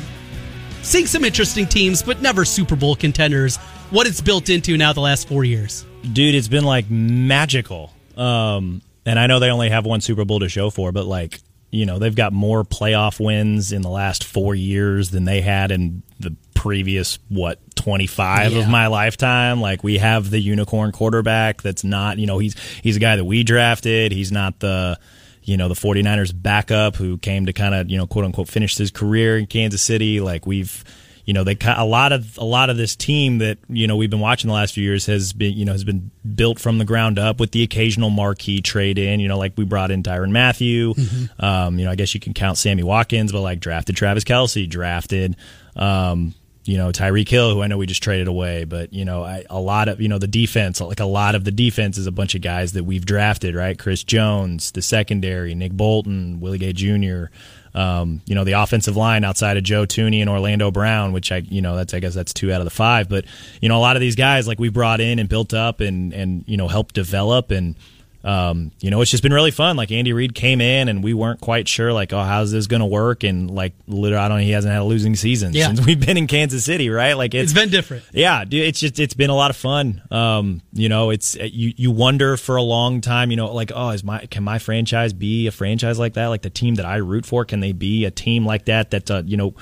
seeing 0.82 1.06
some 1.06 1.24
interesting 1.24 1.66
teams, 1.66 2.02
but 2.02 2.20
never 2.20 2.44
Super 2.44 2.76
Bowl 2.76 2.96
contenders? 2.96 3.56
What 3.88 4.06
it's 4.06 4.20
built 4.20 4.50
into 4.50 4.76
now 4.76 4.92
the 4.92 5.00
last 5.00 5.26
four 5.26 5.44
years? 5.44 5.86
dude, 6.12 6.34
it's 6.34 6.48
been 6.48 6.64
like 6.64 6.90
magical. 6.90 7.92
Um, 8.16 8.82
and 9.06 9.18
I 9.18 9.26
know 9.26 9.38
they 9.38 9.50
only 9.50 9.70
have 9.70 9.84
one 9.84 10.00
Super 10.00 10.24
Bowl 10.24 10.40
to 10.40 10.48
show 10.48 10.70
for, 10.70 10.92
but 10.92 11.06
like 11.06 11.40
you 11.70 11.86
know 11.86 11.98
they've 11.98 12.14
got 12.14 12.32
more 12.32 12.64
playoff 12.64 13.18
wins 13.24 13.72
in 13.72 13.80
the 13.82 13.88
last 13.88 14.24
four 14.24 14.54
years 14.54 15.10
than 15.10 15.24
they 15.24 15.40
had 15.40 15.70
in 15.70 16.02
the 16.20 16.36
previous 16.54 17.18
what 17.28 17.58
25 17.76 18.52
Yeah. 18.52 18.58
of 18.60 18.68
my 18.68 18.86
lifetime 18.88 19.60
like 19.60 19.82
we 19.82 19.98
have 19.98 20.30
the 20.30 20.38
unicorn 20.38 20.92
quarterback 20.92 21.60
that's 21.62 21.82
not 21.82 22.18
you 22.18 22.26
know 22.26 22.38
he's 22.38 22.54
he's 22.82 22.96
a 22.96 23.00
guy 23.00 23.16
that 23.16 23.24
we 23.24 23.42
drafted 23.42 24.12
he's 24.12 24.30
not 24.30 24.60
the 24.60 24.98
you 25.44 25.56
know, 25.56 25.66
the 25.66 25.74
49ers 25.74 26.32
backup 26.32 26.94
who 26.94 27.18
came 27.18 27.46
to 27.46 27.52
kind 27.52 27.74
of, 27.74 27.90
you 27.90 27.96
know, 27.98 28.06
quote 28.06 28.24
unquote 28.24 28.46
finish 28.48 28.76
his 28.76 28.92
career 28.92 29.36
in 29.36 29.46
Kansas 29.48 29.82
City. 29.82 30.20
Like 30.20 30.46
we've, 30.46 30.84
you 31.24 31.34
know, 31.34 31.44
they 31.44 31.56
a 31.64 31.84
lot 31.84 32.12
of 32.12 32.36
a 32.38 32.44
lot 32.44 32.68
of 32.68 32.76
this 32.76 32.96
team 32.96 33.38
that 33.38 33.58
you 33.68 33.86
know 33.86 33.96
we've 33.96 34.10
been 34.10 34.20
watching 34.20 34.48
the 34.48 34.54
last 34.54 34.74
few 34.74 34.82
years 34.82 35.06
has 35.06 35.32
been 35.32 35.56
you 35.56 35.64
know 35.64 35.72
has 35.72 35.84
been 35.84 36.10
built 36.34 36.58
from 36.58 36.78
the 36.78 36.84
ground 36.84 37.18
up 37.18 37.38
with 37.38 37.52
the 37.52 37.62
occasional 37.62 38.10
marquee 38.10 38.60
trade 38.60 38.98
in. 38.98 39.20
You 39.20 39.28
know, 39.28 39.38
like 39.38 39.52
we 39.56 39.64
brought 39.64 39.90
in 39.90 40.02
Tyrann 40.02 40.32
Mathieu. 40.32 40.94
Mm-hmm. 40.94 41.44
Um, 41.44 41.78
you 41.78 41.84
know, 41.84 41.92
I 41.92 41.94
guess 41.94 42.14
you 42.14 42.20
can 42.20 42.34
count 42.34 42.58
Sammy 42.58 42.82
Watkins, 42.82 43.30
but 43.30 43.40
like 43.40 43.60
drafted 43.60 43.96
Travis 43.96 44.24
Kelce, 44.24 44.68
drafted. 44.68 45.36
Um, 45.76 46.34
you 46.64 46.76
know 46.76 46.90
Tyreek 46.90 47.28
Hill, 47.28 47.54
who 47.54 47.62
I 47.62 47.66
know 47.66 47.78
we 47.78 47.86
just 47.86 48.02
traded 48.02 48.28
away, 48.28 48.64
but 48.64 48.92
you 48.92 49.04
know 49.04 49.24
I, 49.24 49.44
a 49.50 49.60
lot 49.60 49.88
of 49.88 50.00
you 50.00 50.08
know 50.08 50.18
the 50.18 50.28
defense, 50.28 50.80
like 50.80 51.00
a 51.00 51.04
lot 51.04 51.34
of 51.34 51.44
the 51.44 51.50
defense 51.50 51.98
is 51.98 52.06
a 52.06 52.12
bunch 52.12 52.34
of 52.34 52.40
guys 52.40 52.72
that 52.74 52.84
we've 52.84 53.04
drafted, 53.04 53.54
right? 53.54 53.78
Chris 53.78 54.04
Jones, 54.04 54.70
the 54.70 54.82
secondary, 54.82 55.54
Nick 55.54 55.72
Bolton, 55.72 56.40
Willie 56.40 56.58
Gay 56.58 56.72
Jr. 56.72 57.26
Um, 57.74 58.20
you 58.26 58.34
know 58.34 58.44
the 58.44 58.52
offensive 58.52 58.96
line 58.96 59.24
outside 59.24 59.56
of 59.56 59.62
Joe 59.62 59.86
Thuney 59.86 60.20
and 60.20 60.28
Orlando 60.28 60.70
Brown, 60.70 61.12
which 61.12 61.32
I 61.32 61.38
you 61.38 61.62
know 61.62 61.76
that's 61.76 61.94
I 61.94 62.00
guess 62.00 62.14
that's 62.14 62.34
two 62.34 62.52
out 62.52 62.60
of 62.60 62.64
the 62.64 62.70
five, 62.70 63.08
but 63.08 63.24
you 63.60 63.68
know 63.68 63.78
a 63.78 63.80
lot 63.80 63.96
of 63.96 64.00
these 64.00 64.16
guys 64.16 64.46
like 64.46 64.58
we 64.58 64.68
brought 64.68 65.00
in 65.00 65.18
and 65.18 65.28
built 65.28 65.54
up 65.54 65.80
and 65.80 66.12
and 66.12 66.44
you 66.46 66.56
know 66.56 66.68
helped 66.68 66.94
develop 66.94 67.50
and 67.50 67.76
um, 68.24 68.70
you 68.80 68.90
know, 68.90 69.00
it's 69.00 69.10
just 69.10 69.22
been 69.22 69.32
really 69.32 69.50
fun. 69.50 69.76
Like 69.76 69.90
Andy 69.90 70.12
Reid 70.12 70.34
came 70.34 70.60
in 70.60 70.88
and 70.88 71.02
we 71.02 71.12
weren't 71.12 71.40
quite 71.40 71.66
sure, 71.66 71.92
like, 71.92 72.12
oh, 72.12 72.22
how's 72.22 72.52
this 72.52 72.68
going 72.68 72.80
to 72.80 72.86
work? 72.86 73.24
And 73.24 73.50
like, 73.50 73.74
literally, 73.88 74.24
I 74.24 74.28
don't 74.28 74.38
know, 74.38 74.44
he 74.44 74.52
hasn't 74.52 74.72
had 74.72 74.82
a 74.82 74.84
losing 74.84 75.16
season 75.16 75.52
yeah. 75.54 75.66
since 75.66 75.80
we've 75.86 75.98
been 75.98 76.16
in 76.16 76.28
Kansas 76.28 76.64
City, 76.64 76.88
right? 76.88 77.14
Like, 77.14 77.34
it's, 77.34 77.50
it's 77.50 77.60
been 77.60 77.70
different. 77.70 78.04
Yeah, 78.12 78.44
dude, 78.44 78.64
it's 78.64 78.78
just 78.80 79.00
it's 79.00 79.14
been 79.14 79.30
a 79.30 79.34
lot 79.34 79.50
of 79.50 79.56
fun. 79.56 80.02
Um, 80.10 80.62
you 80.72 80.88
know, 80.88 81.10
it's 81.10 81.34
you 81.34 81.72
you 81.76 81.90
wonder 81.90 82.36
for 82.36 82.56
a 82.56 82.62
long 82.62 83.00
time, 83.00 83.30
you 83.30 83.36
know, 83.36 83.52
like, 83.52 83.72
oh, 83.74 83.90
is 83.90 84.04
my 84.04 84.26
can 84.26 84.44
my 84.44 84.58
franchise 84.58 85.12
be 85.12 85.48
a 85.48 85.50
franchise 85.50 85.98
like 85.98 86.14
that? 86.14 86.28
Like 86.28 86.42
the 86.42 86.50
team 86.50 86.76
that 86.76 86.86
I 86.86 86.96
root 86.96 87.26
for, 87.26 87.44
can 87.44 87.60
they 87.60 87.72
be 87.72 88.04
a 88.04 88.10
team 88.10 88.46
like 88.46 88.66
that? 88.66 88.90
That 88.90 89.10
uh, 89.10 89.22
you 89.26 89.36
know 89.36 89.54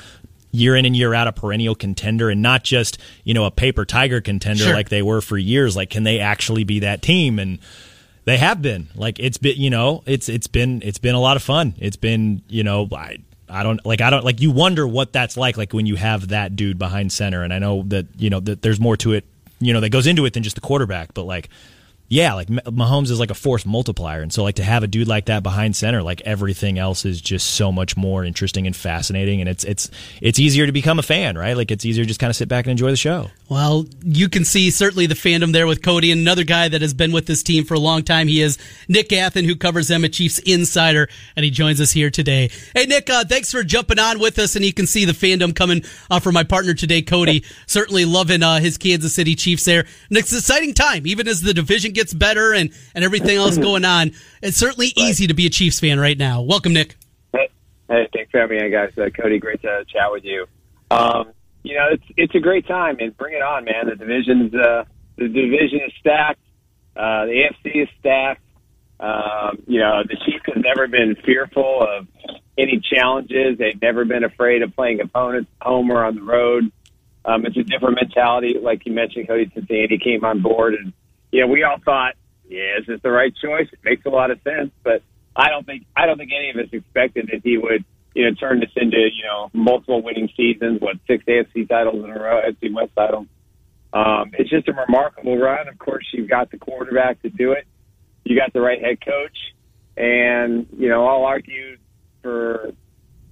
year 0.53 0.77
in 0.77 0.85
and 0.85 0.97
year 0.97 1.15
out 1.15 1.29
a 1.29 1.33
perennial 1.33 1.75
contender 1.75 2.29
and 2.29 2.43
not 2.43 2.65
just 2.65 2.99
you 3.25 3.33
know 3.33 3.45
a 3.45 3.51
paper 3.51 3.85
tiger 3.85 4.21
contender 4.21 4.65
sure. 4.65 4.75
like 4.75 4.89
they 4.89 5.03
were 5.03 5.21
for 5.21 5.39
years 5.39 5.77
like 5.77 5.91
can 5.91 6.03
they 6.03 6.19
actually 6.19 6.65
be 6.65 6.81
that 6.81 7.03
team 7.03 7.39
and 7.39 7.61
they 8.31 8.39
have 8.39 8.63
been. 8.63 8.89
Like 8.95 9.19
it's 9.19 9.39
been 9.39 9.57
you 9.57 9.71
know 9.71 10.03
it's 10.07 10.29
it's 10.29 10.47
been 10.47 10.83
it's 10.85 10.99
been 10.99 11.15
a 11.15 11.21
lot 11.21 11.37
of 11.37 11.43
fun. 11.43 11.75
It's 11.79 11.97
been 11.97 12.43
you 12.49 12.65
know 12.65 12.89
I 12.93 13.19
I 13.49 13.63
don't 13.63 13.85
like 13.85 14.01
I 14.01 14.11
don't 14.11 14.25
like 14.25 14.41
you 14.41 14.51
wonder 14.51 14.87
what 14.87 15.13
that's 15.13 15.37
like 15.37 15.57
like 15.57 15.73
when 15.73 15.87
you 15.87 15.97
have 15.97 16.29
that 16.29 16.57
dude 16.57 16.79
behind 16.79 17.13
center. 17.13 17.43
And 17.43 17.53
I 17.53 17.59
know 17.59 17.83
that 17.89 18.07
you 18.17 18.31
know 18.31 18.41
that 18.41 18.63
there's 18.63 18.81
more 18.81 18.97
to 18.99 19.13
it 19.13 19.25
you 19.59 19.73
know 19.73 19.81
that 19.81 19.91
goes 19.91 20.07
into 20.07 20.25
it 20.25 20.33
than 20.33 20.43
just 20.43 20.55
the 20.55 20.61
quarterback. 20.61 21.15
But 21.15 21.25
like 21.25 21.49
yeah, 22.11 22.35
like 22.35 22.49
Mahomes 22.49 23.09
is 23.13 23.21
like 23.21 23.31
a 23.31 23.35
force 23.35 23.65
multiplier, 23.65 24.21
and 24.21 24.33
so 24.33 24.43
like 24.43 24.57
to 24.57 24.65
have 24.65 24.83
a 24.83 24.89
dude 24.89 25.07
like 25.07 25.27
that 25.27 25.45
behind 25.45 25.77
center, 25.77 26.03
like 26.03 26.21
everything 26.23 26.77
else 26.77 27.05
is 27.05 27.21
just 27.21 27.53
so 27.53 27.71
much 27.71 27.97
more 27.97 28.25
interesting 28.25 28.67
and 28.67 28.75
fascinating, 28.75 29.39
and 29.39 29.49
it's 29.49 29.63
it's 29.63 29.93
it's 30.21 30.41
easier 30.41 30.67
to 30.67 30.73
become 30.73 30.99
a 30.99 31.05
fan, 31.05 31.39
right? 31.39 31.57
Like 31.57 31.71
it's 31.71 31.85
easier 31.87 32.03
to 32.03 32.09
just 32.09 32.19
kind 32.19 32.29
of 32.29 32.35
sit 32.35 32.49
back 32.49 32.65
and 32.65 32.73
enjoy 32.73 32.91
the 32.91 32.97
show. 32.97 33.31
Well, 33.49 33.87
you 34.03 34.29
can 34.29 34.45
see 34.45 34.73
certainly 34.73 35.07
the 35.07 35.15
fandom 35.15 35.53
there 35.53 35.69
with 35.69 35.83
Cody, 35.83 36.11
and 36.11 36.21
another 36.21 36.43
guy 36.43 36.69
that 36.69 36.83
has 36.83 36.93
been 36.95 37.13
with 37.13 37.27
this 37.27 37.45
team 37.45 37.65
for 37.65 37.75
a 37.75 37.79
long 37.79 38.03
time. 38.03 38.27
He 38.27 38.43
is 38.43 38.59
Nick 38.89 39.11
Athan, 39.11 39.45
who 39.45 39.55
covers 39.55 39.87
them 39.87 40.05
at 40.05 40.13
Chiefs 40.13 40.41
Insider, 40.41 41.09
and 41.37 41.45
he 41.45 41.53
joins 41.53 41.81
us 41.81 41.93
here 41.93 42.11
today. 42.11 42.51
Hey, 42.75 42.87
Nick, 42.87 43.09
uh, 43.09 43.23
thanks 43.23 43.53
for 43.53 43.63
jumping 43.63 44.01
on 44.01 44.19
with 44.19 44.37
us, 44.41 44.57
and 44.57 44.65
you 44.65 44.73
can 44.73 44.89
see 44.89 45.05
the 45.05 45.13
fandom 45.13 45.55
coming 45.55 45.85
uh, 46.11 46.19
from 46.19 46.35
my 46.35 46.43
partner 46.43 46.75
today, 46.75 47.03
Cody. 47.03 47.45
certainly 47.69 48.05
loving 48.05 48.43
uh, 48.43 48.59
his 48.59 48.79
Kansas 48.79 49.15
City 49.15 49.37
Chiefs 49.37 49.65
there, 49.65 49.87
and 50.09 50.19
it's 50.19 50.33
an 50.33 50.39
exciting 50.39 50.75
time, 50.75 51.07
even 51.07 51.29
as 51.29 51.41
the 51.41 51.55
division 51.55 51.93
gets 51.93 52.00
better 52.13 52.53
and, 52.53 52.73
and 52.95 53.05
everything 53.05 53.37
else 53.37 53.59
going 53.59 53.85
on. 53.85 54.13
It's 54.43 54.57
certainly 54.57 54.93
right. 54.97 55.09
easy 55.09 55.27
to 55.27 55.35
be 55.35 55.47
a 55.47 55.51
Chiefs 55.51 55.81
fan 55.81 56.01
right 56.01 56.19
now. 56.19 56.43
Welcome, 56.43 56.73
Nick. 56.73 56.97
Hey, 57.33 57.49
hey 57.89 58.09
thanks 58.13 58.31
for 58.31 58.41
having 58.41 58.61
me, 58.61 58.71
guys. 58.71 58.93
Uh, 58.97 59.11
Cody, 59.11 59.39
great 59.39 59.63
to 59.63 59.85
chat 59.93 60.11
with 60.11 60.25
you. 60.25 60.47
Um, 60.91 61.33
you 61.63 61.77
know, 61.77 61.89
it's 61.93 62.05
it's 62.17 62.35
a 62.35 62.41
great 62.41 62.67
time, 62.67 62.97
and 63.01 63.17
bring 63.17 63.35
it 63.35 63.43
on, 63.43 63.65
man. 63.65 63.87
The 63.87 63.97
division's 63.97 64.55
uh, 64.55 64.85
the 65.17 65.29
division 65.29 65.81
is 65.87 65.93
stacked. 66.01 66.41
Uh, 66.97 67.27
the 67.27 67.45
AFC 67.65 67.83
is 67.83 67.89
stacked. 67.99 68.43
Um, 68.99 69.63
you 69.67 69.81
know, 69.81 70.03
the 70.03 70.17
Chiefs 70.17 70.45
have 70.47 70.63
never 70.63 70.87
been 70.87 71.17
fearful 71.25 71.83
of 71.83 72.07
any 72.59 72.81
challenges. 72.81 73.59
They've 73.59 73.81
never 73.81 74.05
been 74.05 74.25
afraid 74.25 74.63
of 74.63 74.75
playing 74.75 75.01
opponents 75.01 75.51
home 75.61 75.91
or 75.91 76.05
on 76.05 76.17
the 76.17 76.23
road. 76.23 76.71
Um, 77.25 77.47
it's 77.47 77.57
a 77.57 77.63
different 77.63 77.97
mentality, 77.97 78.59
like 78.61 78.87
you 78.87 78.93
mentioned, 78.93 79.29
Cody, 79.29 79.51
since 79.55 79.71
Andy 79.71 79.99
came 79.99 80.25
on 80.25 80.41
board, 80.41 80.75
and 80.75 80.93
yeah, 81.33 81.45
we 81.45 81.63
all 81.63 81.79
thought, 81.85 82.15
yeah, 82.49 82.79
is 82.79 82.87
this 82.87 83.01
the 83.03 83.11
right 83.11 83.33
choice? 83.43 83.69
It 83.73 83.79
makes 83.85 84.05
a 84.07 84.11
lot 84.11 84.31
of 84.31 84.41
sense, 84.43 84.71
but 84.83 85.03
I 85.37 85.49
don't 85.51 85.65
think 85.65 85.87
I 85.97 86.07
don't 86.07 86.19
think 86.19 86.33
any 86.37 86.51
of 86.51 86.57
us 86.57 86.73
expected 86.73 87.29
that 87.33 87.43
he 87.45 87.57
would, 87.57 87.85
you 88.15 88.25
know, 88.25 88.35
turn 88.35 88.61
this 88.61 88.71
into 88.77 88.99
you 88.99 89.25
know 89.25 89.51
multiple 89.53 90.03
winning 90.03 90.29
seasons, 90.37 90.81
what 90.81 90.97
six 91.07 91.25
AFC 91.25 91.69
titles 91.69 92.05
in 92.05 92.11
a 92.11 92.19
row, 92.19 92.43
AFC 92.43 92.75
West 92.75 92.93
titles. 92.97 93.27
Um, 93.93 94.33
it's 94.39 94.51
just 94.51 94.69
a 94.69 94.73
remarkable 94.73 95.37
run. 95.39 95.69
Of 95.69 95.79
course, 95.79 96.07
you've 96.13 96.29
got 96.29 96.51
the 96.51 96.59
quarterback 96.59 97.23
to 97.23 97.29
do 97.31 97.53
it. 97.53 97.67
You 98.25 98.39
got 98.39 98.53
the 98.53 98.61
right 98.61 98.81
head 98.81 98.99
coach, 99.05 99.37
and 99.97 100.67
you 100.77 100.89
know, 100.89 101.07
I'll 101.07 101.25
argue 101.25 101.77
for 102.23 102.73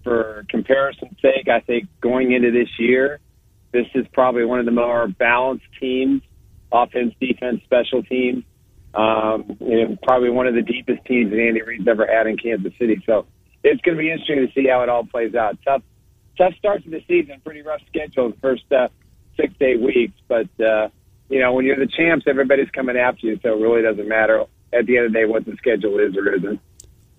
for 0.09 0.47
comparison's 0.49 1.21
sake, 1.21 1.49
I 1.49 1.61
think 1.61 1.89
going 2.01 2.33
into 2.33 2.51
this 2.51 2.69
year, 2.79 3.21
this 3.73 3.87
is 3.95 4.07
probably 4.13 4.45
one 4.45 4.59
of 4.59 4.65
the 4.65 4.71
more 4.73 5.07
balanced 5.07 5.67
teams 5.79 6.23
offense, 6.73 7.15
defense, 7.21 7.63
special 7.65 8.03
teams. 8.03 8.45
Um, 8.95 9.57
and 9.61 10.01
probably 10.01 10.31
one 10.31 10.47
of 10.47 10.55
the 10.55 10.63
deepest 10.63 11.05
teams 11.05 11.31
that 11.31 11.39
Andy 11.39 11.63
Reid's 11.63 11.87
ever 11.87 12.07
had 12.07 12.27
in 12.27 12.37
Kansas 12.37 12.73
City. 12.79 13.03
So 13.07 13.27
it's 13.63 13.81
going 13.83 13.97
to 13.97 14.03
be 14.03 14.11
interesting 14.11 14.47
to 14.47 14.53
see 14.55 14.69
how 14.69 14.83
it 14.83 14.89
all 14.89 15.05
plays 15.05 15.35
out. 15.35 15.59
Tough, 15.65 15.83
tough 16.37 16.55
start 16.57 16.85
to 16.85 16.91
the 16.91 17.03
season. 17.07 17.41
Pretty 17.45 17.63
rough 17.63 17.83
schedule 17.89 18.31
the 18.31 18.37
first 18.39 18.71
uh, 18.73 18.89
six 19.37 19.53
to 19.59 19.65
eight 19.65 19.81
weeks. 19.81 20.15
But 20.27 20.49
uh, 20.61 20.89
you 21.29 21.41
know, 21.41 21.53
when 21.53 21.65
you're 21.65 21.77
the 21.77 21.87
champs, 21.87 22.27
everybody's 22.27 22.71
coming 22.71 22.97
after 22.97 23.27
you. 23.27 23.39
So 23.43 23.55
it 23.55 23.63
really 23.63 23.83
doesn't 23.83 24.09
matter 24.09 24.45
at 24.73 24.87
the 24.87 24.97
end 24.97 25.07
of 25.07 25.13
the 25.13 25.19
day 25.19 25.25
what 25.27 25.45
the 25.45 25.57
schedule 25.57 25.99
is 25.99 26.17
or 26.17 26.35
isn't. 26.35 26.61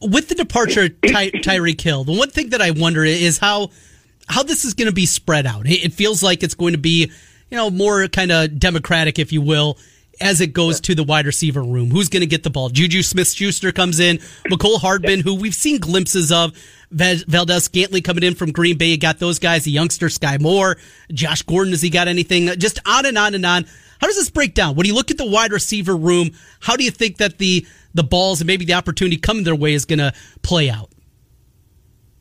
With 0.01 0.29
the 0.29 0.35
departure 0.35 0.85
of 0.85 1.01
Ty- 1.01 1.31
Tyreek 1.31 1.79
Hill, 1.79 2.03
the 2.03 2.13
one 2.13 2.29
thing 2.29 2.49
that 2.49 2.61
I 2.61 2.71
wonder 2.71 3.03
is 3.03 3.37
how 3.37 3.69
how 4.27 4.43
this 4.43 4.63
is 4.63 4.73
going 4.73 4.87
to 4.87 4.93
be 4.93 5.05
spread 5.05 5.45
out. 5.45 5.67
It 5.67 5.93
feels 5.93 6.21
like 6.21 6.43
it's 6.43 6.53
going 6.53 6.73
to 6.73 6.79
be 6.79 7.11
you 7.49 7.57
know, 7.57 7.69
more 7.69 8.07
kind 8.07 8.31
of 8.31 8.59
democratic, 8.59 9.19
if 9.19 9.31
you 9.31 9.41
will, 9.41 9.77
as 10.21 10.41
it 10.41 10.53
goes 10.53 10.81
to 10.81 10.95
the 10.95 11.03
wide 11.03 11.25
receiver 11.25 11.63
room. 11.63 11.91
Who's 11.91 12.09
going 12.09 12.21
to 12.21 12.27
get 12.27 12.43
the 12.43 12.49
ball? 12.49 12.69
Juju 12.69 13.03
Smith 13.03 13.29
Schuster 13.29 13.71
comes 13.71 13.99
in. 13.99 14.17
Mecole 14.51 14.79
Hardman, 14.79 15.21
who 15.21 15.35
we've 15.35 15.55
seen 15.55 15.79
glimpses 15.79 16.31
of. 16.31 16.53
Valdes-Scantling 16.91 18.01
coming 18.03 18.23
in 18.23 18.33
from 18.35 18.51
Green 18.51 18.77
Bay. 18.77 18.87
You 18.87 18.97
got 18.97 19.19
those 19.19 19.37
guys, 19.37 19.63
the 19.63 19.71
youngster 19.71 20.07
Skyy 20.07 20.41
Moore, 20.41 20.77
Josh 21.11 21.43
Gordon. 21.43 21.71
Has 21.71 21.81
he 21.81 21.89
got 21.89 22.07
anything? 22.07 22.47
Just 22.57 22.79
on 22.85 23.05
and 23.05 23.17
on 23.17 23.35
and 23.35 23.45
on. 23.45 23.65
How 24.01 24.07
does 24.07 24.15
this 24.15 24.29
break 24.29 24.55
down? 24.55 24.75
When 24.75 24.87
you 24.87 24.95
look 24.95 25.11
at 25.11 25.17
the 25.17 25.29
wide 25.29 25.51
receiver 25.51 25.95
room, 25.95 26.31
how 26.59 26.75
do 26.75 26.83
you 26.83 26.91
think 26.91 27.17
that 27.17 27.37
the 27.37 27.65
the 27.93 28.03
balls 28.03 28.41
and 28.41 28.47
maybe 28.47 28.65
the 28.65 28.73
opportunity 28.73 29.17
coming 29.17 29.43
their 29.43 29.55
way 29.55 29.73
is 29.73 29.85
going 29.85 29.99
to 29.99 30.13
play 30.41 30.69
out? 30.69 30.89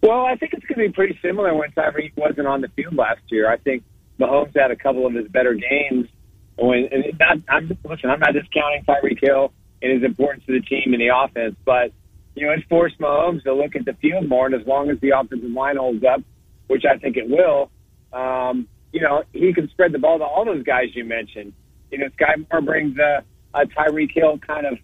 Well, 0.02 0.26
I 0.26 0.36
think 0.36 0.52
it's 0.54 0.64
going 0.66 0.80
to 0.80 0.88
be 0.88 0.92
pretty 0.92 1.18
similar 1.22 1.54
when 1.54 1.70
Tyreek 1.72 2.12
wasn't 2.16 2.46
on 2.46 2.60
the 2.60 2.68
field 2.68 2.94
last 2.94 3.20
year. 3.28 3.50
I 3.50 3.56
think 3.56 3.84
Mahomes 4.18 4.56
had 4.56 4.70
a 4.70 4.76
couple 4.76 5.06
of 5.06 5.14
his 5.14 5.28
better 5.28 5.54
games. 5.54 6.08
When 6.56 6.88
and 6.90 7.04
not, 7.18 7.38
I'm 7.48 7.68
listen, 7.84 8.10
I'm 8.10 8.20
not 8.20 8.32
discounting 8.32 8.84
Tyreek 8.84 9.20
Hill 9.22 9.52
and 9.80 9.92
his 9.92 10.02
importance 10.02 10.44
to 10.46 10.52
the 10.52 10.60
team 10.60 10.92
and 10.92 11.00
the 11.00 11.10
offense, 11.14 11.54
but 11.64 11.92
you 12.34 12.46
know, 12.46 12.52
it's 12.52 12.64
forced 12.68 12.98
Mahomes 12.98 13.42
to 13.44 13.54
look 13.54 13.74
at 13.76 13.84
the 13.84 13.94
field 13.94 14.28
more. 14.28 14.46
And 14.46 14.54
as 14.54 14.66
long 14.66 14.90
as 14.90 14.98
the 15.00 15.10
offensive 15.10 15.50
line 15.50 15.76
holds 15.76 16.04
up, 16.04 16.22
which 16.68 16.84
I 16.84 16.98
think 16.98 17.16
it 17.16 17.28
will, 17.28 17.70
um, 18.12 18.68
you 18.92 19.00
know, 19.00 19.24
he 19.32 19.52
can 19.52 19.68
spread 19.70 19.92
the 19.92 19.98
ball 19.98 20.18
to 20.18 20.24
all 20.24 20.44
those 20.44 20.62
guys 20.62 20.94
you 20.94 21.04
mentioned. 21.04 21.52
You 21.90 21.98
know, 21.98 22.06
Skyy 22.08 22.46
Moore 22.50 22.60
brings 22.60 22.98
a, 22.98 23.24
a 23.54 23.66
Tyreek 23.66 24.12
Hill 24.12 24.38
kind 24.38 24.66
of 24.66 24.78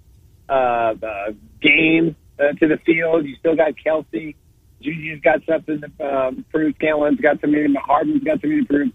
uh, 0.49 1.07
uh, 1.07 1.33
game 1.61 2.17
uh, 2.39 2.53
to 2.53 2.69
the 2.69 2.79
field. 2.85 3.25
You 3.25 3.37
still 3.37 3.57
got 3.57 3.75
Kelce. 3.85 4.35
Juju's 4.83 5.21
got 5.23 5.41
something 5.49 5.81
to 5.81 6.05
um, 6.05 6.45
prove. 6.51 6.75
Scantling's 6.79 7.21
got 7.21 7.41
something. 7.41 7.75
Hardman's 7.75 8.25
got 8.25 8.41
something 8.41 8.61
to 8.61 8.67
prove 8.67 8.93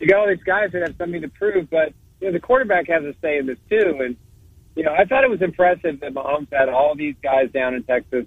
you 0.00 0.08
got 0.08 0.20
all 0.20 0.28
these 0.28 0.42
guys 0.42 0.72
that 0.72 0.82
have 0.82 0.96
something 0.98 1.20
to 1.20 1.28
prove, 1.28 1.70
but 1.70 1.92
you 2.20 2.28
know 2.28 2.32
the 2.32 2.40
quarterback 2.40 2.88
has 2.88 3.04
a 3.04 3.14
say 3.20 3.38
in 3.38 3.46
this 3.46 3.58
too. 3.68 4.00
And 4.00 4.16
you 4.74 4.84
know, 4.84 4.92
I 4.92 5.04
thought 5.04 5.24
it 5.24 5.30
was 5.30 5.42
impressive 5.42 6.00
that 6.00 6.14
Mahomes 6.14 6.48
had 6.52 6.68
all 6.68 6.94
these 6.94 7.16
guys 7.22 7.50
down 7.52 7.74
in 7.74 7.82
Texas, 7.82 8.26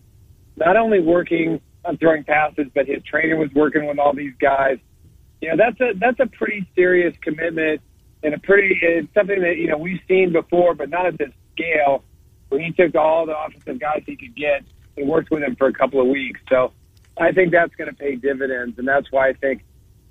not 0.55 0.77
only 0.77 0.99
working 0.99 1.59
on 1.85 1.97
throwing 1.97 2.23
passes, 2.23 2.67
but 2.73 2.87
his 2.87 3.03
trainer 3.03 3.35
was 3.35 3.49
working 3.53 3.87
with 3.87 3.97
all 3.97 4.13
these 4.13 4.33
guys. 4.39 4.77
You 5.41 5.49
know, 5.49 5.57
that's 5.57 5.79
a 5.81 5.97
that's 5.97 6.19
a 6.19 6.27
pretty 6.27 6.67
serious 6.75 7.15
commitment 7.21 7.81
and 8.23 8.33
a 8.33 8.39
pretty 8.39 8.79
it's 8.81 9.13
something 9.13 9.41
that 9.41 9.57
you 9.57 9.67
know 9.67 9.77
we've 9.77 10.01
seen 10.07 10.31
before, 10.31 10.75
but 10.75 10.89
not 10.89 11.05
at 11.05 11.17
this 11.17 11.31
scale. 11.53 12.03
Where 12.49 12.61
he 12.61 12.71
took 12.71 12.93
all 12.93 13.25
the 13.25 13.35
offensive 13.35 13.79
guys 13.79 14.03
he 14.05 14.15
could 14.15 14.35
get 14.35 14.63
and 14.95 15.09
worked 15.09 15.31
with 15.31 15.41
them 15.41 15.55
for 15.55 15.67
a 15.67 15.73
couple 15.73 15.99
of 15.99 16.07
weeks. 16.07 16.39
So 16.49 16.71
I 17.17 17.31
think 17.31 17.51
that's 17.51 17.73
going 17.75 17.89
to 17.89 17.95
pay 17.95 18.15
dividends, 18.15 18.77
and 18.77 18.87
that's 18.87 19.11
why 19.11 19.29
I 19.29 19.33
think 19.33 19.63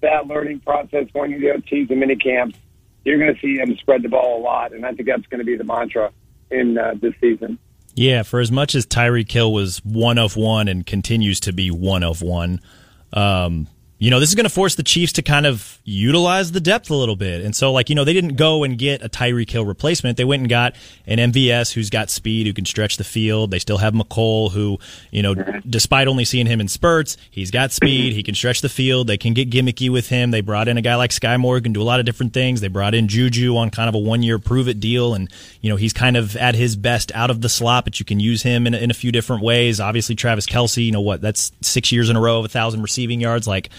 that 0.02 0.26
learning 0.26 0.60
process 0.60 1.06
going 1.12 1.32
into 1.32 1.46
the 1.46 1.58
OTs 1.58 1.90
and 1.90 2.00
mini 2.00 2.16
camps, 2.16 2.58
you're 3.04 3.18
going 3.18 3.34
to 3.34 3.40
see 3.40 3.56
him 3.56 3.76
spread 3.78 4.02
the 4.02 4.08
ball 4.08 4.40
a 4.40 4.42
lot, 4.42 4.72
and 4.72 4.84
I 4.86 4.92
think 4.92 5.08
that's 5.08 5.26
going 5.26 5.40
to 5.40 5.44
be 5.44 5.56
the 5.56 5.64
mantra 5.64 6.12
in 6.50 6.78
uh, 6.78 6.94
this 7.00 7.14
season. 7.20 7.58
Yeah, 7.94 8.22
for 8.22 8.40
as 8.40 8.50
much 8.50 8.74
as 8.74 8.86
Tyreek 8.86 9.30
Hill 9.30 9.52
was 9.52 9.78
one 9.84 10.18
of 10.18 10.36
one 10.36 10.68
and 10.68 10.86
continues 10.86 11.40
to 11.40 11.52
be 11.52 11.70
one 11.70 12.02
of 12.02 12.22
one, 12.22 12.60
um, 13.12 13.66
you 14.02 14.10
know, 14.10 14.18
this 14.18 14.30
is 14.30 14.34
going 14.34 14.42
to 14.42 14.50
force 14.50 14.74
the 14.74 14.82
Chiefs 14.82 15.12
to 15.12 15.22
kind 15.22 15.46
of 15.46 15.78
utilize 15.84 16.50
the 16.50 16.58
depth 16.58 16.90
a 16.90 16.94
little 16.96 17.14
bit. 17.14 17.44
And 17.44 17.54
so, 17.54 17.70
like, 17.70 17.88
you 17.88 17.94
know, 17.94 18.02
they 18.02 18.12
didn't 18.12 18.34
go 18.34 18.64
and 18.64 18.76
get 18.76 19.00
a 19.00 19.08
Tyreek 19.08 19.48
Hill 19.48 19.64
replacement. 19.64 20.16
They 20.16 20.24
went 20.24 20.40
and 20.40 20.50
got 20.50 20.74
an 21.06 21.18
MVS 21.18 21.72
who's 21.72 21.88
got 21.88 22.10
speed, 22.10 22.48
who 22.48 22.52
can 22.52 22.64
stretch 22.64 22.96
the 22.96 23.04
field. 23.04 23.52
They 23.52 23.60
still 23.60 23.78
have 23.78 23.94
Mecole, 23.94 24.50
who, 24.50 24.80
you 25.12 25.22
know, 25.22 25.36
despite 25.70 26.08
only 26.08 26.24
seeing 26.24 26.46
him 26.46 26.60
in 26.60 26.66
spurts, 26.66 27.16
he's 27.30 27.52
got 27.52 27.70
speed. 27.70 28.12
He 28.12 28.24
can 28.24 28.34
stretch 28.34 28.60
the 28.60 28.68
field. 28.68 29.06
They 29.06 29.18
can 29.18 29.34
get 29.34 29.50
gimmicky 29.50 29.88
with 29.88 30.08
him. 30.08 30.32
They 30.32 30.40
brought 30.40 30.66
in 30.66 30.78
a 30.78 30.82
guy 30.82 30.96
like 30.96 31.12
Skyy 31.12 31.38
Moore 31.38 31.54
who 31.54 31.62
can 31.62 31.72
do 31.72 31.80
a 31.80 31.84
lot 31.84 32.00
of 32.00 32.06
different 32.06 32.32
things. 32.32 32.60
They 32.60 32.66
brought 32.66 32.96
in 32.96 33.06
Juju 33.06 33.56
on 33.56 33.70
kind 33.70 33.88
of 33.88 33.94
a 33.94 33.98
one 33.98 34.24
year 34.24 34.40
prove 34.40 34.66
it 34.66 34.80
deal. 34.80 35.14
And, 35.14 35.30
you 35.60 35.70
know, 35.70 35.76
he's 35.76 35.92
kind 35.92 36.16
of 36.16 36.34
at 36.34 36.56
his 36.56 36.74
best 36.74 37.12
out 37.14 37.30
of 37.30 37.40
the 37.40 37.48
slot, 37.48 37.84
but 37.84 38.00
you 38.00 38.04
can 38.04 38.18
use 38.18 38.42
him 38.42 38.66
in, 38.66 38.74
in 38.74 38.90
a 38.90 38.94
few 38.94 39.12
different 39.12 39.44
ways. 39.44 39.78
Obviously, 39.78 40.16
Travis 40.16 40.48
Kelce, 40.48 40.84
you 40.84 40.90
know 40.90 41.00
what, 41.00 41.20
that's 41.20 41.52
six 41.60 41.92
years 41.92 42.10
in 42.10 42.16
a 42.16 42.20
row 42.20 42.40
of 42.40 42.46
a 42.46 42.48
thousand 42.48 42.82
receiving 42.82 43.20
yards. 43.20 43.46
Like, 43.46 43.70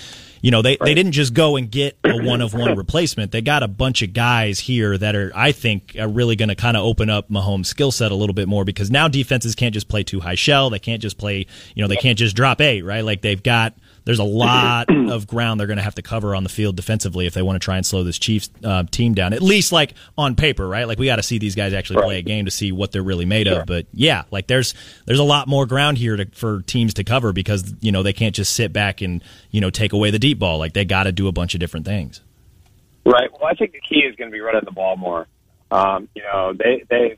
you 0.44 0.52
know, 0.52 0.62
they, 0.62 0.72
right. 0.72 0.80
they 0.82 0.94
didn't 0.94 1.14
just 1.14 1.34
go 1.34 1.56
and 1.56 1.72
get 1.72 1.98
a 2.04 2.22
one 2.22 2.42
of 2.42 2.54
one 2.54 2.76
replacement. 2.76 3.32
They 3.32 3.42
got 3.42 3.64
a 3.64 3.68
bunch 3.70 4.02
of 4.02 4.12
guys 4.12 4.60
here 4.60 4.98
that 4.98 5.16
are, 5.16 5.32
I 5.34 5.54
think, 5.54 5.96
are 5.98 6.10
really 6.10 6.36
going 6.36 6.50
to 6.50 6.56
kind 6.56 6.76
of 6.76 6.84
open 6.84 7.10
up 7.10 7.30
Mahomes' 7.30 7.68
skill 7.68 7.92
set 7.94 8.12
a 8.12 8.16
little 8.16 8.34
bit 8.34 8.50
more 8.50 8.66
because 8.66 8.92
now 8.92 9.08
defenses 9.08 9.56
can't 9.56 9.74
just 9.74 9.88
play 9.88 10.04
two 10.04 10.20
high 10.20 10.36
shell. 10.36 10.70
They 10.70 10.80
can't 10.80 11.02
just 11.02 11.18
play, 11.18 11.48
you 11.76 11.82
know, 11.82 11.88
they 11.88 11.96
can't 11.96 12.20
just 12.20 12.36
drop 12.36 12.60
eight, 12.60 12.82
right? 12.82 13.06
Like 13.06 13.22
they've 13.22 13.42
got 13.42 13.74
there's 14.06 14.20
a 14.20 14.24
lot 14.24 14.90
of 14.90 15.28
ground 15.28 15.60
they're 15.60 15.68
going 15.68 15.78
to 15.78 15.84
have 15.84 15.96
to 15.96 16.02
cover 16.02 16.36
on 16.36 16.44
the 16.44 16.50
field 16.50 16.76
defensively 16.76 17.26
if 17.26 17.34
they 17.34 17.42
want 17.42 17.56
to 17.56 17.64
try 17.64 17.78
and 17.78 17.86
slow 17.86 18.04
this 18.04 18.18
Chiefs 18.18 18.50
uh, 18.64 18.84
team 18.84 19.14
down. 19.14 19.34
At 19.34 19.42
least 19.42 19.72
like 19.72 19.94
on 20.18 20.36
paper, 20.36 20.68
right? 20.68 20.88
Like 20.88 21.00
we 21.00 21.06
got 21.06 21.18
to 21.18 21.24
see 21.24 21.38
these 21.38 21.56
guys 21.56 21.74
actually 21.74 21.98
right. 21.98 22.06
play 22.06 22.20
a 22.20 22.22
game 22.22 22.46
to 22.46 22.52
see 22.52 22.72
what 22.72 22.92
they're 22.92 23.04
really 23.04 23.26
made 23.26 23.48
sure. 23.48 23.62
of. 23.62 23.68
But 23.68 23.88
yeah, 23.94 24.24
like 24.32 24.48
there's 24.48 24.74
there's 25.06 25.20
a 25.20 25.24
lot 25.24 25.48
more 25.48 25.66
ground 25.66 25.98
here 25.98 26.18
to, 26.18 26.26
for 26.34 26.62
teams 26.62 26.96
to 26.96 27.04
cover 27.04 27.34
because 27.34 27.74
you 27.82 27.92
know 27.92 28.04
they 28.04 28.14
can't 28.14 28.36
just 28.36 28.54
sit 28.54 28.74
back 28.74 29.02
and 29.02 29.24
you 29.52 29.62
know 29.62 29.70
take 29.70 29.94
away 29.94 30.12
the 30.12 30.20
deep 30.20 30.40
ball. 30.40 30.58
Like 30.58 30.74
they 30.74 30.86
got 30.86 31.04
to 31.04 31.12
do 31.12 31.28
a 31.28 31.32
bunch 31.32 31.54
of 31.54 31.60
different 31.60 31.86
things. 31.86 32.22
Right. 33.06 33.30
Well, 33.32 33.46
I 33.46 33.54
think 33.54 33.74
the 33.74 33.82
key 33.82 34.00
is 34.00 34.16
going 34.16 34.32
to 34.32 34.34
be 34.34 34.40
running 34.40 34.62
the 34.64 34.72
ball 34.72 34.96
more. 34.96 35.28
Um, 35.72 36.08
you 36.16 36.24
know, 36.24 36.54
they 36.54 36.84
they 36.90 37.18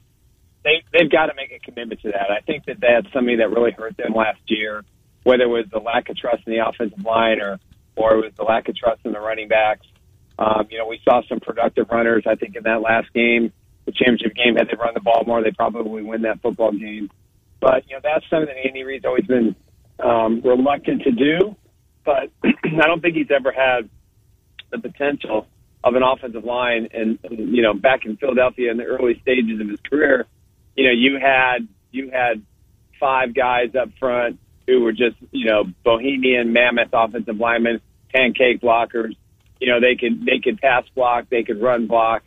they 0.63 0.83
they've 0.91 1.11
got 1.11 1.27
to 1.27 1.33
make 1.35 1.51
a 1.51 1.59
commitment 1.59 2.01
to 2.01 2.11
that. 2.11 2.31
I 2.31 2.39
think 2.41 2.65
that 2.65 2.79
that's 2.79 3.11
something 3.13 3.37
that 3.37 3.49
really 3.51 3.71
hurt 3.71 3.97
them 3.97 4.13
last 4.13 4.39
year 4.47 4.83
whether 5.25 5.43
it 5.43 5.47
was 5.47 5.65
the 5.71 5.79
lack 5.79 6.07
of 6.09 6.15
trust 6.15 6.43
in 6.45 6.53
the 6.53 6.65
offensive 6.65 7.03
line 7.03 7.41
or 7.41 7.59
or 7.97 8.13
it 8.15 8.25
was 8.25 8.33
the 8.37 8.43
lack 8.43 8.69
of 8.69 8.75
trust 8.75 9.01
in 9.05 9.11
the 9.11 9.19
running 9.19 9.47
backs. 9.47 9.85
Um, 10.37 10.67
you 10.69 10.77
know, 10.77 10.85
we 10.85 10.99
saw 11.03 11.21
some 11.27 11.39
productive 11.39 11.87
runners. 11.89 12.23
I 12.27 12.35
think 12.35 12.55
in 12.55 12.63
that 12.63 12.81
last 12.81 13.11
game, 13.13 13.53
the 13.85 13.91
championship 13.91 14.35
game, 14.35 14.55
had 14.55 14.67
they 14.67 14.75
run 14.75 14.93
the 14.93 14.99
ball 14.99 15.23
more, 15.25 15.41
they 15.41 15.51
probably 15.51 16.03
win 16.03 16.23
that 16.23 16.41
football 16.41 16.71
game. 16.71 17.09
But 17.59 17.89
you 17.89 17.95
know, 17.95 18.01
that's 18.03 18.25
something 18.29 18.53
that 18.53 18.67
Andy 18.67 18.83
Reid's 18.83 19.05
always 19.05 19.25
been 19.25 19.55
um, 19.99 20.41
reluctant 20.41 21.03
to 21.03 21.11
do. 21.11 21.55
But 22.03 22.29
I 22.43 22.85
don't 22.85 23.01
think 23.01 23.15
he's 23.15 23.31
ever 23.31 23.51
had 23.51 23.89
the 24.71 24.77
potential 24.77 25.47
of 25.83 25.95
an 25.95 26.03
offensive 26.03 26.43
line. 26.43 26.89
And 26.93 27.17
you 27.31 27.63
know, 27.63 27.73
back 27.73 28.05
in 28.05 28.17
Philadelphia 28.17 28.69
in 28.69 28.77
the 28.77 28.83
early 28.83 29.19
stages 29.21 29.59
of 29.59 29.69
his 29.69 29.79
career, 29.79 30.27
you 30.75 30.83
know, 30.83 30.91
you 30.91 31.17
had 31.19 31.67
you 31.91 32.11
had 32.11 32.43
five 32.99 33.33
guys 33.33 33.73
up 33.73 33.89
front 33.99 34.39
who 34.67 34.81
were 34.81 34.91
just, 34.91 35.15
you 35.31 35.45
know, 35.45 35.65
bohemian 35.83 36.53
mammoth 36.53 36.89
offensive 36.93 37.37
linemen, 37.37 37.81
pancake 38.13 38.61
blockers. 38.61 39.15
You 39.59 39.71
know, 39.71 39.79
they 39.79 39.95
could 39.95 40.25
they 40.25 40.39
could 40.43 40.59
pass 40.59 40.83
block, 40.95 41.29
they 41.29 41.43
could 41.43 41.61
run 41.61 41.87
block. 41.87 42.23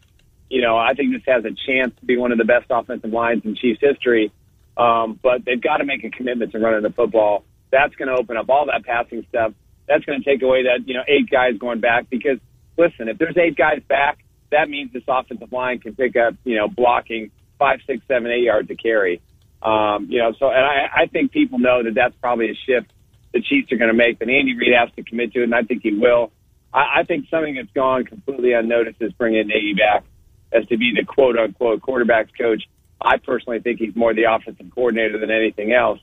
You 0.48 0.62
know, 0.62 0.78
I 0.78 0.94
think 0.94 1.12
this 1.12 1.22
has 1.26 1.44
a 1.44 1.54
chance 1.66 1.94
to 2.00 2.06
be 2.06 2.16
one 2.16 2.32
of 2.32 2.38
the 2.38 2.44
best 2.44 2.66
offensive 2.70 3.12
lines 3.12 3.42
in 3.44 3.54
Chiefs 3.54 3.80
history. 3.80 4.32
Um, 4.76 5.18
but 5.20 5.44
they've 5.44 5.60
got 5.60 5.78
to 5.78 5.84
make 5.84 6.04
a 6.04 6.10
commitment 6.10 6.52
to 6.52 6.58
running 6.58 6.82
the 6.82 6.90
football. 6.90 7.44
That's 7.70 7.94
going 7.96 8.08
to 8.08 8.14
open 8.14 8.36
up 8.36 8.48
all 8.48 8.66
that 8.66 8.84
passing 8.84 9.26
stuff. 9.28 9.52
That's 9.88 10.04
going 10.04 10.22
to 10.22 10.24
take 10.24 10.42
away 10.42 10.64
that 10.64 10.86
you 10.86 10.94
know 10.94 11.02
eight 11.06 11.28
guys 11.30 11.58
going 11.58 11.80
back 11.80 12.08
because 12.08 12.38
listen, 12.76 13.08
if 13.08 13.18
there's 13.18 13.36
eight 13.36 13.56
guys 13.56 13.82
back, 13.88 14.18
that 14.50 14.70
means 14.70 14.92
this 14.92 15.02
offensive 15.06 15.52
line 15.52 15.80
can 15.80 15.94
pick 15.94 16.16
up 16.16 16.34
you 16.44 16.56
know 16.56 16.68
blocking 16.68 17.30
five, 17.58 17.80
six, 17.86 18.06
seven, 18.06 18.30
eight 18.30 18.44
yards 18.44 18.68
to 18.68 18.76
carry. 18.76 19.20
Um, 19.62 20.06
you 20.08 20.18
know, 20.18 20.32
so 20.38 20.48
and 20.48 20.64
I, 20.64 21.02
I 21.02 21.06
think 21.06 21.32
people 21.32 21.58
know 21.58 21.82
that 21.82 21.94
that's 21.94 22.14
probably 22.20 22.50
a 22.50 22.54
shift 22.54 22.92
the 23.32 23.42
Chiefs 23.42 23.70
are 23.72 23.76
going 23.76 23.90
to 23.90 23.96
make 23.96 24.18
that 24.18 24.28
Andy 24.28 24.56
Reid 24.56 24.72
has 24.78 24.94
to 24.96 25.02
commit 25.02 25.32
to, 25.34 25.42
and 25.42 25.54
I 25.54 25.62
think 25.62 25.82
he 25.82 25.92
will. 25.94 26.32
I, 26.72 27.00
I 27.00 27.02
think 27.04 27.26
something 27.30 27.54
that's 27.54 27.72
gone 27.74 28.04
completely 28.04 28.52
unnoticed 28.52 29.00
is 29.00 29.12
bringing 29.12 29.46
Nagy 29.48 29.74
back 29.74 30.04
as 30.52 30.66
to 30.68 30.76
be 30.76 30.92
the 30.94 31.04
quote 31.04 31.38
unquote 31.38 31.80
quarterbacks 31.80 32.30
coach. 32.38 32.62
I 33.00 33.18
personally 33.18 33.60
think 33.60 33.78
he's 33.78 33.94
more 33.94 34.14
the 34.14 34.24
offensive 34.24 34.66
coordinator 34.74 35.18
than 35.18 35.30
anything 35.30 35.72
else. 35.72 36.00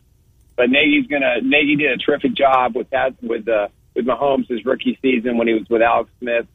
But 0.56 0.70
Nagy's 0.70 1.08
gonna 1.08 1.42
Nagy 1.42 1.76
did 1.76 1.92
a 1.92 1.98
terrific 1.98 2.36
job 2.36 2.76
with 2.76 2.90
that 2.92 3.16
with 3.22 3.48
uh, 3.48 3.68
with 3.96 4.06
Mahomes 4.06 4.48
his 4.48 4.64
rookie 4.66 4.98
season 5.02 5.38
when 5.38 5.48
he 5.48 5.54
was 5.54 5.68
with 5.70 5.82
Alex 5.82 6.10
Smith, 6.20 6.48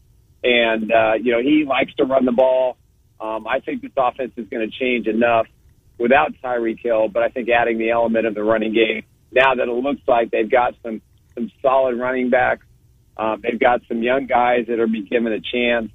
and 0.42 0.90
uh, 0.90 1.14
you 1.20 1.32
know 1.32 1.42
he 1.42 1.64
likes 1.68 1.92
to 1.96 2.04
run 2.04 2.24
the 2.24 2.32
ball. 2.32 2.76
Um, 3.20 3.46
I 3.46 3.60
think 3.60 3.82
this 3.82 3.90
offense 3.98 4.32
is 4.36 4.48
going 4.48 4.68
to 4.68 4.78
change 4.78 5.06
enough 5.06 5.46
without 6.00 6.32
Tyreek 6.42 6.80
Hill, 6.80 7.08
but 7.08 7.22
I 7.22 7.28
think 7.28 7.48
adding 7.48 7.78
the 7.78 7.90
element 7.90 8.26
of 8.26 8.34
the 8.34 8.42
running 8.42 8.72
game 8.72 9.04
now 9.32 9.54
that 9.54 9.68
it 9.68 9.72
looks 9.72 10.00
like 10.06 10.30
they've 10.30 10.50
got 10.50 10.74
some 10.82 11.00
some 11.34 11.50
solid 11.62 11.96
running 11.96 12.30
backs, 12.30 12.66
um, 13.16 13.40
they've 13.42 13.60
got 13.60 13.82
some 13.86 14.02
young 14.02 14.26
guys 14.26 14.66
that 14.66 14.80
are 14.80 14.86
being 14.86 15.04
given 15.04 15.32
a 15.32 15.40
chance, 15.40 15.92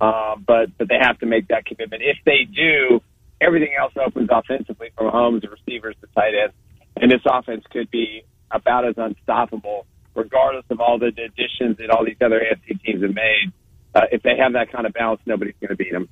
uh, 0.00 0.36
but 0.36 0.76
but 0.78 0.88
they 0.88 0.98
have 1.00 1.18
to 1.18 1.26
make 1.26 1.48
that 1.48 1.66
commitment. 1.66 2.02
If 2.02 2.18
they 2.24 2.44
do, 2.44 3.02
everything 3.40 3.74
else 3.78 3.92
opens 3.96 4.28
offensively 4.32 4.90
from 4.96 5.10
homes 5.10 5.42
to 5.42 5.50
receivers 5.50 5.96
to 6.00 6.06
tight 6.14 6.32
ends, 6.42 6.54
and 6.96 7.10
this 7.10 7.20
offense 7.26 7.64
could 7.70 7.90
be 7.90 8.22
about 8.50 8.86
as 8.88 8.94
unstoppable, 8.96 9.86
regardless 10.14 10.64
of 10.70 10.80
all 10.80 10.98
the 10.98 11.06
additions 11.08 11.76
that 11.78 11.90
all 11.90 12.04
these 12.04 12.16
other 12.24 12.40
AFC 12.40 12.82
teams 12.82 13.02
have 13.02 13.14
made. 13.14 13.52
Uh, 13.94 14.02
if 14.12 14.22
they 14.22 14.36
have 14.38 14.52
that 14.52 14.70
kind 14.72 14.86
of 14.86 14.92
balance, 14.92 15.20
nobody's 15.26 15.54
going 15.60 15.70
to 15.70 15.76
beat 15.76 15.92
them. 15.92 16.08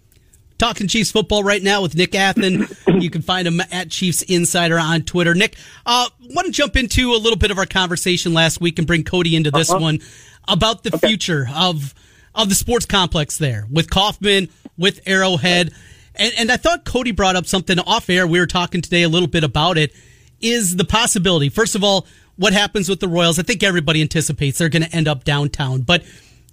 Talking 0.59 0.89
Chiefs 0.89 1.11
football 1.11 1.45
right 1.45 1.63
now 1.63 1.83
with 1.83 1.95
Nick 1.95 2.13
Athan. 2.13 2.75
you 3.03 3.11
can 3.11 3.23
find 3.23 3.47
him 3.47 3.61
at 3.71 3.91
Chiefs 3.91 4.23
Insider 4.23 4.79
on 4.79 5.03
Twitter. 5.03 5.35
Nick, 5.35 5.57
uh, 5.85 6.09
want 6.31 6.47
to 6.47 6.53
jump 6.53 6.77
into 6.77 7.13
a 7.13 7.19
little 7.19 7.37
bit 7.37 7.51
of 7.51 7.59
our 7.59 7.67
conversation 7.67 8.33
last 8.33 8.61
week 8.61 8.79
and 8.79 8.87
bring 8.87 9.05
Cody 9.05 9.37
into 9.37 9.51
this 9.51 9.71
uh-huh. 9.71 9.81
one 9.81 10.01
about 10.49 10.83
the 10.83 10.95
okay. 10.95 11.09
future 11.09 11.49
of 11.55 11.95
of 12.35 12.49
the 12.49 12.55
sports 12.55 12.87
complex 12.87 13.39
there 13.39 13.67
with 13.71 13.91
Kauffman, 13.91 14.49
with 14.77 15.01
Arrowhead. 15.07 15.73
And, 16.15 16.33
and 16.39 16.53
I 16.53 16.57
thought 16.57 16.85
Cody 16.85 17.13
brought 17.13 17.37
up 17.37 17.47
something 17.47 17.79
off 17.81 18.09
air. 18.11 18.27
We 18.27 18.39
were 18.41 18.47
talking 18.47 18.83
today 18.83 19.03
a 19.03 19.09
little 19.09 19.29
bit 19.29 19.45
about 19.45 19.79
it. 19.79 19.93
Is 20.41 20.77
the 20.77 20.85
possibility, 20.85 21.49
first 21.49 21.75
of 21.75 21.83
all, 21.83 22.07
what 22.37 22.53
happens 22.53 22.89
with 22.89 23.01
the 23.01 23.09
Royals? 23.09 23.39
I 23.39 23.43
think 23.43 23.63
everybody 23.63 24.03
anticipates 24.03 24.59
they're 24.59 24.69
going 24.69 24.83
to 24.83 24.95
end 24.95 25.09
up 25.09 25.25
downtown. 25.25 25.81
But 25.81 26.05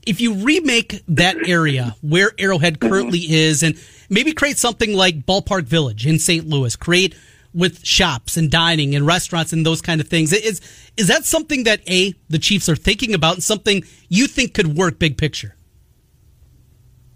if 0.06 0.22
you 0.22 0.34
remake 0.34 1.02
that 1.08 1.48
area 1.48 1.96
where 2.02 2.32
Arrowhead 2.38 2.80
currently 2.80 3.20
is 3.20 3.64
and 3.64 3.80
maybe 4.10 4.34
create 4.34 4.58
something 4.58 4.94
like 4.94 5.26
Ballpark 5.26 5.64
Village 5.64 6.06
in 6.06 6.20
St. 6.20 6.48
Louis, 6.48 6.76
create 6.76 7.16
with 7.54 7.86
shops 7.86 8.36
and 8.36 8.50
dining 8.50 8.96
and 8.96 9.06
restaurants 9.06 9.54
and 9.54 9.66
those 9.66 9.82
kind 9.82 10.02
of 10.02 10.08
things. 10.08 10.34
Is 10.34 10.62
is 10.98 11.08
that 11.08 11.26
something 11.26 11.64
that 11.64 11.88
a 11.90 12.14
the 12.30 12.40
Chiefs 12.40 12.68
are 12.68 12.76
thinking 12.76 13.14
about 13.14 13.36
and 13.36 13.44
something 13.44 13.84
you 14.10 14.28
think 14.28 14.54
could 14.54 14.78
work 14.78 15.00
big 15.00 15.18
picture? 15.18 15.56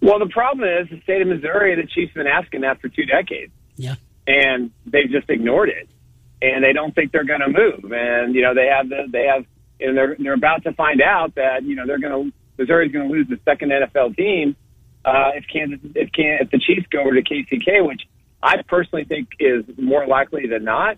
Well, 0.01 0.19
the 0.19 0.27
problem 0.27 0.67
is 0.67 0.89
the 0.89 1.01
state 1.01 1.21
of 1.21 1.27
Missouri. 1.27 1.75
The 1.75 1.87
Chiefs 1.87 2.13
have 2.13 2.23
been 2.23 2.27
asking 2.27 2.61
that 2.61 2.79
for 2.79 2.87
two 2.87 3.05
decades. 3.05 3.51
Yeah, 3.75 3.95
and 4.27 4.71
they've 4.85 5.09
just 5.09 5.29
ignored 5.29 5.69
it, 5.69 5.89
and 6.41 6.63
they 6.63 6.73
don't 6.73 6.93
think 6.93 7.11
they're 7.11 7.25
going 7.25 7.41
to 7.41 7.49
move. 7.49 7.91
And 7.91 8.35
you 8.35 8.43
know 8.43 8.53
they 8.53 8.67
have 8.67 8.89
the 8.89 9.07
they 9.09 9.25
have 9.25 9.45
and 9.79 9.97
they're 9.97 10.15
they're 10.19 10.33
about 10.33 10.63
to 10.63 10.73
find 10.73 11.01
out 11.01 11.35
that 11.35 11.63
you 11.63 11.75
know 11.75 11.85
they're 11.85 11.99
going 11.99 12.31
to 12.31 12.36
Missouri's 12.57 12.91
going 12.91 13.07
to 13.07 13.13
lose 13.13 13.27
the 13.27 13.39
second 13.45 13.71
NFL 13.71 14.15
team 14.15 14.55
uh, 15.05 15.31
if 15.35 15.45
Kansas 15.51 15.79
if 15.95 16.11
can 16.11 16.39
if 16.41 16.51
the 16.51 16.59
Chiefs 16.59 16.87
go 16.91 17.01
over 17.01 17.13
to 17.13 17.21
KCK, 17.21 17.85
which 17.85 18.01
I 18.41 18.61
personally 18.67 19.05
think 19.05 19.29
is 19.39 19.63
more 19.77 20.05
likely 20.05 20.47
than 20.47 20.63
not. 20.63 20.97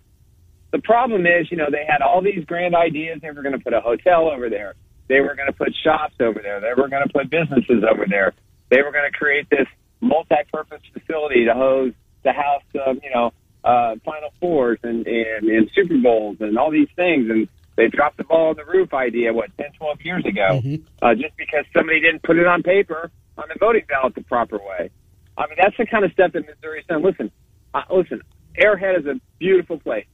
The 0.72 0.80
problem 0.80 1.26
is, 1.26 1.49
you 1.49 1.57
know, 1.57 1.68
they 1.72 1.86
had 1.88 2.01
all 2.01 2.22
these 2.22 2.45
grand 2.45 2.76
ideas. 2.76 3.20
They 3.22 3.32
were 3.32 3.41
going 3.41 3.57
to 3.57 3.64
put 3.64 3.74
a 3.74 3.82
hotel 3.82 4.30
over 4.30 4.49
there. 4.49 4.76
They 5.07 5.20
were 5.22 5.36
going 5.36 5.47
to 5.47 5.53
put 5.53 5.74
shops 5.84 6.14
over 6.20 6.39
there. 6.41 6.62
They 6.62 6.80
were 6.80 6.88
going 6.88 7.03
to 7.07 7.12
put 7.12 7.30
businesses 7.30 7.84
over 7.89 8.05
there. 8.07 8.34
They 8.70 8.84
were 8.84 8.91
going 8.91 9.12
to 9.12 9.18
create 9.18 9.49
this 9.49 9.68
multi-purpose 10.01 10.82
facility 10.93 11.45
to 11.45 11.53
host 11.53 11.95
to 12.24 12.32
house, 12.32 12.64
um, 12.86 12.99
you 13.03 13.10
know, 13.10 13.34
uh, 13.64 13.95
Final 14.05 14.30
Fours 14.39 14.80
and, 14.84 15.05
and 15.07 15.49
and 15.49 15.70
Super 15.74 15.97
Bowls 15.97 16.38
and 16.39 16.57
all 16.57 16.72
these 16.72 16.89
things. 16.95 17.30
And 17.30 17.47
they 17.80 17.88
dropped 17.88 18.18
the 18.18 18.26
ball 18.26 18.50
on 18.50 18.58
the 18.58 18.66
roof 18.66 18.94
idea, 18.94 19.32
what, 19.32 19.56
10, 19.58 19.72
12 19.78 20.02
years 20.02 20.26
ago, 20.26 20.60
mm-hmm. 20.62 20.84
uh, 21.02 21.16
just 21.16 21.36
because 21.38 21.64
somebody 21.74 22.02
didn't 22.02 22.22
put 22.24 22.38
it 22.38 22.46
on 22.46 22.62
paper 22.62 23.10
on 23.38 23.46
the 23.48 23.56
voting 23.58 23.84
ballot 23.88 24.14
the 24.16 24.22
proper 24.24 24.58
way. 24.58 24.90
I 25.38 25.48
mean, 25.48 25.56
that's 25.58 25.78
the 25.78 25.86
kind 25.86 26.04
of 26.04 26.12
stuff 26.12 26.34
that 26.34 26.46
Missouri's 26.46 26.86
done. 26.90 27.02
Listen, 27.02 27.32
uh, 27.74 27.84
listen, 27.90 28.22
Arrowhead 28.58 29.00
is 29.00 29.06
a 29.06 29.16
beautiful 29.40 29.80
place. 29.80 30.06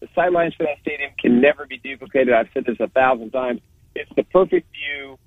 The 0.00 0.08
sidelines 0.14 0.54
for 0.54 0.64
that 0.64 0.80
stadium 0.80 1.10
can 1.18 1.42
never 1.42 1.66
be 1.66 1.76
duplicated. 1.76 2.32
I've 2.32 2.48
said 2.54 2.64
this 2.64 2.80
a 2.80 2.88
thousand 2.88 3.32
times. 3.32 3.60
It's 3.94 4.10
the 4.16 4.22
perfect 4.22 4.66
view 4.72 5.18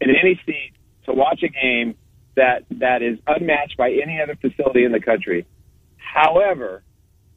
in 0.00 0.10
any 0.10 0.40
seat 0.46 0.72
to 1.06 1.12
watch 1.12 1.42
a 1.42 1.48
game 1.48 1.96
that 2.36 2.64
that 2.78 3.02
is 3.02 3.18
unmatched 3.26 3.76
by 3.76 3.90
any 3.90 4.20
other 4.22 4.36
facility 4.36 4.84
in 4.84 4.92
the 4.92 5.00
country. 5.00 5.46
However, 5.96 6.84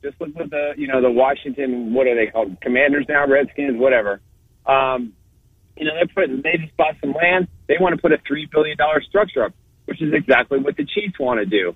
Just 0.04 0.20
look 0.20 0.36
at 0.38 0.50
the 0.50 0.74
you 0.78 0.88
know 0.88 1.02
the 1.02 1.10
Washington. 1.10 1.94
What 1.94 2.08
are 2.08 2.16
they 2.16 2.30
called? 2.30 2.60
Commanders 2.62 3.06
now, 3.08 3.26
Redskins, 3.26 3.80
whatever. 3.80 4.20
Um, 4.66 5.14
you 5.78 5.86
know 5.86 5.94
they're 5.96 6.14
putting. 6.14 6.42
They 6.42 6.58
just 6.62 6.76
bought 6.76 6.96
some 7.02 7.14
land. 7.14 7.48
They 7.68 7.76
want 7.80 7.96
to 7.96 8.02
put 8.02 8.12
a 8.12 8.18
three 8.28 8.48
billion 8.52 8.78
dollar 8.78 9.02
structure 9.02 9.46
up, 9.46 9.54
which 9.86 10.02
is 10.02 10.14
exactly 10.14 10.60
what 10.60 10.76
the 10.76 10.86
Chiefs 10.86 11.18
want 11.18 11.40
to 11.40 11.46
do. 11.46 11.76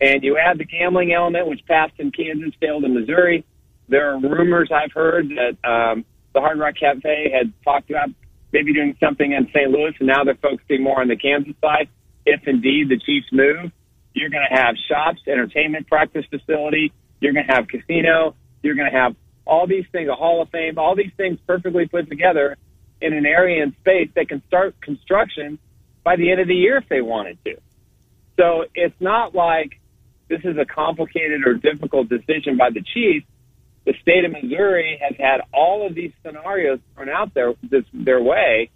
And 0.00 0.22
you 0.24 0.36
add 0.36 0.58
the 0.58 0.64
gambling 0.64 1.12
element, 1.12 1.46
which 1.46 1.60
passed 1.66 1.94
in 1.98 2.10
Kansas, 2.10 2.52
failed 2.60 2.84
in 2.84 2.94
Missouri. 2.94 3.44
There 3.88 4.12
are 4.12 4.18
rumors 4.18 4.70
I've 4.74 4.92
heard 4.92 5.28
that 5.30 5.68
um, 5.68 6.04
the 6.32 6.40
Hard 6.40 6.58
Rock 6.58 6.74
Cafe 6.80 7.30
had 7.32 7.52
talked 7.64 7.90
about 7.90 8.08
maybe 8.52 8.72
doing 8.72 8.96
something 8.98 9.30
in 9.30 9.46
St. 9.48 9.70
Louis, 9.70 9.92
and 9.98 10.08
now 10.08 10.24
they're 10.24 10.34
focusing 10.34 10.82
more 10.82 11.00
on 11.00 11.08
the 11.08 11.16
Kansas 11.16 11.54
side. 11.60 11.88
If 12.26 12.40
indeed 12.46 12.88
the 12.88 12.98
Chiefs 12.98 13.26
move, 13.32 13.70
you're 14.14 14.30
going 14.30 14.46
to 14.48 14.56
have 14.56 14.74
shops, 14.88 15.20
entertainment, 15.26 15.86
practice 15.86 16.24
facility. 16.30 16.92
You're 17.20 17.32
going 17.32 17.46
to 17.46 17.52
have 17.52 17.68
casino. 17.68 18.34
You're 18.62 18.74
going 18.74 18.90
to 18.90 18.96
have 18.98 19.14
all 19.46 19.66
these 19.66 19.84
things, 19.92 20.08
a 20.08 20.14
Hall 20.14 20.42
of 20.42 20.50
Fame, 20.50 20.78
all 20.78 20.94
these 20.94 21.12
things 21.16 21.38
perfectly 21.46 21.86
put 21.86 22.08
together 22.08 22.56
in 23.00 23.12
an 23.12 23.26
area 23.26 23.62
and 23.62 23.74
space 23.80 24.08
that 24.14 24.28
can 24.28 24.42
start 24.46 24.80
construction 24.80 25.58
by 26.04 26.16
the 26.16 26.30
end 26.30 26.40
of 26.40 26.48
the 26.48 26.54
year 26.54 26.76
if 26.78 26.88
they 26.88 27.00
wanted 27.00 27.38
to. 27.44 27.56
So 28.38 28.64
it's 28.74 28.98
not 29.00 29.34
like 29.34 29.80
this 30.28 30.40
is 30.44 30.56
a 30.56 30.64
complicated 30.64 31.46
or 31.46 31.54
difficult 31.54 32.08
decision 32.08 32.56
by 32.56 32.70
the 32.70 32.82
Chiefs. 32.82 33.26
The 33.84 33.94
state 34.00 34.24
of 34.24 34.32
Missouri 34.32 35.00
has 35.02 35.16
had 35.18 35.40
all 35.52 35.86
of 35.86 35.94
these 35.94 36.12
scenarios 36.24 36.78
thrown 36.94 37.08
out 37.08 37.34
there 37.34 37.54
this, 37.62 37.84
their 37.92 38.22
way 38.22 38.70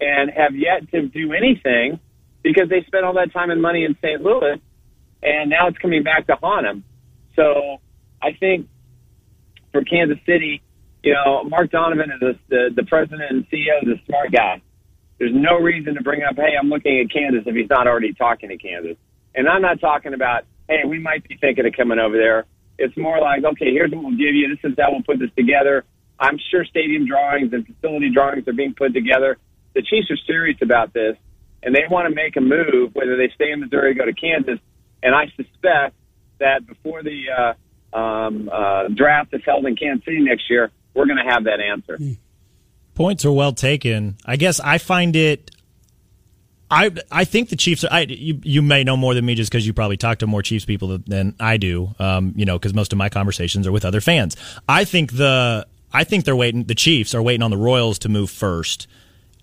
and 0.00 0.30
have 0.30 0.56
yet 0.56 0.90
to 0.90 1.08
do 1.08 1.32
anything 1.32 2.00
because 2.42 2.68
they 2.68 2.82
spent 2.86 3.04
all 3.04 3.14
that 3.14 3.32
time 3.32 3.50
and 3.50 3.60
money 3.60 3.84
in 3.84 3.96
St. 4.02 4.22
Louis 4.22 4.60
and 5.22 5.50
now 5.50 5.68
it's 5.68 5.78
coming 5.78 6.02
back 6.02 6.26
to 6.26 6.36
haunt 6.36 6.64
them. 6.64 6.84
So 7.38 7.78
I 8.20 8.32
think 8.32 8.68
for 9.70 9.84
Kansas 9.84 10.18
City, 10.26 10.60
you 11.04 11.14
know, 11.14 11.44
Mark 11.44 11.70
Donovan 11.70 12.10
is 12.10 12.22
a, 12.22 12.38
the, 12.48 12.70
the 12.74 12.82
president 12.82 13.30
and 13.30 13.46
CEO 13.48 13.80
is 13.82 14.00
a 14.00 14.06
smart 14.06 14.32
guy. 14.32 14.60
There's 15.18 15.34
no 15.34 15.56
reason 15.58 15.94
to 15.94 16.02
bring 16.02 16.22
up, 16.22 16.34
hey, 16.34 16.54
I'm 16.60 16.68
looking 16.68 16.98
at 17.00 17.12
Kansas 17.12 17.44
if 17.46 17.54
he's 17.54 17.70
not 17.70 17.86
already 17.86 18.12
talking 18.12 18.48
to 18.48 18.56
Kansas. 18.56 18.96
And 19.34 19.48
I'm 19.48 19.62
not 19.62 19.80
talking 19.80 20.14
about 20.14 20.44
hey, 20.68 20.82
we 20.86 20.98
might 20.98 21.26
be 21.26 21.36
thinking 21.40 21.66
of 21.66 21.72
coming 21.72 21.98
over 21.98 22.16
there. 22.16 22.44
It's 22.78 22.96
more 22.96 23.18
like, 23.20 23.42
okay, 23.42 23.72
here's 23.72 23.90
what 23.90 24.04
we'll 24.04 24.18
give 24.18 24.34
you. 24.34 24.48
This 24.54 24.70
is 24.70 24.76
how 24.78 24.92
we'll 24.92 25.02
put 25.02 25.18
this 25.18 25.30
together. 25.36 25.84
I'm 26.20 26.38
sure 26.50 26.64
stadium 26.64 27.06
drawings 27.06 27.52
and 27.52 27.66
facility 27.66 28.10
drawings 28.12 28.46
are 28.46 28.52
being 28.52 28.74
put 28.74 28.92
together. 28.92 29.38
The 29.74 29.82
Chiefs 29.82 30.10
are 30.10 30.18
serious 30.26 30.58
about 30.60 30.92
this, 30.92 31.16
and 31.62 31.74
they 31.74 31.84
want 31.90 32.08
to 32.08 32.14
make 32.14 32.36
a 32.36 32.40
move, 32.40 32.94
whether 32.94 33.16
they 33.16 33.30
stay 33.34 33.50
in 33.50 33.60
Missouri 33.60 33.92
or 33.92 33.94
go 33.94 34.04
to 34.04 34.12
Kansas. 34.12 34.58
And 35.02 35.14
I 35.14 35.26
suspect 35.36 35.94
that 36.38 36.66
before 36.66 37.02
the 37.02 37.56
uh, 37.94 37.96
um, 37.96 38.50
uh, 38.52 38.88
draft 38.88 39.34
is 39.34 39.42
held 39.44 39.66
in 39.66 39.76
Kansas 39.76 40.04
City 40.04 40.20
next 40.20 40.50
year, 40.50 40.70
we're 40.94 41.06
going 41.06 41.24
to 41.24 41.30
have 41.30 41.44
that 41.44 41.60
answer. 41.60 41.98
Points 42.94 43.24
are 43.24 43.32
well 43.32 43.52
taken. 43.52 44.16
I 44.24 44.36
guess 44.36 44.60
I 44.60 44.78
find 44.78 45.14
it 45.14 45.50
I 46.70 46.90
I 47.10 47.24
think 47.24 47.48
the 47.48 47.56
Chiefs. 47.56 47.84
Are, 47.84 47.92
I 47.92 48.00
you 48.00 48.40
you 48.42 48.62
may 48.62 48.84
know 48.84 48.96
more 48.96 49.14
than 49.14 49.24
me 49.24 49.34
just 49.34 49.50
because 49.50 49.66
you 49.66 49.72
probably 49.72 49.96
talk 49.96 50.18
to 50.18 50.26
more 50.26 50.42
Chiefs 50.42 50.64
people 50.64 50.98
than 50.98 51.34
I 51.40 51.56
do. 51.56 51.94
Um, 51.98 52.34
you 52.36 52.44
know, 52.44 52.58
because 52.58 52.74
most 52.74 52.92
of 52.92 52.98
my 52.98 53.08
conversations 53.08 53.66
are 53.66 53.72
with 53.72 53.84
other 53.84 54.00
fans. 54.00 54.36
I 54.68 54.84
think 54.84 55.16
the 55.16 55.66
I 55.92 56.04
think 56.04 56.24
they're 56.24 56.36
waiting. 56.36 56.64
The 56.64 56.74
Chiefs 56.74 57.14
are 57.14 57.22
waiting 57.22 57.42
on 57.42 57.50
the 57.50 57.56
Royals 57.56 57.98
to 58.00 58.08
move 58.08 58.30
first 58.30 58.86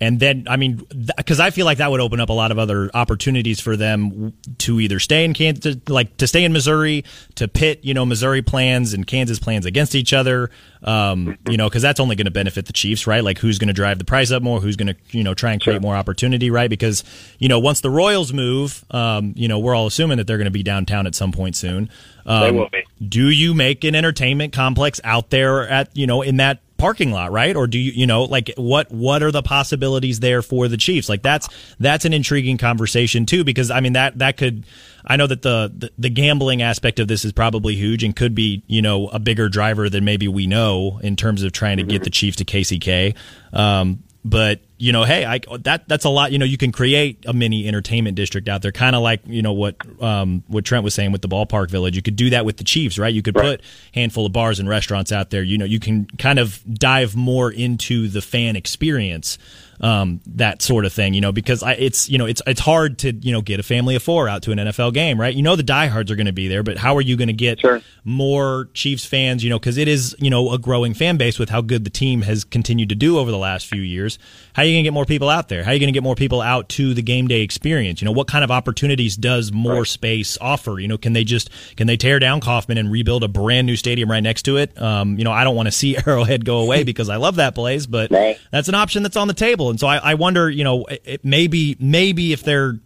and 0.02 0.20
then, 0.20 0.46
I 0.50 0.58
mean, 0.58 0.86
because 1.18 1.40
I 1.40 1.52
feel 1.52 1.66
like 1.66 1.78
that 1.78 1.90
would 1.90 2.02
open 2.02 2.20
up 2.20 2.30
a 2.30 2.34
lot 2.34 2.52
of 2.52 2.60
other 2.60 2.90
opportunities 2.94 3.62
for 3.62 3.78
them 3.78 4.34
to 4.60 4.80
either 4.80 5.00
stay 5.00 5.24
in 5.24 5.34
Kansas, 5.34 5.78
like 5.88 6.18
to 6.18 6.28
stay 6.28 6.44
in 6.44 6.52
Missouri, 6.52 7.06
to 7.36 7.48
pit, 7.48 7.80
you 7.84 7.94
know, 7.94 8.06
Missouri 8.06 8.42
plans 8.42 8.94
and 8.94 9.08
Kansas 9.08 9.40
plans 9.40 9.66
against 9.66 9.96
each 9.96 10.12
other. 10.12 10.50
Um, 10.84 11.38
you 11.50 11.58
know, 11.58 11.68
because 11.68 11.82
that's 11.82 12.00
only 12.00 12.16
going 12.16 12.26
to 12.26 12.32
benefit 12.32 12.68
the 12.68 12.74
Chiefs, 12.74 13.08
right? 13.08 13.24
Like, 13.24 13.40
who's 13.40 13.58
going 13.58 13.70
to 13.70 13.74
drive 13.74 13.98
the 13.98 14.06
price 14.06 14.30
up 14.30 14.44
more? 14.44 14.60
Who's 14.60 14.76
going 14.76 14.94
to, 14.94 14.96
you 15.18 15.24
know, 15.24 15.34
try 15.34 15.52
and 15.52 15.60
create 15.60 15.82
more 15.82 15.96
opportunity, 15.96 16.52
right? 16.52 16.70
Because, 16.70 17.04
you 17.40 17.48
know, 17.48 17.58
once 17.58 17.82
the 17.82 17.90
Royals 17.90 18.32
move, 18.32 18.86
um, 18.92 19.34
you 19.36 19.48
know, 19.48 19.58
we're 19.58 19.74
all 19.74 19.88
assuming 19.88 20.18
that 20.18 20.28
they're 20.28 20.38
going 20.38 20.46
to 20.46 20.52
be 20.52 20.62
downtown 20.62 21.08
at 21.08 21.16
some 21.16 21.32
point 21.32 21.56
soon. 21.56 21.90
Um, 22.28 22.42
they 22.42 22.52
will 22.52 22.70
be. 22.70 22.84
Do 23.08 23.30
you 23.30 23.56
make 23.56 23.84
an 23.84 23.96
entertainment 23.96 24.54
complex 24.54 25.02
out 25.04 25.32
there 25.32 25.68
at, 25.68 25.96
you 25.98 26.06
know, 26.06 26.22
in 26.22 26.38
that 26.38 26.60
parking 26.86 27.12
lot, 27.12 27.32
right? 27.32 27.56
Or 27.56 27.66
do 27.66 27.80
you, 27.80 27.92
you 27.94 28.06
know, 28.06 28.26
like 28.26 28.54
what 28.58 28.92
what 28.92 29.24
are 29.24 29.32
the 29.32 29.42
possibilities 29.42 30.20
there 30.20 30.44
for 30.44 30.68
the 30.68 30.78
Chiefs? 30.78 31.10
Like 31.10 31.24
that's 31.24 31.50
that's 31.80 32.06
an 32.06 32.14
intriguing 32.14 32.60
conversation 32.60 33.26
too, 33.26 33.44
because 33.44 33.72
I 33.72 33.80
mean 33.80 33.94
that 33.94 34.20
that 34.20 34.38
could. 34.38 34.68
I 35.04 35.18
know 35.18 35.26
that 35.26 35.42
the, 35.42 35.72
the, 35.76 35.92
the 35.98 36.10
gambling 36.10 36.62
aspect 36.62 37.00
of 37.00 37.08
this 37.08 37.26
is 37.26 37.32
probably 37.32 37.76
huge 37.76 38.04
and 38.04 38.16
could 38.16 38.36
be 38.36 38.62
you 38.68 38.84
know 38.84 39.08
a 39.08 39.18
bigger 39.18 39.50
driver 39.50 39.90
than 39.90 40.06
maybe 40.06 40.28
we 40.28 40.46
know 40.46 41.00
in 41.02 41.16
terms 41.16 41.42
of 41.42 41.54
trying 41.54 41.78
to 41.78 41.84
get 41.84 42.04
the 42.04 42.12
Chiefs 42.12 42.38
to 42.38 42.46
KCK. 42.46 43.16
Um, 43.52 44.04
but 44.26 44.62
you 44.78 44.92
know, 44.92 45.04
hey, 45.04 45.24
I, 45.24 45.40
that 45.60 45.88
that's 45.88 46.04
a 46.04 46.10
lot. 46.10 46.32
You 46.32 46.40
know, 46.40 46.46
you 46.46 46.58
can 46.58 46.72
create 46.72 47.24
a 47.28 47.32
mini 47.32 47.68
entertainment 47.68 48.16
district 48.16 48.50
out 48.50 48.64
there, 48.64 48.72
kind 48.72 48.96
of 48.96 49.04
like 49.04 49.22
you 49.26 49.44
know 49.44 49.54
what 49.54 49.76
um, 50.02 50.44
what 50.48 50.66
Trent 50.66 50.84
was 50.84 50.96
saying 50.96 51.12
with 51.12 51.22
the 51.22 51.30
ballpark 51.30 51.70
village. 51.70 51.96
You 51.96 52.02
could 52.02 52.16
do 52.16 52.32
that 52.32 52.44
with 52.44 52.58
the 52.58 52.64
Chiefs, 52.64 52.98
right? 52.98 53.14
You 53.14 53.22
could 53.22 53.36
right. 53.36 53.60
put 53.60 53.62
handful 53.94 54.26
of 54.26 54.34
bars 54.34 54.60
and 54.60 54.68
restaurants 54.68 55.12
out 55.12 55.30
there. 55.30 55.44
You 55.44 55.60
know, 55.60 55.66
you 55.66 55.80
can 55.80 56.08
kind 56.18 56.40
of 56.40 56.60
dive 56.68 57.16
more 57.16 57.52
into 57.52 58.08
the 58.08 58.22
fan 58.22 58.56
experience 58.56 59.38
um, 59.80 60.22
that 60.28 60.62
sort 60.62 60.86
of 60.86 60.94
thing, 60.94 61.14
you 61.14 61.22
know, 61.22 61.32
because 61.32 61.64
I, 61.64 61.74
it's 61.74 62.10
you 62.10 62.18
know 62.18 62.26
it's 62.26 62.42
it's 62.48 62.62
hard 62.62 63.00
to 63.00 63.14
you 63.14 63.32
know 63.32 63.42
get 63.42 63.60
a 63.60 63.64
family 63.64 63.96
of 63.96 64.04
four 64.04 64.28
out 64.28 64.44
to 64.44 64.52
an 64.52 64.58
NFL 64.58 64.94
game, 64.94 65.20
right? 65.20 65.34
You 65.34 65.44
know 65.44 65.56
the 65.56 65.64
diehards 65.64 66.12
are 66.12 66.16
going 66.16 66.26
to 66.28 66.34
be 66.34 66.48
there, 66.48 66.64
but 66.64 66.78
how 66.78 66.96
are 66.96 67.02
you 67.02 67.16
going 67.18 67.28
to 67.28 67.34
get 67.34 67.60
sure. 67.60 67.82
more 68.04 68.70
Chiefs 68.74 69.06
fans? 69.06 69.44
You 69.44 69.50
know, 69.50 69.60
because 69.60 69.78
it 69.78 69.88
is 69.88 70.16
you 70.20 70.30
know 70.30 70.52
a 70.52 70.58
growing 70.58 70.94
fan 70.94 71.18
base 71.18 71.40
with 71.40 71.50
how 71.50 71.62
good 71.62 71.84
the 71.84 71.90
team 71.90 72.22
has 72.22 72.44
continued 72.44 72.90
to 72.90 72.96
do 72.96 73.18
over 73.18 73.32
the 73.32 73.38
last 73.38 73.68
few 73.68 73.82
years. 73.82 74.18
How 74.54 74.62
are 74.62 74.66
you 74.66 74.74
going 74.74 74.84
to 74.84 74.88
get 74.88 74.94
more 74.94 75.06
people 75.06 75.30
out 75.30 75.50
there? 75.50 75.64
How 75.64 75.72
are 75.72 75.74
you 75.74 75.80
going 75.80 75.88
to 75.88 75.94
get 75.94 76.04
more 76.04 76.16
people 76.16 76.42
out 76.42 76.70
to 76.70 76.94
the 76.94 77.02
game 77.02 77.28
day 77.28 77.42
experience? 77.42 78.02
You 78.02 78.06
know, 78.06 78.12
what 78.12 78.28
kind 78.28 78.44
of 78.44 78.52
opportunities 78.52 79.18
does 79.18 79.52
more 79.52 79.80
right. 79.80 79.88
space 79.88 80.38
offer? 80.40 80.80
You 80.80 80.88
know, 80.88 80.98
can 80.98 81.14
they 81.14 81.24
just 81.24 81.50
can 81.76 81.88
they 81.88 81.98
tear 81.98 82.20
down 82.20 82.40
Kauffman 82.40 82.78
and 82.78 82.92
rebuild 82.92 83.24
a 83.24 83.28
brand 83.28 83.68
new 83.68 83.76
stadium 83.76 84.10
right 84.10 84.24
next 84.24 84.44
to 84.44 84.58
it? 84.58 84.80
Um, 84.82 85.18
you 85.18 85.24
know, 85.24 85.32
I 85.32 85.44
don't 85.44 85.56
want 85.56 85.68
to 85.68 85.72
see 85.72 85.98
Arrowhead 86.06 86.46
go 86.46 86.60
away 86.60 86.84
because 86.86 87.10
I 87.10 87.18
love 87.18 87.36
that 87.36 87.56
place, 87.56 87.86
but 87.86 88.12
right. 88.12 88.40
that's 88.52 88.70
an 88.70 88.76
option 88.76 89.04
that's 89.04 89.18
on 89.18 89.28
the 89.28 89.34
table. 89.34 89.65
And 89.70 89.80
so 89.80 89.88
I, 89.88 89.98
I 89.98 90.14
wonder, 90.14 90.50
you 90.50 90.64
know, 90.64 90.86
it, 90.86 91.24
maybe 91.24 91.76
maybe 91.80 92.34
if 92.34 92.44
they're 92.44 92.80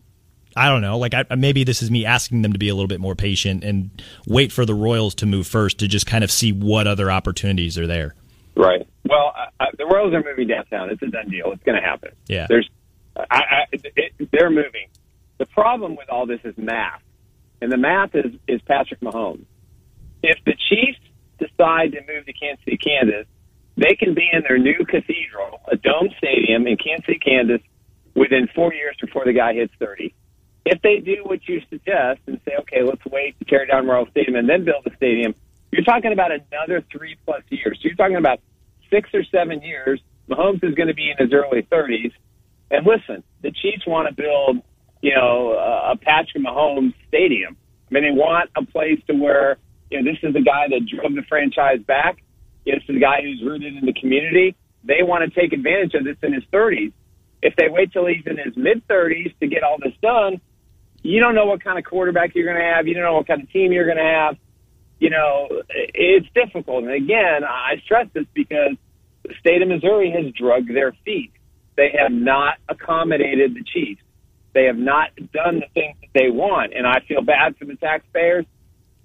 I 0.55 0.67
don't 0.67 0.81
know. 0.81 0.97
Like, 0.97 1.13
I, 1.13 1.23
maybe 1.35 1.63
this 1.63 1.81
is 1.81 1.91
me 1.91 2.05
asking 2.05 2.41
them 2.41 2.53
to 2.53 2.59
be 2.59 2.69
a 2.69 2.75
little 2.75 2.87
bit 2.87 2.99
more 2.99 3.15
patient 3.15 3.63
and 3.63 3.89
wait 4.27 4.51
for 4.51 4.65
the 4.65 4.73
Royals 4.73 5.15
to 5.15 5.25
move 5.25 5.47
first 5.47 5.79
to 5.79 5.87
just 5.87 6.05
kind 6.05 6.23
of 6.23 6.31
see 6.31 6.51
what 6.51 6.87
other 6.87 7.11
opportunities 7.11 7.77
are 7.77 7.87
there. 7.87 8.15
Right. 8.55 8.85
Well, 9.05 9.33
uh, 9.59 9.65
the 9.77 9.85
Royals 9.85 10.13
are 10.13 10.23
moving 10.23 10.47
downtown. 10.47 10.89
It's 10.89 11.01
a 11.01 11.07
done 11.07 11.29
deal. 11.29 11.51
It's 11.53 11.63
going 11.63 11.79
to 11.79 11.87
happen. 11.87 12.11
Yeah. 12.27 12.47
There's, 12.49 12.69
I, 13.15 13.23
I, 13.31 13.65
it, 13.71 14.29
they're 14.31 14.49
moving. 14.49 14.87
The 15.37 15.45
problem 15.45 15.95
with 15.95 16.09
all 16.09 16.25
this 16.25 16.41
is 16.43 16.57
math, 16.57 17.01
and 17.61 17.71
the 17.71 17.77
math 17.77 18.13
is 18.13 18.33
is 18.47 18.61
Patrick 18.63 18.99
Mahomes. 18.99 19.45
If 20.21 20.37
the 20.45 20.55
Chiefs 20.69 20.99
decide 21.37 21.93
to 21.93 22.01
move 22.01 22.25
to 22.25 22.33
Kansas 22.33 22.65
City, 22.65 22.77
Kansas, 22.77 23.25
they 23.79 23.95
can 23.95 24.13
be 24.13 24.29
in 24.31 24.43
their 24.47 24.57
new 24.57 24.85
cathedral, 24.85 25.61
a 25.71 25.77
dome 25.77 26.09
stadium 26.17 26.67
in 26.67 26.77
Kansas 26.77 27.05
City, 27.05 27.19
Kansas, 27.19 27.61
within 28.15 28.47
four 28.53 28.73
years 28.73 28.95
before 28.99 29.23
the 29.25 29.33
guy 29.33 29.53
hits 29.53 29.73
30. 29.79 30.13
If 30.65 30.81
they 30.81 30.97
do 30.97 31.23
what 31.23 31.47
you 31.47 31.61
suggest 31.69 32.19
and 32.27 32.39
say, 32.45 32.55
okay, 32.59 32.83
let's 32.83 33.03
wait 33.05 33.39
to 33.39 33.45
tear 33.45 33.65
down 33.65 33.87
Royal 33.87 34.07
Stadium 34.11 34.35
and 34.35 34.49
then 34.49 34.65
build 34.65 34.85
a 34.85 34.95
stadium, 34.95 35.33
you're 35.71 35.83
talking 35.83 36.11
about 36.11 36.31
another 36.31 36.83
three 36.91 37.15
plus 37.25 37.43
years. 37.49 37.77
So 37.81 37.87
you're 37.87 37.95
talking 37.95 38.17
about 38.17 38.39
six 38.89 39.09
or 39.13 39.23
seven 39.23 39.61
years. 39.61 40.01
Mahomes 40.29 40.63
is 40.63 40.75
going 40.75 40.89
to 40.89 40.93
be 40.93 41.09
in 41.09 41.17
his 41.17 41.33
early 41.33 41.63
30s. 41.63 42.11
And 42.71 42.85
listen, 42.85 43.23
the 43.41 43.51
Chiefs 43.51 43.87
want 43.87 44.09
to 44.09 44.13
build, 44.13 44.61
you 45.01 45.15
know, 45.15 45.53
a 45.53 45.95
Patrick 45.95 46.43
Mahomes 46.43 46.93
stadium. 47.07 47.55
I 47.89 47.93
mean, 47.93 48.03
they 48.03 48.11
want 48.11 48.49
a 48.55 48.65
place 48.65 49.01
to 49.07 49.13
where, 49.13 49.57
you 49.89 50.01
know, 50.01 50.11
this 50.11 50.19
is 50.21 50.33
the 50.33 50.41
guy 50.41 50.67
that 50.69 50.85
drove 50.85 51.15
the 51.15 51.23
franchise 51.23 51.79
back. 51.87 52.21
It's 52.69 52.85
the 52.87 52.99
guy 52.99 53.21
who's 53.21 53.41
rooted 53.43 53.75
in 53.75 53.85
the 53.85 53.93
community. 53.93 54.55
They 54.83 55.03
want 55.03 55.31
to 55.31 55.39
take 55.39 55.53
advantage 55.53 55.93
of 55.93 56.03
this 56.05 56.17
in 56.23 56.33
his 56.33 56.43
30s. 56.53 56.93
If 57.41 57.55
they 57.55 57.69
wait 57.69 57.93
till 57.93 58.05
he's 58.05 58.25
in 58.25 58.37
his 58.37 58.55
mid 58.55 58.87
30s 58.87 59.37
to 59.39 59.47
get 59.47 59.63
all 59.63 59.77
this 59.81 59.93
done, 60.01 60.41
you 61.01 61.19
don't 61.19 61.35
know 61.35 61.45
what 61.45 61.63
kind 61.63 61.79
of 61.79 61.85
quarterback 61.85 62.35
you're 62.35 62.45
going 62.45 62.57
to 62.57 62.75
have. 62.75 62.87
You 62.87 62.93
don't 62.93 63.03
know 63.03 63.13
what 63.13 63.27
kind 63.27 63.41
of 63.41 63.51
team 63.51 63.71
you're 63.71 63.85
going 63.85 63.97
to 63.97 64.03
have. 64.03 64.37
You 64.99 65.09
know, 65.09 65.47
it's 65.69 66.27
difficult. 66.33 66.83
And 66.83 66.91
again, 66.91 67.43
I 67.45 67.81
stress 67.85 68.07
this 68.13 68.25
because 68.33 68.75
the 69.23 69.33
state 69.39 69.61
of 69.61 69.69
Missouri 69.69 70.11
has 70.11 70.33
drugged 70.33 70.75
their 70.75 70.93
feet. 71.05 71.31
They 71.77 71.93
have 71.97 72.11
not 72.11 72.55
accommodated 72.67 73.55
the 73.55 73.63
Chiefs. 73.63 74.01
They 74.53 74.65
have 74.65 74.77
not 74.77 75.15
done 75.31 75.61
the 75.61 75.67
things 75.73 75.95
that 76.01 76.09
they 76.13 76.29
want. 76.29 76.73
And 76.73 76.85
I 76.85 76.99
feel 77.07 77.21
bad 77.21 77.55
for 77.57 77.65
the 77.65 77.75
taxpayers. 77.75 78.45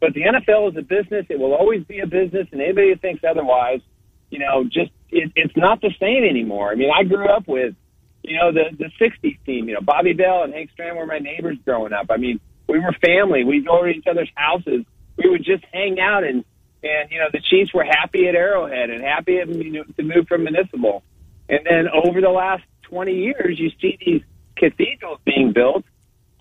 But 0.04 0.12
the 0.12 0.20
NFL 0.20 0.72
is 0.72 0.76
a 0.76 0.82
business. 0.82 1.24
It 1.30 1.38
will 1.38 1.54
always 1.54 1.82
be 1.84 2.00
a 2.00 2.06
business, 2.06 2.46
and 2.52 2.60
anybody 2.60 2.90
who 2.90 2.96
thinks 2.96 3.24
otherwise, 3.24 3.80
you 4.28 4.38
know, 4.38 4.64
just 4.64 4.90
it, 5.08 5.32
it's 5.34 5.56
not 5.56 5.80
the 5.80 5.94
same 5.98 6.24
anymore. 6.24 6.70
I 6.70 6.74
mean, 6.74 6.90
I 6.94 7.04
grew 7.04 7.26
up 7.26 7.48
with, 7.48 7.74
you 8.22 8.36
know, 8.36 8.52
the 8.52 8.64
the 8.76 8.90
'60s 9.00 9.38
team. 9.46 9.66
You 9.68 9.76
know, 9.76 9.80
Bobby 9.80 10.12
Bell 10.12 10.42
and 10.42 10.52
Hank 10.52 10.68
Stram 10.76 10.96
were 10.96 11.06
my 11.06 11.20
neighbors 11.20 11.56
growing 11.64 11.94
up. 11.94 12.08
I 12.10 12.18
mean, 12.18 12.38
we 12.68 12.80
were 12.80 12.94
family. 13.02 13.44
We'd 13.44 13.64
go 13.66 13.82
to 13.82 13.88
each 13.88 14.06
other's 14.06 14.30
houses. 14.34 14.84
We 15.16 15.30
would 15.30 15.42
just 15.42 15.64
hang 15.72 15.98
out 16.00 16.22
and 16.22 16.44
And 16.82 17.10
you 17.10 17.18
know, 17.18 17.28
the 17.32 17.40
Chiefs 17.40 17.72
were 17.72 17.84
happy 17.84 18.28
at 18.28 18.34
Arrowhead 18.34 18.90
and 18.90 19.02
happy 19.02 19.38
at, 19.38 19.48
you 19.48 19.72
know, 19.72 19.84
to 19.96 20.02
move 20.02 20.28
from 20.28 20.44
Municipal. 20.44 21.02
And 21.48 21.60
then 21.68 21.88
over 21.88 22.20
the 22.20 22.28
last 22.28 22.62
20 22.82 23.12
years, 23.12 23.58
you 23.58 23.70
see 23.80 23.98
these 24.04 24.22
cathedrals 24.56 25.18
being 25.24 25.52
built, 25.52 25.84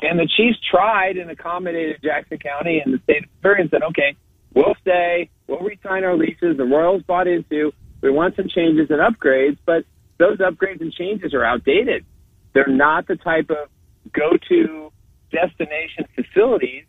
and 0.03 0.19
the 0.19 0.27
Chiefs 0.27 0.59
tried 0.69 1.17
and 1.17 1.31
accommodated 1.31 2.01
Jackson 2.03 2.37
County 2.37 2.81
and 2.83 2.93
the 2.93 2.99
state 3.03 3.23
of 3.23 3.29
Missouri 3.37 3.61
and 3.61 3.69
said, 3.69 3.83
okay, 3.83 4.15
we'll 4.53 4.75
stay, 4.81 5.29
we'll 5.47 5.59
resign 5.59 6.03
our 6.03 6.17
leases. 6.17 6.57
The 6.57 6.65
Royals 6.65 7.03
bought 7.03 7.27
into. 7.27 7.71
We 8.01 8.11
want 8.11 8.35
some 8.35 8.49
changes 8.49 8.89
and 8.89 8.99
upgrades, 8.99 9.57
but 9.65 9.85
those 10.17 10.39
upgrades 10.39 10.81
and 10.81 10.91
changes 10.91 11.33
are 11.33 11.45
outdated. 11.45 12.05
They're 12.53 12.67
not 12.67 13.07
the 13.07 13.15
type 13.15 13.49
of 13.49 13.69
go-to 14.11 14.91
destination 15.31 16.05
facilities 16.13 16.83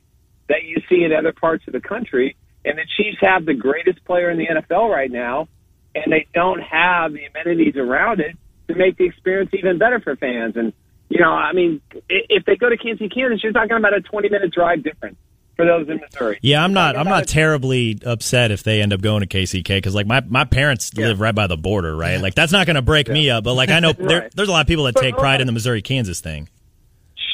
that 0.49 0.65
you 0.65 0.77
see 0.89 1.05
in 1.05 1.13
other 1.13 1.33
parts 1.33 1.65
of 1.69 1.73
the 1.73 1.81
country. 1.81 2.37
And 2.65 2.77
the 2.77 2.87
Chiefs 2.97 3.19
have 3.21 3.47
the 3.47 3.55
greatest 3.55 4.05
player 4.05 4.29
in 4.29 4.39
the 4.39 4.47
NFL 4.47 4.91
right 4.91 5.11
now, 5.11 5.47
and 5.95 6.13
they 6.13 6.27
don't 6.35 6.61
have 6.61 7.13
the 7.13 7.27
amenities 7.27 7.77
around 7.77 8.19
it 8.19 8.37
to 8.69 8.75
make 8.75 8.97
the 8.97 9.05
experience 9.05 9.51
even 9.55 9.79
better 9.79 10.01
for 10.01 10.17
fans. 10.17 10.57
And 10.57 10.73
you 11.09 11.21
know, 11.21 11.31
I 11.31 11.53
mean, 11.53 11.81
if 12.09 12.45
they 12.45 12.57
go 12.57 12.69
to 12.69 12.77
Kansas, 12.77 13.01
City, 13.01 13.15
Kansas, 13.15 13.43
you're 13.43 13.53
talking 13.53 13.77
about 13.77 13.95
a 13.95 14.01
20 14.01 14.29
minute 14.29 14.53
drive 14.53 14.83
difference 14.83 15.17
for 15.57 15.65
those 15.65 15.89
in 15.89 16.01
Missouri. 16.01 16.39
Yeah, 16.43 16.65
I'm 16.65 16.73
not. 16.73 16.97
I'm 16.97 17.07
not 17.07 17.29
terribly 17.29 17.99
upset 18.05 18.51
if 18.51 18.63
they 18.63 18.81
end 18.81 18.93
up 18.93 19.01
going 19.01 19.21
to 19.21 19.27
KCK 19.27 19.69
because 19.69 19.95
like 19.95 20.07
my 20.07 20.21
my 20.21 20.45
parents 20.45 20.91
yeah. 20.95 21.07
live 21.07 21.21
right 21.21 21.35
by 21.35 21.47
the 21.47 21.57
border, 21.57 21.97
right? 21.97 22.21
Like 22.21 22.35
that's 22.35 22.53
not 22.53 22.67
going 22.67 22.77
to 22.77 22.83
break 22.83 23.09
yeah. 23.09 23.15
me 23.15 23.31
up. 23.31 23.45
But 23.45 23.55
like 23.55 23.71
I 23.71 23.81
know 23.81 23.89
right. 23.99 23.99
there, 23.99 24.31
there's 24.35 24.49
a 24.49 24.53
lot 24.53 24.63
of 24.63 24.67
people 24.67 24.85
that 24.85 24.95
but, 24.95 25.03
take 25.03 25.17
pride 25.17 25.41
in 25.41 25.47
the 25.47 25.53
Missouri 25.53 25.83
Kansas 25.83 26.21
thing. 26.21 26.49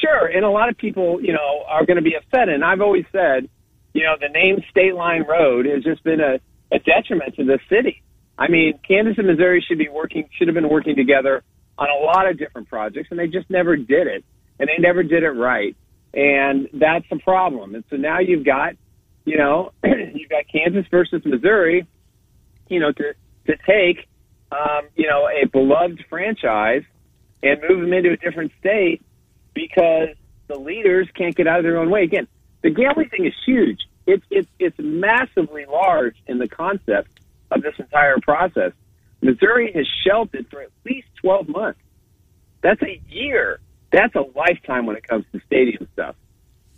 Sure, 0.01 0.25
and 0.27 0.45
a 0.45 0.49
lot 0.49 0.69
of 0.69 0.77
people, 0.77 1.21
you 1.21 1.33
know, 1.33 1.63
are 1.67 1.85
going 1.85 1.97
to 1.97 2.03
be 2.03 2.15
upset. 2.15 2.49
And 2.49 2.63
I've 2.63 2.81
always 2.81 3.05
said, 3.11 3.49
you 3.93 4.03
know, 4.03 4.15
the 4.19 4.29
name 4.29 4.63
State 4.69 4.95
Line 4.95 5.23
Road 5.27 5.65
has 5.65 5.83
just 5.83 6.03
been 6.03 6.19
a, 6.19 6.39
a 6.71 6.79
detriment 6.79 7.35
to 7.35 7.45
the 7.45 7.59
city. 7.69 8.01
I 8.37 8.47
mean, 8.47 8.79
Kansas 8.87 9.15
and 9.17 9.27
Missouri 9.27 9.63
should 9.67 9.77
be 9.77 9.89
working, 9.89 10.27
should 10.37 10.47
have 10.47 10.55
been 10.55 10.69
working 10.69 10.95
together 10.95 11.43
on 11.81 11.89
a 11.89 12.05
lot 12.05 12.29
of 12.29 12.37
different 12.37 12.69
projects, 12.69 13.07
and 13.09 13.19
they 13.19 13.25
just 13.25 13.49
never 13.49 13.75
did 13.75 14.05
it, 14.05 14.23
and 14.59 14.69
they 14.69 14.77
never 14.77 15.01
did 15.01 15.23
it 15.23 15.31
right, 15.31 15.75
and 16.13 16.69
that's 16.73 17.05
the 17.09 17.17
problem. 17.17 17.73
And 17.73 17.83
so 17.89 17.95
now 17.95 18.19
you've 18.19 18.45
got, 18.45 18.73
you 19.25 19.35
know, 19.35 19.71
you've 19.83 20.29
got 20.29 20.43
Kansas 20.47 20.85
versus 20.91 21.23
Missouri, 21.25 21.87
you 22.69 22.79
know, 22.79 22.91
to 22.91 23.15
to 23.47 23.57
take, 23.65 24.07
um, 24.51 24.89
you 24.95 25.09
know, 25.09 25.27
a 25.27 25.47
beloved 25.47 26.05
franchise 26.07 26.83
and 27.41 27.59
move 27.67 27.81
them 27.81 27.93
into 27.93 28.11
a 28.11 28.17
different 28.17 28.51
state 28.59 29.01
because 29.55 30.09
the 30.45 30.59
leaders 30.59 31.07
can't 31.15 31.35
get 31.35 31.47
out 31.47 31.57
of 31.57 31.63
their 31.63 31.79
own 31.79 31.89
way. 31.89 32.03
Again, 32.03 32.27
the 32.61 32.69
gambling 32.69 33.09
thing 33.09 33.25
is 33.25 33.33
huge. 33.43 33.79
It's 34.05 34.23
it's 34.29 34.49
it's 34.59 34.77
massively 34.77 35.65
large 35.65 36.15
in 36.27 36.37
the 36.37 36.47
concept 36.47 37.09
of 37.49 37.63
this 37.63 37.73
entire 37.79 38.19
process. 38.19 38.71
Missouri 39.21 39.71
has 39.73 39.87
shelved 40.05 40.35
it 40.35 40.47
for 40.51 40.61
at 40.61 40.69
least 40.85 41.07
12 41.21 41.47
months. 41.47 41.79
That's 42.61 42.81
a 42.81 43.01
year. 43.09 43.59
That's 43.91 44.15
a 44.15 44.23
lifetime 44.35 44.85
when 44.85 44.95
it 44.95 45.07
comes 45.07 45.25
to 45.33 45.41
stadium 45.45 45.87
stuff. 45.93 46.15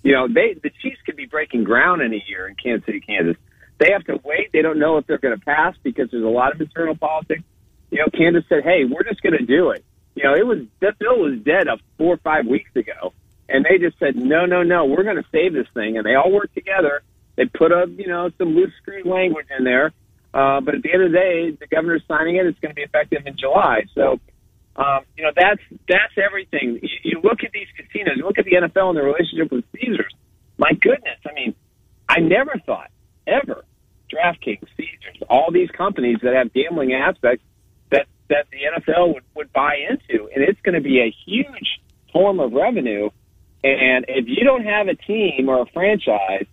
You 0.02 0.14
know, 0.14 0.28
they 0.28 0.56
the 0.62 0.70
Chiefs 0.82 1.00
could 1.06 1.16
be 1.16 1.26
breaking 1.26 1.64
ground 1.64 2.02
in 2.02 2.14
a 2.14 2.24
year 2.28 2.48
in 2.48 2.56
Kansas 2.56 2.86
City, 2.86 3.00
Kansas. 3.00 3.38
They 3.80 3.92
have 3.92 4.04
to 4.06 4.20
wait. 4.24 4.52
They 4.52 4.62
don't 4.62 4.80
know 4.80 4.98
if 4.98 5.08
they're 5.08 5.18
going 5.18 5.38
to 5.38 5.46
pass 5.46 5.76
because 5.82 6.10
there's 6.12 6.24
a 6.24 6.28
lot 6.28 6.54
of 6.54 6.62
internal 6.62 6.96
politics. 6.96 7.44
You 7.90 8.00
know, 8.00 8.08
Kansas 8.14 8.44
said, 8.50 8.64
"Hey, 8.64 8.86
we're 8.86 9.04
just 9.04 9.22
going 9.22 9.38
to 9.38 9.46
do 9.46 9.70
it." 9.70 9.84
You 10.16 10.24
know, 10.24 10.36
it 10.36 10.46
was 10.46 10.60
that 10.82 11.00
bill 11.00 11.20
was 11.20 11.40
dead 11.40 11.68
a 11.68 11.78
four 11.98 12.16
or 12.16 12.18
five 12.18 12.46
weeks 12.46 12.70
ago, 12.76 13.14
and 13.48 13.66
they 13.66 13.78
just 13.78 13.98
said, 14.00 14.16
"No, 14.16 14.46
no, 14.46 14.64
no, 14.64 14.86
we're 14.86 15.04
going 15.04 15.18
to 15.18 15.26
save 15.32 15.54
this 15.54 15.68
thing." 15.74 15.98
And 15.98 16.06
they 16.06 16.16
all 16.16 16.32
worked 16.32 16.54
together. 16.54 17.02
They 17.36 17.46
put 17.46 17.72
up, 17.72 17.90
you 17.90 18.08
know, 18.08 18.30
some 18.38 18.56
loose 18.56 18.74
screen 18.82 19.06
language 19.06 19.48
in 19.58 19.64
there, 19.64 19.92
uh, 20.34 20.62
but 20.62 20.76
at 20.76 20.82
the 20.84 20.94
end 20.94 21.04
of 21.04 21.12
the 21.12 21.18
day, 21.18 21.52
the 21.52 21.68
governor's 21.68 22.04
signing 22.08 22.36
it. 22.36 22.46
It's 22.46 22.60
going 22.60 22.72
to 22.72 22.76
be 22.76 22.84
effective 22.84 23.26
in 23.26 23.38
July. 23.38 23.86
So, 23.96 24.20
um, 24.76 25.02
you 25.16 25.24
know, 25.24 25.32
that's 25.36 25.62
that's 25.88 26.14
everything. 26.18 26.80
You, 26.82 26.90
you 27.04 27.22
look 27.24 27.44
at 27.44 27.52
these 27.52 27.68
casinos. 27.78 28.18
You 28.18 28.26
look 28.26 28.40
at 28.40 28.46
the 28.46 28.54
NFL 28.54 28.90
and 28.90 28.98
the 28.98 29.04
relationship 29.04 29.52
with 29.52 29.66
Caesars. 29.76 30.14
My 30.58 30.72
goodness, 30.74 31.18
I 31.28 31.34
mean, 31.34 31.56
I 32.10 32.20
never 32.20 32.54
thought 32.66 32.90
ever 33.28 33.64
DraftKings, 34.12 34.68
Caesars, 34.78 35.24
all 35.30 35.52
these 35.52 35.70
companies 35.72 36.18
that 36.24 36.34
have 36.34 36.54
gambling 36.54 36.94
aspects 36.94 37.44
that 37.92 38.08
that 38.30 38.48
the 38.52 38.58
NFL 38.82 39.14
would, 39.14 39.24
would 39.36 39.54
buy 39.54 39.76
into, 39.90 40.30
and 40.34 40.44
it's 40.44 40.60
going 40.62 40.76
to 40.76 40.82
be 40.82 41.00
a 41.02 41.14
huge 41.26 41.82
form 42.12 42.40
of 42.40 42.54
revenue. 42.54 43.10
And 43.64 44.06
if 44.08 44.26
you 44.28 44.44
don't 44.44 44.66
have 44.66 44.88
a 44.88 44.96
team 44.96 45.50
or 45.50 45.62
a 45.62 45.66
franchise 45.68 46.46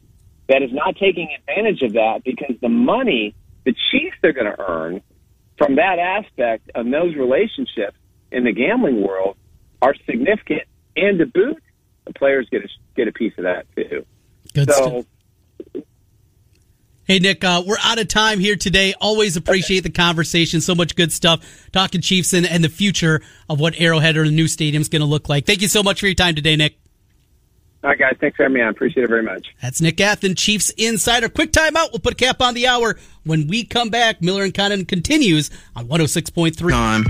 that 0.49 0.63
is 0.63 0.73
not 0.73 0.97
taking 0.97 1.29
advantage 1.39 1.83
of 1.83 1.95
that 1.95 2.23
because 2.25 2.57
the 2.61 2.69
money 2.69 3.35
the 3.65 3.75
Chiefs 3.91 4.17
are 4.25 4.33
going 4.33 4.47
to 4.47 4.61
earn 4.61 5.03
from 5.59 5.77
that 5.77 5.99
aspect 5.99 6.71
of 6.75 6.91
those 6.91 7.15
relationships 7.15 7.97
in 8.33 8.45
the 8.45 8.53
gambling 8.53 9.03
world 9.03 9.37
are 9.83 9.95
significant. 10.07 10.63
And 10.97 11.19
to 11.19 11.27
boot, 11.27 11.63
the 12.07 12.13
players 12.15 12.49
get 12.51 12.65
a, 12.65 12.69
get 12.97 13.09
a 13.09 13.13
piece 13.13 13.33
of 13.39 13.45
that 13.45 13.67
too. 13.77 14.05
Good 14.55 14.71
so, 14.71 15.05
stuff. 15.73 15.85
Hey, 17.05 17.19
Nick, 17.19 17.43
uh, 17.43 17.65
we're 17.67 17.77
out 17.83 17.99
of 17.99 18.07
time 18.07 18.39
here 18.39 18.55
today. 18.55 18.95
Always 19.01 19.37
appreciate 19.37 19.79
okay. 19.79 19.89
the 19.89 19.91
conversation. 19.91 20.61
So 20.61 20.77
much 20.77 20.95
good 20.95 21.13
stuff. 21.13 21.69
Talking 21.73 22.03
Chiefs 22.03 22.33
and, 22.33 22.47
and 22.47 22.63
the 22.63 22.69
future 22.69 23.21
of 23.49 23.59
what 23.59 23.81
Arrowhead 23.81 24.17
or 24.17 24.25
the 24.25 24.31
new 24.31 24.47
stadium 24.47 24.81
is 24.81 24.89
going 24.89 25.01
to 25.01 25.07
look 25.07 25.29
like. 25.29 25.45
Thank 25.45 25.61
you 25.61 25.67
so 25.67 25.83
much 25.83 25.99
for 25.99 26.07
your 26.07 26.15
time 26.15 26.37
today, 26.37 26.55
Nick. 26.55 26.79
All 27.83 27.91
right, 27.91 27.99
guys. 27.99 28.17
Thanks 28.21 28.37
for 28.37 28.45
having 28.45 28.55
me 28.55 28.61
on. 28.61 28.69
Appreciate 28.69 29.03
it 29.03 29.09
very 29.09 29.25
much. 29.25 29.49
That's 29.61 29.81
Nick 29.81 29.97
Athan, 29.97 30.37
Chiefs 30.37 30.71
Insider. 30.77 31.29
Quick 31.29 31.51
timeout. 31.51 31.91
We'll 31.91 31.99
put 31.99 32.13
a 32.13 32.17
cap 32.17 32.41
on 32.41 32.55
the 32.55 32.69
hour. 32.69 32.97
When 33.25 33.49
we 33.49 33.65
come 33.65 33.89
back, 33.89 34.23
Miller 34.23 34.45
and 34.45 34.55
Condon 34.55 34.85
continues 34.85 35.51
on 35.75 35.89
106.3. 35.89 36.71
Time. 36.71 37.05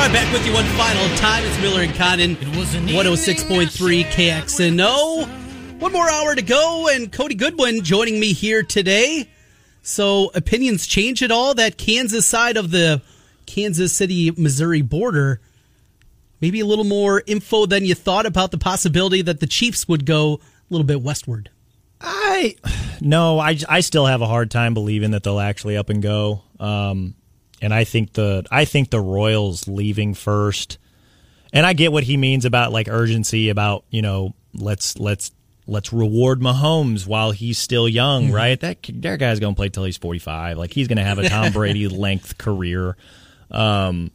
All 0.00 0.06
right, 0.06 0.14
back 0.14 0.32
with 0.32 0.46
you 0.46 0.54
one 0.54 0.64
final 0.64 1.06
time. 1.18 1.44
It's 1.44 1.60
Miller 1.60 1.82
and 1.82 1.94
Condon, 1.94 2.34
106.3 2.36 4.04
KXNO. 4.04 5.78
One 5.78 5.92
more 5.92 6.08
hour 6.08 6.34
to 6.34 6.40
go, 6.40 6.88
and 6.90 7.12
Cody 7.12 7.34
Goodwin 7.34 7.84
joining 7.84 8.18
me 8.18 8.32
here 8.32 8.62
today. 8.62 9.28
So 9.82 10.30
opinions 10.34 10.86
change 10.86 11.22
at 11.22 11.30
all? 11.30 11.52
That 11.52 11.76
Kansas 11.76 12.26
side 12.26 12.56
of 12.56 12.70
the 12.70 13.02
Kansas 13.44 13.92
City, 13.92 14.30
Missouri 14.30 14.80
border, 14.80 15.38
maybe 16.40 16.60
a 16.60 16.66
little 16.66 16.86
more 16.86 17.22
info 17.26 17.66
than 17.66 17.84
you 17.84 17.94
thought 17.94 18.24
about 18.24 18.52
the 18.52 18.58
possibility 18.58 19.20
that 19.20 19.40
the 19.40 19.46
Chiefs 19.46 19.86
would 19.86 20.06
go 20.06 20.36
a 20.36 20.38
little 20.70 20.86
bit 20.86 21.02
westward. 21.02 21.50
I 22.00 22.56
no, 23.02 23.38
I, 23.38 23.58
I 23.68 23.80
still 23.80 24.06
have 24.06 24.22
a 24.22 24.26
hard 24.26 24.50
time 24.50 24.72
believing 24.72 25.10
that 25.10 25.24
they'll 25.24 25.38
actually 25.38 25.76
up 25.76 25.90
and 25.90 26.02
go. 26.02 26.40
Um, 26.58 27.16
and 27.60 27.74
I 27.74 27.84
think 27.84 28.14
the 28.14 28.46
I 28.50 28.64
think 28.64 28.90
the 28.90 29.00
Royals 29.00 29.68
leaving 29.68 30.14
first. 30.14 30.78
And 31.52 31.66
I 31.66 31.72
get 31.72 31.90
what 31.90 32.04
he 32.04 32.16
means 32.16 32.44
about 32.44 32.72
like 32.72 32.88
urgency 32.88 33.48
about, 33.48 33.84
you 33.90 34.02
know, 34.02 34.34
let's 34.54 34.98
let's 34.98 35.32
let's 35.66 35.92
reward 35.92 36.40
Mahomes 36.40 37.06
while 37.06 37.32
he's 37.32 37.58
still 37.58 37.88
young, 37.88 38.26
mm-hmm. 38.26 38.34
right? 38.34 38.60
That 38.60 38.78
that 38.94 39.18
guy's 39.18 39.40
going 39.40 39.54
to 39.54 39.56
play 39.56 39.68
till 39.68 39.84
he's 39.84 39.96
45. 39.96 40.58
Like 40.58 40.72
he's 40.72 40.88
going 40.88 40.98
to 40.98 41.04
have 41.04 41.18
a 41.18 41.28
Tom 41.28 41.52
Brady 41.54 41.88
length 41.88 42.38
career. 42.38 42.96
Um, 43.50 44.10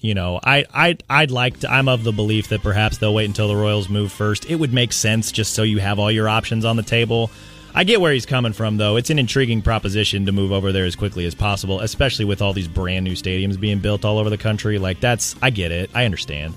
you 0.00 0.14
know, 0.14 0.38
I 0.42 0.64
I 0.72 0.96
I'd 1.08 1.30
like 1.30 1.60
to 1.60 1.70
I'm 1.70 1.88
of 1.88 2.04
the 2.04 2.12
belief 2.12 2.48
that 2.48 2.62
perhaps 2.62 2.98
they'll 2.98 3.14
wait 3.14 3.26
until 3.26 3.48
the 3.48 3.56
Royals 3.56 3.88
move 3.88 4.12
first. 4.12 4.48
It 4.48 4.56
would 4.56 4.72
make 4.72 4.92
sense 4.92 5.32
just 5.32 5.54
so 5.54 5.62
you 5.62 5.78
have 5.78 5.98
all 5.98 6.10
your 6.10 6.28
options 6.28 6.64
on 6.64 6.76
the 6.76 6.82
table. 6.82 7.30
I 7.76 7.84
get 7.84 8.00
where 8.00 8.10
he's 8.10 8.24
coming 8.24 8.54
from 8.54 8.78
though. 8.78 8.96
It's 8.96 9.10
an 9.10 9.18
intriguing 9.18 9.60
proposition 9.60 10.24
to 10.24 10.32
move 10.32 10.50
over 10.50 10.72
there 10.72 10.86
as 10.86 10.96
quickly 10.96 11.26
as 11.26 11.34
possible, 11.34 11.80
especially 11.80 12.24
with 12.24 12.40
all 12.40 12.54
these 12.54 12.68
brand 12.68 13.04
new 13.04 13.12
stadiums 13.12 13.60
being 13.60 13.80
built 13.80 14.02
all 14.06 14.18
over 14.18 14.30
the 14.30 14.38
country. 14.38 14.78
Like 14.78 14.98
that's 14.98 15.36
I 15.42 15.50
get 15.50 15.72
it. 15.72 15.90
I 15.92 16.06
understand. 16.06 16.54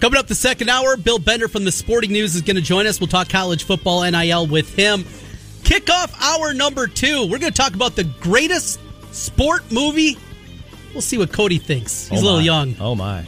Coming 0.00 0.18
up 0.18 0.26
the 0.26 0.34
second 0.34 0.68
hour, 0.68 0.96
Bill 0.96 1.20
Bender 1.20 1.46
from 1.46 1.64
the 1.64 1.70
Sporting 1.70 2.10
News 2.10 2.34
is 2.34 2.42
going 2.42 2.56
to 2.56 2.62
join 2.62 2.86
us. 2.88 3.00
We'll 3.00 3.06
talk 3.06 3.28
college 3.28 3.62
football 3.62 4.02
NIL 4.10 4.48
with 4.48 4.74
him. 4.74 5.04
Kick 5.62 5.88
off 5.88 6.20
hour 6.20 6.52
number 6.52 6.88
two. 6.88 7.22
We're 7.22 7.38
going 7.38 7.52
to 7.52 7.56
talk 7.62 7.74
about 7.74 7.94
the 7.94 8.04
greatest 8.04 8.78
sport 9.12 9.70
movie. 9.72 10.18
We'll 10.92 11.00
see 11.00 11.16
what 11.16 11.32
Cody 11.32 11.58
thinks. 11.58 12.08
He's 12.08 12.20
oh 12.20 12.22
a 12.22 12.26
little 12.26 12.42
young. 12.42 12.76
Oh, 12.78 12.94
my. 12.94 13.24